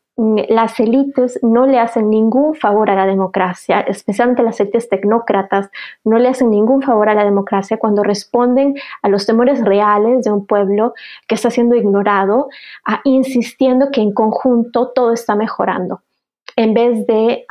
las 0.49 0.79
élites 0.79 1.39
no 1.41 1.65
le 1.65 1.79
hacen 1.79 2.09
ningún 2.09 2.53
favor 2.53 2.89
a 2.89 2.95
la 2.95 3.05
democracia, 3.05 3.79
especialmente 3.79 4.43
las 4.43 4.59
élites 4.59 4.89
tecnócratas, 4.89 5.69
no 6.03 6.17
le 6.19 6.27
hacen 6.27 6.49
ningún 6.49 6.81
favor 6.81 7.07
a 7.07 7.13
la 7.13 7.23
democracia 7.23 7.77
cuando 7.77 8.03
responden 8.03 8.75
a 9.01 9.07
los 9.07 9.25
temores 9.25 9.63
reales 9.63 10.25
de 10.25 10.31
un 10.31 10.45
pueblo 10.45 10.93
que 11.27 11.35
está 11.35 11.49
siendo 11.49 11.75
ignorado, 11.75 12.49
insistiendo 13.05 13.91
que 13.91 14.01
en 14.01 14.13
conjunto 14.13 14.91
todo 14.93 15.13
está 15.13 15.35
mejorando 15.35 16.01
en 16.55 16.73
vez 16.73 17.07
de, 17.07 17.45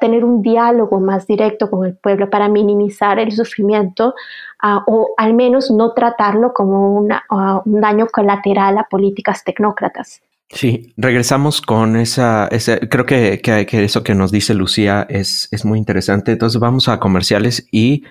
tener 0.00 0.24
un 0.24 0.42
diálogo 0.42 0.98
más 0.98 1.28
directo 1.28 1.70
con 1.70 1.86
el 1.86 1.96
pueblo 1.96 2.28
para 2.28 2.48
minimizar 2.48 3.20
el 3.20 3.30
sufrimiento 3.30 4.14
ah, 4.60 4.82
o 4.88 5.10
al 5.16 5.34
menos 5.34 5.70
no 5.70 5.92
tratarlo 5.92 6.52
como 6.52 7.06
ah, 7.28 7.62
un 7.64 7.80
daño 7.80 8.08
colateral 8.08 8.78
a 8.78 8.88
políticas 8.90 9.44
tecnócratas. 9.44 10.22
Sí, 10.52 10.92
regresamos 10.96 11.60
con 11.60 11.96
esa, 11.96 12.48
creo 12.90 13.06
que, 13.06 13.40
que, 13.40 13.84
eso 13.84 14.02
que 14.02 14.16
nos 14.16 14.32
dice 14.32 14.52
Lucía 14.52 15.06
es, 15.08 15.48
es 15.52 15.64
muy 15.64 15.78
interesante. 15.78 16.32
Entonces 16.32 16.60
vamos 16.60 16.88
a 16.88 16.98
comerciales 16.98 17.66
y 17.70 18.02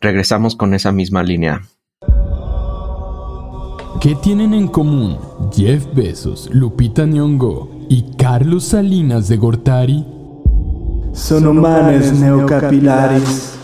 regresamos 0.00 0.54
con 0.54 0.72
esa 0.72 0.92
misma 0.92 1.24
línea. 1.24 1.62
¿Qué 4.00 4.14
tienen 4.22 4.54
en 4.54 4.68
común 4.68 5.18
Jeff 5.52 5.84
Bezos, 5.92 6.48
Lupita 6.52 7.04
Nyong'o 7.04 7.86
y 7.88 8.16
Carlos 8.16 8.66
Salinas 8.66 9.28
de 9.28 9.36
Gortari? 9.36 10.06
Son 11.12 11.46
humanes 11.46 12.12
neocapilaris. 12.12 13.56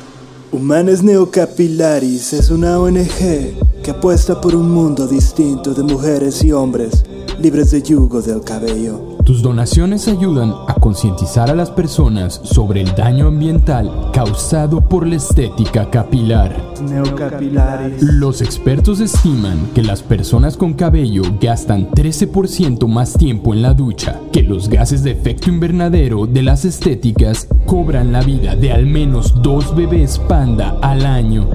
Humanes 0.53 1.03
Neocapilaris 1.03 2.33
es 2.33 2.51
una 2.51 2.79
ONG 2.79 3.83
que 3.83 3.91
apuesta 3.91 4.41
por 4.41 4.55
un 4.55 4.70
mundo 4.70 5.07
distinto 5.07 5.74
de 5.74 5.83
mujeres 5.83 6.43
y 6.43 6.53
hombres 6.53 7.05
libres 7.41 7.70
de 7.70 7.82
yugo 7.82 8.22
del 8.22 8.43
cabello. 8.43 9.16
Tus 9.24 9.43
donaciones 9.43 10.07
ayudan 10.07 10.55
a 10.68 10.74
concientizar 10.74 11.51
a 11.51 11.55
las 11.55 11.70
personas 11.70 12.41
sobre 12.45 12.80
el 12.80 12.95
daño 12.95 13.26
ambiental 13.26 14.11
causado 14.12 14.80
por 14.80 15.07
la 15.07 15.16
estética 15.16 15.91
capilar. 15.91 16.57
Neocapilaris. 16.89 18.03
Los 18.03 18.41
expertos 18.41 19.01
estiman 19.01 19.70
que 19.74 19.82
las 19.82 20.03
personas 20.03 20.57
con 20.57 20.74
cabello 20.74 21.22
gastan 21.41 21.91
13% 21.91 22.87
más 22.87 23.14
tiempo 23.14 23.53
en 23.53 23.62
la 23.62 23.74
ducha, 23.74 24.20
que 24.32 24.43
los 24.43 24.68
gases 24.68 25.03
de 25.03 25.11
efecto 25.11 25.51
invernadero 25.51 26.26
de 26.26 26.43
las 26.43 26.64
estéticas 26.64 27.49
cobran 27.66 28.12
la 28.12 28.22
vida 28.22 28.55
de 28.55 28.72
al 28.72 28.87
menos 28.87 29.43
dos 29.43 29.74
bebés 29.74 30.18
panda 30.20 30.78
al 30.82 31.05
año. 31.05 31.51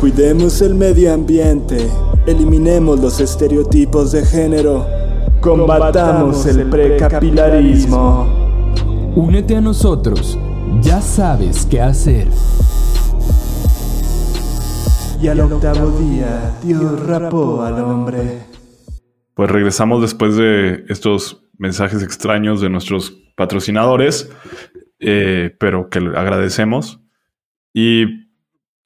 Cuidemos 0.00 0.60
el 0.60 0.74
medio 0.74 1.14
ambiente. 1.14 1.88
Eliminemos 2.26 3.00
los 3.00 3.18
estereotipos 3.18 4.12
de 4.12 4.26
género. 4.26 4.86
Combatamos 5.40 6.44
el 6.44 6.68
precapilarismo. 6.68 8.74
Únete 9.16 9.56
a 9.56 9.62
nosotros, 9.62 10.38
ya 10.82 11.00
sabes 11.00 11.64
qué 11.64 11.80
hacer. 11.80 12.28
Y 15.22 15.28
al 15.28 15.40
octavo 15.40 15.98
día, 15.98 16.54
Dios 16.62 17.06
rapó 17.06 17.62
al 17.62 17.82
hombre. 17.82 18.40
Pues 19.32 19.50
regresamos 19.50 20.02
después 20.02 20.36
de 20.36 20.84
estos 20.90 21.42
mensajes 21.56 22.02
extraños 22.02 22.60
de 22.60 22.68
nuestros 22.68 23.12
patrocinadores, 23.34 24.30
eh, 24.98 25.56
pero 25.58 25.88
que 25.88 26.00
agradecemos. 26.00 27.00
Y 27.72 28.25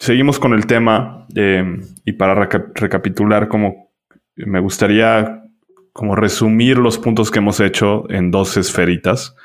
seguimos 0.00 0.40
con 0.40 0.52
el 0.54 0.66
tema. 0.66 1.26
eh, 1.36 1.78
y 2.04 2.12
para 2.14 2.34
reca- 2.34 2.72
recapitular, 2.74 3.46
como 3.46 3.92
me 4.34 4.58
gustaría 4.58 5.44
como 5.92 6.16
resumir 6.16 6.78
los 6.78 6.98
puntos 6.98 7.30
que 7.30 7.38
hemos 7.38 7.60
hecho 7.60 8.10
en 8.10 8.32
dos 8.32 8.56
esferitas. 8.56 9.36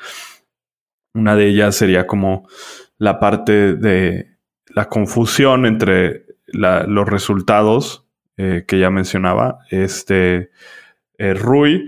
Una 1.14 1.36
de 1.36 1.47
ellas 1.47 1.76
sería 1.76 2.08
como 2.08 2.47
la 2.97 3.20
parte 3.20 3.76
de 3.76 4.38
la 4.68 4.89
confusión 4.89 5.66
entre 5.68 6.26
los 6.47 7.08
resultados 7.08 8.08
eh, 8.38 8.64
que 8.68 8.80
ya 8.80 8.89
mencionaba. 8.89 9.60
Este 9.70 10.49
eh, 11.18 11.34
Rui 11.36 11.86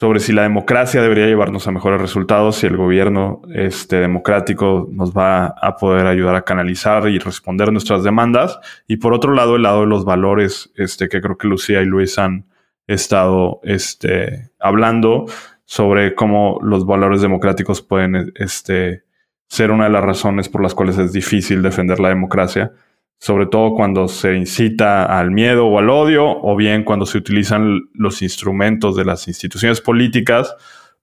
sobre 0.00 0.20
si 0.20 0.32
la 0.32 0.42
democracia 0.42 1.02
debería 1.02 1.26
llevarnos 1.26 1.68
a 1.68 1.72
mejores 1.72 2.00
resultados, 2.00 2.56
si 2.56 2.66
el 2.66 2.78
gobierno 2.78 3.42
este, 3.52 3.96
democrático 3.96 4.88
nos 4.90 5.12
va 5.12 5.48
a 5.60 5.76
poder 5.76 6.06
ayudar 6.06 6.36
a 6.36 6.42
canalizar 6.42 7.06
y 7.10 7.18
responder 7.18 7.70
nuestras 7.70 8.02
demandas. 8.02 8.58
Y 8.88 8.96
por 8.96 9.12
otro 9.12 9.34
lado, 9.34 9.56
el 9.56 9.62
lado 9.62 9.82
de 9.82 9.88
los 9.88 10.06
valores, 10.06 10.72
este, 10.76 11.10
que 11.10 11.20
creo 11.20 11.36
que 11.36 11.48
Lucía 11.48 11.82
y 11.82 11.84
Luis 11.84 12.18
han 12.18 12.46
estado 12.86 13.60
este, 13.62 14.50
hablando 14.58 15.26
sobre 15.66 16.14
cómo 16.14 16.58
los 16.62 16.86
valores 16.86 17.20
democráticos 17.20 17.82
pueden 17.82 18.32
este, 18.36 19.04
ser 19.48 19.70
una 19.70 19.84
de 19.84 19.90
las 19.90 20.02
razones 20.02 20.48
por 20.48 20.62
las 20.62 20.74
cuales 20.74 20.96
es 20.96 21.12
difícil 21.12 21.60
defender 21.60 22.00
la 22.00 22.08
democracia 22.08 22.72
sobre 23.20 23.46
todo 23.46 23.74
cuando 23.74 24.08
se 24.08 24.34
incita 24.34 25.04
al 25.04 25.30
miedo 25.30 25.66
o 25.66 25.78
al 25.78 25.90
odio, 25.90 26.26
o 26.26 26.56
bien 26.56 26.84
cuando 26.84 27.04
se 27.04 27.18
utilizan 27.18 27.82
los 27.92 28.22
instrumentos 28.22 28.96
de 28.96 29.04
las 29.04 29.28
instituciones 29.28 29.82
políticas 29.82 30.54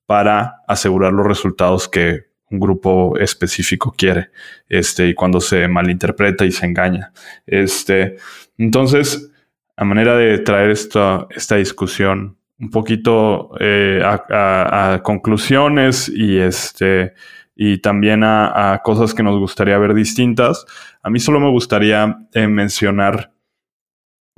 para 0.08 0.64
asegurar 0.68 1.14
los 1.14 1.28
resultados 1.28 1.88
que 1.88 2.26
un 2.50 2.60
grupo 2.60 3.18
específico 3.20 3.94
quiere, 3.96 4.32
este, 4.68 5.08
y 5.08 5.14
cuando 5.14 5.40
se 5.40 5.68
malinterpreta 5.68 6.44
y 6.44 6.52
se 6.52 6.66
engaña. 6.66 7.12
Este, 7.46 8.16
entonces, 8.58 9.32
a 9.76 9.86
manera 9.86 10.16
de 10.16 10.40
traer 10.40 10.72
esta, 10.72 11.28
esta 11.30 11.58
discusión 11.58 12.36
un 12.60 12.72
poquito 12.72 13.52
eh, 13.60 14.02
a, 14.04 15.02
conclusiones 15.04 16.10
y 16.10 16.40
este 16.40 17.14
y 17.56 17.80
también 17.80 18.24
a 18.24 18.82
cosas 18.84 19.16
que 19.16 19.24
nos 19.24 19.38
gustaría 19.40 19.78
ver 19.80 19.96
distintas. 19.96 20.66
A 21.08 21.10
mí 21.10 21.22
solo 21.22 21.40
me 21.40 21.50
gustaría 21.50 22.28
eh, 22.34 22.48
mencionar 22.48 23.32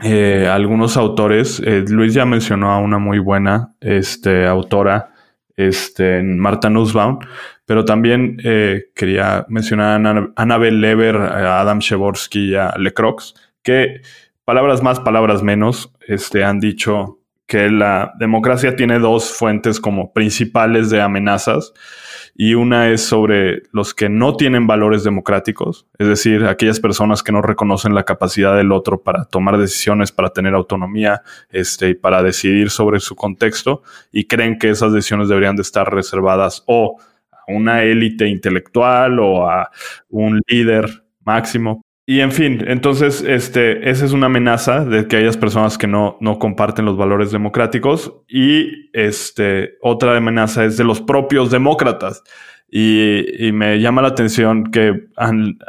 eh, 0.03 0.47
algunos 0.47 0.97
autores. 0.97 1.59
Eh, 1.65 1.83
Luis 1.89 2.13
ya 2.13 2.25
mencionó 2.25 2.71
a 2.71 2.77
una 2.77 2.99
muy 2.99 3.17
buena 3.17 3.73
este, 3.81 4.45
autora, 4.45 5.11
este, 5.55 6.21
Marta 6.21 6.69
Nussbaum, 6.69 7.17
pero 7.65 7.85
también 7.85 8.37
quería 8.93 9.47
mencionar 9.49 9.99
a 10.05 10.31
Annabel 10.35 10.79
Lever, 10.79 11.15
a 11.15 11.59
Adam 11.59 11.79
Przeworski 11.79 12.51
y 12.51 12.55
a 12.55 12.75
Lecrox, 12.77 13.33
que 13.63 14.01
palabras 14.45 14.83
más, 14.83 14.99
palabras 14.99 15.41
menos, 15.41 15.91
este, 16.07 16.43
han 16.43 16.59
dicho 16.59 17.17
que 17.47 17.71
la 17.71 18.13
democracia 18.19 18.75
tiene 18.75 18.99
dos 18.99 19.31
fuentes 19.31 19.79
como 19.79 20.13
principales 20.13 20.91
de 20.91 21.01
amenazas 21.01 21.73
y 22.41 22.53
una 22.53 22.87
es 22.87 23.01
sobre 23.01 23.63
los 23.73 23.93
que 23.93 24.07
no 24.07 24.37
tienen 24.37 24.65
valores 24.65 25.03
democráticos, 25.03 25.87
es 25.97 26.07
decir, 26.07 26.45
aquellas 26.45 26.79
personas 26.79 27.21
que 27.21 27.33
no 27.33 27.41
reconocen 27.41 27.93
la 27.93 28.05
capacidad 28.05 28.55
del 28.55 28.71
otro 28.71 29.03
para 29.03 29.25
tomar 29.25 29.57
decisiones, 29.57 30.13
para 30.13 30.29
tener 30.29 30.53
autonomía, 30.53 31.21
este, 31.49 31.89
y 31.89 31.95
para 31.95 32.23
decidir 32.23 32.69
sobre 32.69 33.01
su 33.01 33.17
contexto, 33.17 33.83
y 34.13 34.23
creen 34.23 34.57
que 34.57 34.69
esas 34.69 34.93
decisiones 34.93 35.27
deberían 35.27 35.57
de 35.57 35.63
estar 35.63 35.93
reservadas 35.93 36.63
o 36.65 36.95
a 37.29 37.51
una 37.51 37.83
élite 37.83 38.25
intelectual 38.29 39.19
o 39.19 39.49
a 39.49 39.69
un 40.07 40.39
líder 40.47 41.03
máximo. 41.25 41.81
Y 42.09 42.21
en 42.21 42.31
fin, 42.31 42.63
entonces, 42.65 43.21
este, 43.21 43.87
esa 43.87 44.03
es 44.03 44.13
una 44.13 44.25
amenaza 44.25 44.83
de 44.83 45.07
que 45.07 45.17
hayas 45.17 45.37
personas 45.37 45.77
que 45.77 45.85
no, 45.85 46.17
no 46.21 46.39
comparten 46.39 46.83
los 46.85 46.97
valores 46.97 47.29
democráticos. 47.29 48.11
Y 48.27 48.89
este, 48.93 49.77
otra 49.79 50.17
amenaza 50.17 50.65
es 50.65 50.75
de 50.75 50.85
los 50.85 51.01
propios 51.01 51.51
demócratas. 51.51 52.23
Y, 52.67 53.51
me 53.53 53.79
llama 53.79 54.01
la 54.01 54.07
atención 54.07 54.71
que 54.71 55.05
han, 55.17 55.59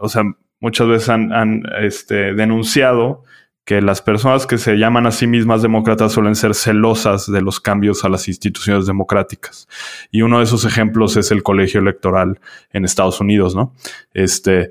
o 0.00 0.08
sea, 0.08 0.22
muchas 0.60 0.88
veces 0.88 1.10
han, 1.10 1.30
han, 1.30 1.62
este, 1.82 2.32
denunciado 2.32 3.24
que 3.66 3.82
las 3.82 4.00
personas 4.00 4.46
que 4.46 4.56
se 4.56 4.76
llaman 4.76 5.06
a 5.06 5.12
sí 5.12 5.26
mismas 5.26 5.60
demócratas 5.60 6.12
suelen 6.12 6.36
ser 6.36 6.54
celosas 6.54 7.30
de 7.30 7.42
los 7.42 7.60
cambios 7.60 8.02
a 8.06 8.08
las 8.08 8.28
instituciones 8.28 8.86
democráticas. 8.86 9.68
Y 10.10 10.22
uno 10.22 10.38
de 10.38 10.44
esos 10.44 10.64
ejemplos 10.64 11.18
es 11.18 11.30
el 11.30 11.42
colegio 11.42 11.80
electoral 11.80 12.40
en 12.72 12.86
Estados 12.86 13.20
Unidos, 13.20 13.54
¿no? 13.54 13.74
Este, 14.14 14.70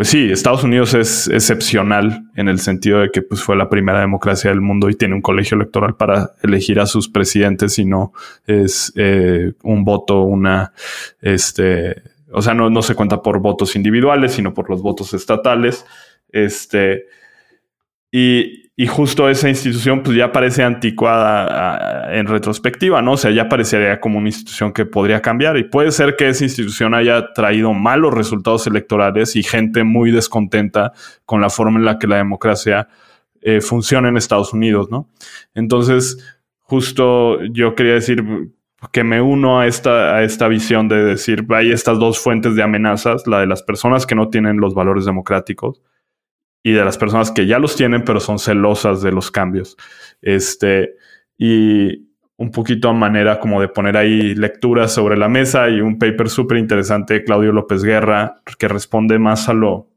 pues 0.00 0.08
sí, 0.08 0.32
Estados 0.32 0.64
Unidos 0.64 0.94
es 0.94 1.28
excepcional 1.28 2.24
en 2.34 2.48
el 2.48 2.58
sentido 2.58 3.00
de 3.00 3.10
que 3.10 3.20
pues, 3.20 3.42
fue 3.42 3.54
la 3.54 3.68
primera 3.68 4.00
democracia 4.00 4.48
del 4.48 4.62
mundo 4.62 4.88
y 4.88 4.94
tiene 4.94 5.14
un 5.14 5.20
colegio 5.20 5.56
electoral 5.56 5.94
para 5.94 6.32
elegir 6.42 6.80
a 6.80 6.86
sus 6.86 7.10
presidentes 7.10 7.78
y 7.78 7.84
no 7.84 8.14
es 8.46 8.94
eh, 8.96 9.52
un 9.62 9.84
voto, 9.84 10.22
una, 10.22 10.72
este, 11.20 12.02
o 12.32 12.40
sea, 12.40 12.54
no, 12.54 12.70
no 12.70 12.80
se 12.80 12.94
cuenta 12.94 13.20
por 13.20 13.40
votos 13.40 13.76
individuales, 13.76 14.32
sino 14.32 14.54
por 14.54 14.70
los 14.70 14.80
votos 14.80 15.12
estatales. 15.12 15.84
Este, 16.30 17.04
y, 18.12 18.56
justo 18.88 19.28
esa 19.28 19.48
institución 19.50 20.02
pues 20.02 20.16
ya 20.16 20.32
parece 20.32 20.62
anticuada 20.62 22.16
en 22.16 22.26
retrospectiva, 22.26 23.02
¿no? 23.02 23.12
O 23.12 23.16
sea, 23.18 23.30
ya 23.30 23.46
parecería 23.46 24.00
como 24.00 24.18
una 24.18 24.28
institución 24.28 24.72
que 24.72 24.86
podría 24.86 25.20
cambiar 25.20 25.58
y 25.58 25.64
puede 25.64 25.90
ser 25.90 26.16
que 26.16 26.30
esa 26.30 26.44
institución 26.44 26.94
haya 26.94 27.34
traído 27.34 27.74
malos 27.74 28.14
resultados 28.14 28.66
electorales 28.66 29.36
y 29.36 29.42
gente 29.42 29.84
muy 29.84 30.10
descontenta 30.10 30.92
con 31.26 31.42
la 31.42 31.50
forma 31.50 31.78
en 31.78 31.84
la 31.84 31.98
que 31.98 32.06
la 32.06 32.16
democracia 32.16 32.88
eh, 33.42 33.60
funciona 33.60 34.08
en 34.08 34.16
Estados 34.16 34.54
Unidos, 34.54 34.90
¿no? 34.90 35.10
Entonces, 35.54 36.40
justo 36.60 37.42
yo 37.52 37.74
quería 37.74 37.94
decir 37.94 38.24
que 38.92 39.04
me 39.04 39.20
uno 39.20 39.60
a 39.60 39.66
esta, 39.66 40.16
a 40.16 40.22
esta 40.22 40.48
visión 40.48 40.88
de 40.88 41.04
decir, 41.04 41.44
hay 41.50 41.70
estas 41.70 41.98
dos 41.98 42.18
fuentes 42.18 42.56
de 42.56 42.62
amenazas, 42.62 43.26
la 43.26 43.40
de 43.40 43.46
las 43.46 43.62
personas 43.62 44.06
que 44.06 44.14
no 44.14 44.30
tienen 44.30 44.56
los 44.56 44.74
valores 44.74 45.04
democráticos 45.04 45.82
y 46.62 46.72
de 46.72 46.84
las 46.84 46.98
personas 46.98 47.30
que 47.30 47.46
ya 47.46 47.58
los 47.58 47.76
tienen, 47.76 48.04
pero 48.04 48.20
son 48.20 48.38
celosas 48.38 49.02
de 49.02 49.12
los 49.12 49.30
cambios. 49.30 49.76
Este, 50.20 50.96
y 51.38 52.10
un 52.36 52.50
poquito 52.50 52.88
a 52.88 52.94
manera 52.94 53.38
como 53.38 53.60
de 53.60 53.68
poner 53.68 53.98
ahí 53.98 54.34
lecturas 54.34 54.92
sobre 54.92 55.16
la 55.18 55.28
mesa 55.28 55.68
y 55.68 55.82
un 55.82 55.98
paper 55.98 56.30
súper 56.30 56.56
interesante 56.56 57.14
de 57.14 57.24
Claudio 57.24 57.52
López 57.52 57.82
Guerra 57.84 58.40
que 58.58 58.66
responde 58.66 59.18
más 59.18 59.48
a 59.50 59.52
lo, 59.52 59.90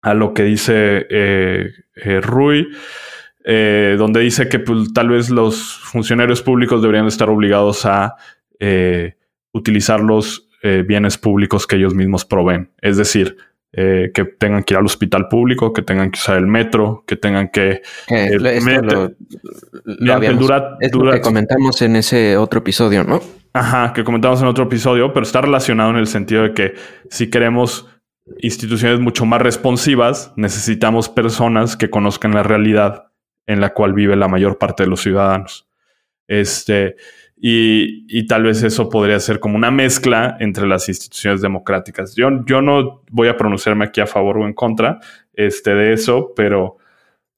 a 0.00 0.14
lo 0.14 0.34
que 0.34 0.44
dice 0.44 1.06
eh, 1.10 1.72
eh, 1.96 2.20
Rui, 2.20 2.68
eh, 3.44 3.96
donde 3.98 4.20
dice 4.20 4.48
que 4.48 4.60
pues, 4.60 4.92
tal 4.92 5.08
vez 5.08 5.30
los 5.30 5.80
funcionarios 5.80 6.42
públicos 6.42 6.80
deberían 6.80 7.06
estar 7.06 7.28
obligados 7.28 7.86
a 7.86 8.14
utilizar 9.52 10.00
los 10.00 10.48
bienes 10.86 11.18
públicos 11.18 11.66
que 11.66 11.76
ellos 11.76 11.92
mismos 11.92 12.24
proveen. 12.24 12.70
Es 12.80 12.96
decir, 12.96 13.36
eh, 13.76 14.10
que 14.14 14.24
tengan 14.24 14.62
que 14.62 14.74
ir 14.74 14.78
al 14.78 14.84
hospital 14.86 15.28
público, 15.28 15.72
que 15.72 15.82
tengan 15.82 16.10
que 16.10 16.18
usar 16.18 16.36
el 16.38 16.46
metro, 16.46 17.02
que 17.06 17.16
tengan 17.16 17.48
que... 17.48 17.70
Eh, 17.70 17.80
Eh, 18.08 18.30
esto 18.34 18.64
mete- 18.70 18.94
lo, 18.94 19.02
lo 19.84 19.96
Mira, 20.00 20.14
habíamos- 20.16 20.40
dura- 20.40 20.76
es 20.80 20.92
lo 20.92 20.98
dura- 21.00 21.14
que 21.14 21.20
comentamos 21.20 21.82
en 21.82 21.96
ese 21.96 22.36
otro 22.36 22.60
episodio, 22.60 23.04
¿no? 23.04 23.20
Ajá, 23.52 23.92
que 23.92 24.04
comentamos 24.04 24.40
en 24.42 24.48
otro 24.48 24.64
episodio, 24.64 25.12
pero 25.12 25.24
está 25.24 25.40
relacionado 25.40 25.90
en 25.90 25.96
el 25.96 26.06
sentido 26.06 26.42
de 26.42 26.54
que 26.54 26.74
si 27.10 27.30
queremos 27.30 27.88
instituciones 28.40 29.00
mucho 29.00 29.26
más 29.26 29.42
responsivas, 29.42 30.32
necesitamos 30.36 31.08
personas 31.08 31.76
que 31.76 31.90
conozcan 31.90 32.32
la 32.32 32.42
realidad 32.42 33.08
en 33.46 33.60
la 33.60 33.74
cual 33.74 33.92
vive 33.92 34.16
la 34.16 34.28
mayor 34.28 34.56
parte 34.58 34.84
de 34.84 34.88
los 34.88 35.02
ciudadanos. 35.02 35.68
Este, 36.26 36.96
y, 37.36 38.06
y, 38.08 38.26
tal 38.26 38.44
vez 38.44 38.62
eso 38.62 38.88
podría 38.88 39.18
ser 39.20 39.40
como 39.40 39.56
una 39.56 39.70
mezcla 39.70 40.36
entre 40.40 40.66
las 40.66 40.88
instituciones 40.88 41.42
democráticas. 41.42 42.14
Yo, 42.14 42.44
yo 42.46 42.62
no 42.62 43.02
voy 43.10 43.28
a 43.28 43.36
pronunciarme 43.36 43.84
aquí 43.84 44.00
a 44.00 44.06
favor 44.06 44.38
o 44.38 44.46
en 44.46 44.54
contra 44.54 45.00
este, 45.34 45.74
de 45.74 45.92
eso, 45.92 46.32
pero, 46.36 46.78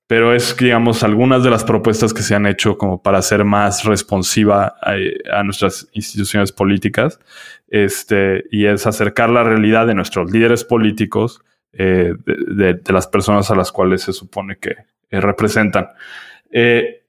pero 0.07 0.34
es, 0.34 0.57
digamos, 0.57 1.03
algunas 1.03 1.42
de 1.42 1.51
las 1.51 1.64
propuestas 1.64 2.12
que 2.12 2.22
se 2.22 2.34
han 2.34 2.47
hecho 2.47 2.78
como 2.78 3.03
para 3.03 3.22
ser 3.22 3.44
más 3.44 3.84
responsiva 3.84 4.76
a, 4.82 5.42
nuestras 5.42 5.88
instituciones 5.92 6.53
políticas, 6.53 7.18
este, 7.68 8.44
y 8.51 8.66
es 8.66 8.86
acercar 8.86 9.30
la 9.30 9.44
realidad 9.44 9.86
de 9.86 9.94
nuestros 9.94 10.30
líderes 10.30 10.62
políticos, 10.62 11.42
eh, 11.72 12.14
de, 12.26 12.80
las 12.92 13.07
personas 13.07 13.51
a 13.51 13.57
las 13.57 13.72
cuales 13.72 14.03
se 14.03 14.12
supone 14.12 14.59
que 14.59 14.76
eh, 15.11 15.20
representan. 15.20 15.88
Eh, 16.51 17.05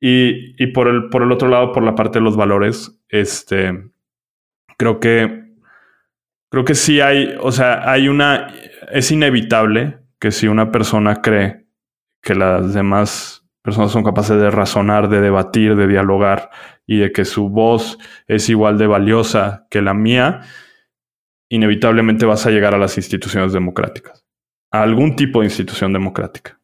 y, 0.00 0.66
por, 0.68 0.88
el, 0.88 1.08
por 1.08 1.22
el 1.22 1.32
otro 1.32 1.48
lado, 1.48 1.72
por 1.72 1.82
la 1.82 1.94
parte 1.94 2.18
de 2.18 2.24
los 2.24 2.36
valores, 2.36 3.00
este, 3.08 3.90
creo 4.76 5.00
que, 5.00 5.54
creo 6.50 6.64
que 6.64 6.74
sí 6.74 7.00
hay, 7.00 7.34
o 7.40 7.52
sea, 7.52 7.90
hay 7.90 8.08
una, 8.08 8.52
es 8.92 9.10
inevitable 9.10 9.98
que 10.20 10.30
si 10.30 10.48
una 10.48 10.70
persona 10.70 11.22
cree 11.22 11.66
que 12.22 12.34
las 12.34 12.74
demás 12.74 13.46
personas 13.62 13.90
son 13.90 14.04
capaces 14.04 14.40
de 14.40 14.50
razonar, 14.50 15.08
de 15.08 15.20
debatir, 15.20 15.74
de 15.74 15.88
dialogar 15.88 16.50
y 16.86 16.98
de 16.98 17.10
que 17.10 17.24
su 17.24 17.48
voz 17.48 17.98
es 18.28 18.48
igual 18.48 18.78
de 18.78 18.86
valiosa 18.86 19.66
que 19.70 19.82
la 19.82 19.92
mía, 19.92 20.42
inevitablemente 21.48 22.26
vas 22.26 22.46
a 22.46 22.50
llegar 22.50 22.74
a 22.74 22.78
las 22.78 22.96
instituciones 22.96 23.52
democráticas, 23.52 24.24
a 24.70 24.82
algún 24.82 25.16
tipo 25.16 25.40
de 25.40 25.46
institución 25.46 25.92
democrática. 25.92 26.60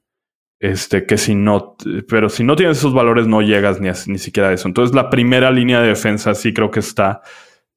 Este, 0.62 1.06
que 1.06 1.18
si 1.18 1.34
no, 1.34 1.76
pero 2.08 2.28
si 2.28 2.44
no 2.44 2.54
tienes 2.54 2.78
esos 2.78 2.94
valores 2.94 3.26
no 3.26 3.42
llegas 3.42 3.80
ni, 3.80 3.88
ni 4.06 4.18
siquiera 4.18 4.50
a 4.50 4.52
eso. 4.52 4.68
Entonces 4.68 4.94
la 4.94 5.10
primera 5.10 5.50
línea 5.50 5.80
de 5.80 5.88
defensa 5.88 6.36
sí 6.36 6.54
creo 6.54 6.70
que 6.70 6.78
está 6.78 7.20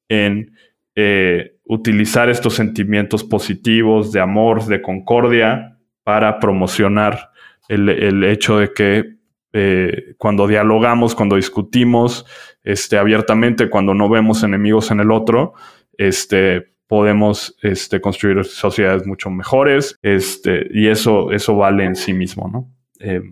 en 0.08 0.52
eh, 0.94 1.56
utilizar 1.64 2.30
estos 2.30 2.54
sentimientos 2.54 3.24
positivos 3.24 4.12
de 4.12 4.20
amor, 4.20 4.66
de 4.66 4.82
concordia, 4.82 5.78
para 6.04 6.38
promocionar 6.38 7.32
el, 7.68 8.22
hecho 8.22 8.58
de 8.60 8.72
que 8.72 9.16
eh, 9.52 10.14
cuando 10.16 10.46
dialogamos, 10.46 11.16
cuando 11.16 11.34
discutimos 11.34 12.24
este, 12.62 12.98
abiertamente, 12.98 13.68
cuando 13.68 13.94
no 13.94 14.08
vemos 14.08 14.44
enemigos 14.44 14.92
en 14.92 15.00
el 15.00 15.10
otro, 15.10 15.54
este, 15.98 16.76
podemos 16.86 17.56
este, 17.62 18.00
construir 18.00 18.44
sociedades 18.44 19.08
mucho 19.08 19.28
mejores 19.28 19.98
este, 20.02 20.68
y 20.70 20.86
eso, 20.86 21.32
eso 21.32 21.56
vale 21.56 21.84
en 21.84 21.96
sí 21.96 22.12
mismo, 22.14 22.48
¿no? 22.48 22.75
Eh, 23.00 23.22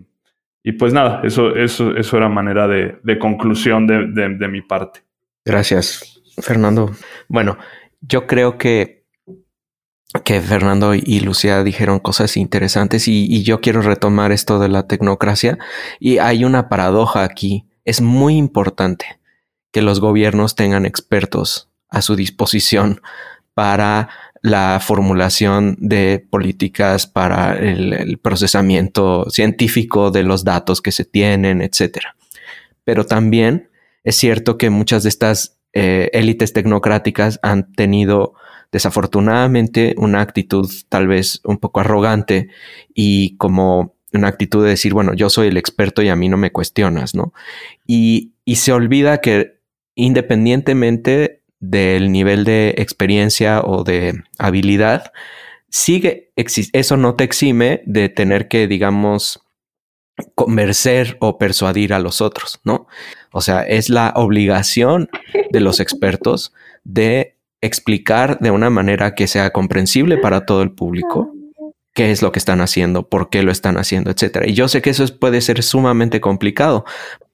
y 0.63 0.71
pues 0.73 0.93
nada, 0.93 1.21
eso, 1.23 1.55
eso, 1.55 1.95
eso 1.95 2.17
era 2.17 2.27
manera 2.27 2.67
de, 2.67 3.19
conclusión 3.19 3.85
de, 3.85 4.47
mi 4.47 4.61
parte. 4.61 5.01
Gracias, 5.43 6.21
Fernando. 6.39 6.91
Bueno, 7.27 7.57
yo 8.01 8.25
creo 8.25 8.57
que, 8.57 9.05
que 10.23 10.41
Fernando 10.41 10.95
y 10.95 11.19
Lucía 11.19 11.63
dijeron 11.63 11.99
cosas 11.99 12.35
interesantes 12.35 13.07
y 13.07 13.43
yo 13.43 13.61
quiero 13.61 13.81
retomar 13.81 14.31
esto 14.31 14.57
de 14.57 14.69
la 14.69 14.87
tecnocracia. 14.87 15.59
Y 15.99 16.17
hay 16.17 16.45
una 16.45 16.67
paradoja 16.67 17.23
aquí. 17.23 17.67
Es 17.83 18.01
muy 18.01 18.35
importante 18.35 19.19
que 19.71 19.83
los 19.83 19.99
gobiernos 19.99 20.55
tengan 20.55 20.85
expertos 20.85 21.69
a 21.89 22.01
su 22.01 22.15
disposición 22.15 23.01
para 23.53 24.09
la 24.45 24.79
formulación 24.79 25.75
de 25.79 26.23
políticas 26.29 27.07
para 27.07 27.57
el, 27.57 28.19
procesamiento 28.21 29.27
científico 29.31 30.11
de 30.11 30.21
los 30.21 30.43
datos 30.43 30.83
que 30.83 30.91
se 30.91 31.03
tienen, 31.03 31.63
etcétera. 31.63 32.15
Pero 32.83 33.07
también 33.07 33.71
es 34.03 34.17
cierto 34.17 34.59
que 34.59 34.69
muchas 34.69 35.01
de 35.01 35.09
estas 35.09 35.57
eh, 35.73 36.11
élites 36.13 36.53
tecnocráticas 36.53 37.39
han 37.41 37.73
tenido 37.73 38.35
desafortunadamente 38.71 39.95
una 39.97 40.21
actitud 40.21 40.69
tal 40.89 41.07
vez 41.07 41.41
un 41.43 41.57
poco 41.57 41.79
arrogante 41.79 42.49
y 42.93 43.37
como 43.37 43.95
una 44.13 44.27
actitud 44.27 44.63
de 44.63 44.69
decir, 44.69 44.93
bueno, 44.93 45.15
yo 45.15 45.31
soy 45.31 45.47
el 45.47 45.57
experto 45.57 46.03
y 46.03 46.09
a 46.09 46.15
mí 46.15 46.29
no 46.29 46.37
me 46.37 46.51
cuestionas, 46.51 47.15
¿no? 47.15 47.33
Y, 47.87 48.33
y 48.45 48.57
se 48.57 48.73
olvida 48.73 49.21
que 49.21 49.57
independientemente 49.95 51.41
del 51.59 52.11
nivel 52.11 52.43
de 52.43 52.75
experiencia 52.77 53.61
o 53.61 53.83
de 53.83 54.23
habilidad, 54.37 55.11
sigue, 55.69 56.31
eso 56.35 56.97
no 56.97 57.15
te 57.15 57.23
exime 57.23 57.81
de 57.85 58.09
tener 58.09 58.47
que, 58.47 58.67
digamos, 58.67 59.41
convencer 60.35 61.17
o 61.19 61.37
persuadir 61.37 61.93
a 61.93 61.99
los 61.99 62.21
otros, 62.21 62.59
¿no? 62.63 62.87
O 63.31 63.41
sea, 63.41 63.63
es 63.63 63.89
la 63.89 64.13
obligación 64.15 65.09
de 65.51 65.59
los 65.59 65.79
expertos 65.79 66.53
de 66.83 67.35
explicar 67.61 68.39
de 68.39 68.51
una 68.51 68.69
manera 68.69 69.15
que 69.15 69.27
sea 69.27 69.49
comprensible 69.49 70.17
para 70.17 70.45
todo 70.45 70.61
el 70.61 70.71
público 70.71 71.33
qué 71.95 72.11
es 72.11 72.21
lo 72.21 72.31
que 72.31 72.39
están 72.39 72.59
haciendo, 72.61 73.07
por 73.07 73.29
qué 73.29 73.41
lo 73.41 73.51
están 73.51 73.77
haciendo, 73.77 74.11
etcétera. 74.11 74.47
Y 74.47 74.53
yo 74.53 74.67
sé 74.67 74.81
que 74.81 74.89
eso 74.89 75.05
puede 75.17 75.39
ser 75.39 75.63
sumamente 75.63 76.19
complicado, 76.19 76.83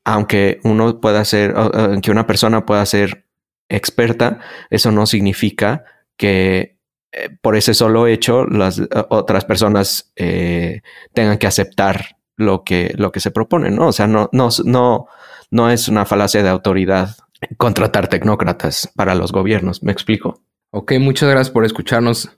aunque 0.06 0.60
uno 0.64 1.02
pueda 1.02 1.26
ser, 1.26 1.54
aunque 1.56 2.12
una 2.12 2.28
persona 2.28 2.66
pueda 2.66 2.86
ser 2.86 3.26
experta, 3.72 4.40
eso 4.70 4.92
no 4.92 5.06
significa 5.06 5.84
que 6.18 6.78
eh, 7.12 7.30
por 7.42 7.56
ese 7.56 7.74
solo 7.74 8.08
hecho 8.08 8.46
las 8.46 8.80
eh, 8.80 8.88
otras 9.10 9.46
personas 9.46 10.12
eh, 10.16 10.82
tengan 11.14 11.38
que 11.38 11.48
aceptar 11.48 12.18
lo 12.38 12.64
que, 12.64 12.94
lo 12.98 13.12
que 13.12 13.20
se 13.20 13.32
propone, 13.32 13.72
¿no? 13.72 13.88
O 13.88 13.92
sea, 13.92 14.08
no, 14.08 14.30
no, 14.32 14.50
no, 14.66 15.08
no 15.50 15.70
es 15.70 15.88
una 15.88 16.06
falacia 16.06 16.44
de 16.44 16.50
autoridad 16.50 17.16
contratar 17.58 18.08
tecnócratas 18.08 18.92
para 18.96 19.16
los 19.16 19.32
gobiernos, 19.32 19.84
¿me 19.84 19.92
explico? 19.92 20.42
Ok, 20.72 20.94
muchas 21.00 21.30
gracias 21.30 21.52
por 21.52 21.66
escucharnos. 21.66 22.30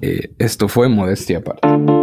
esto 0.00 0.68
fue 0.68 0.88
Modestia 0.88 1.38
Aparte. 1.38 1.95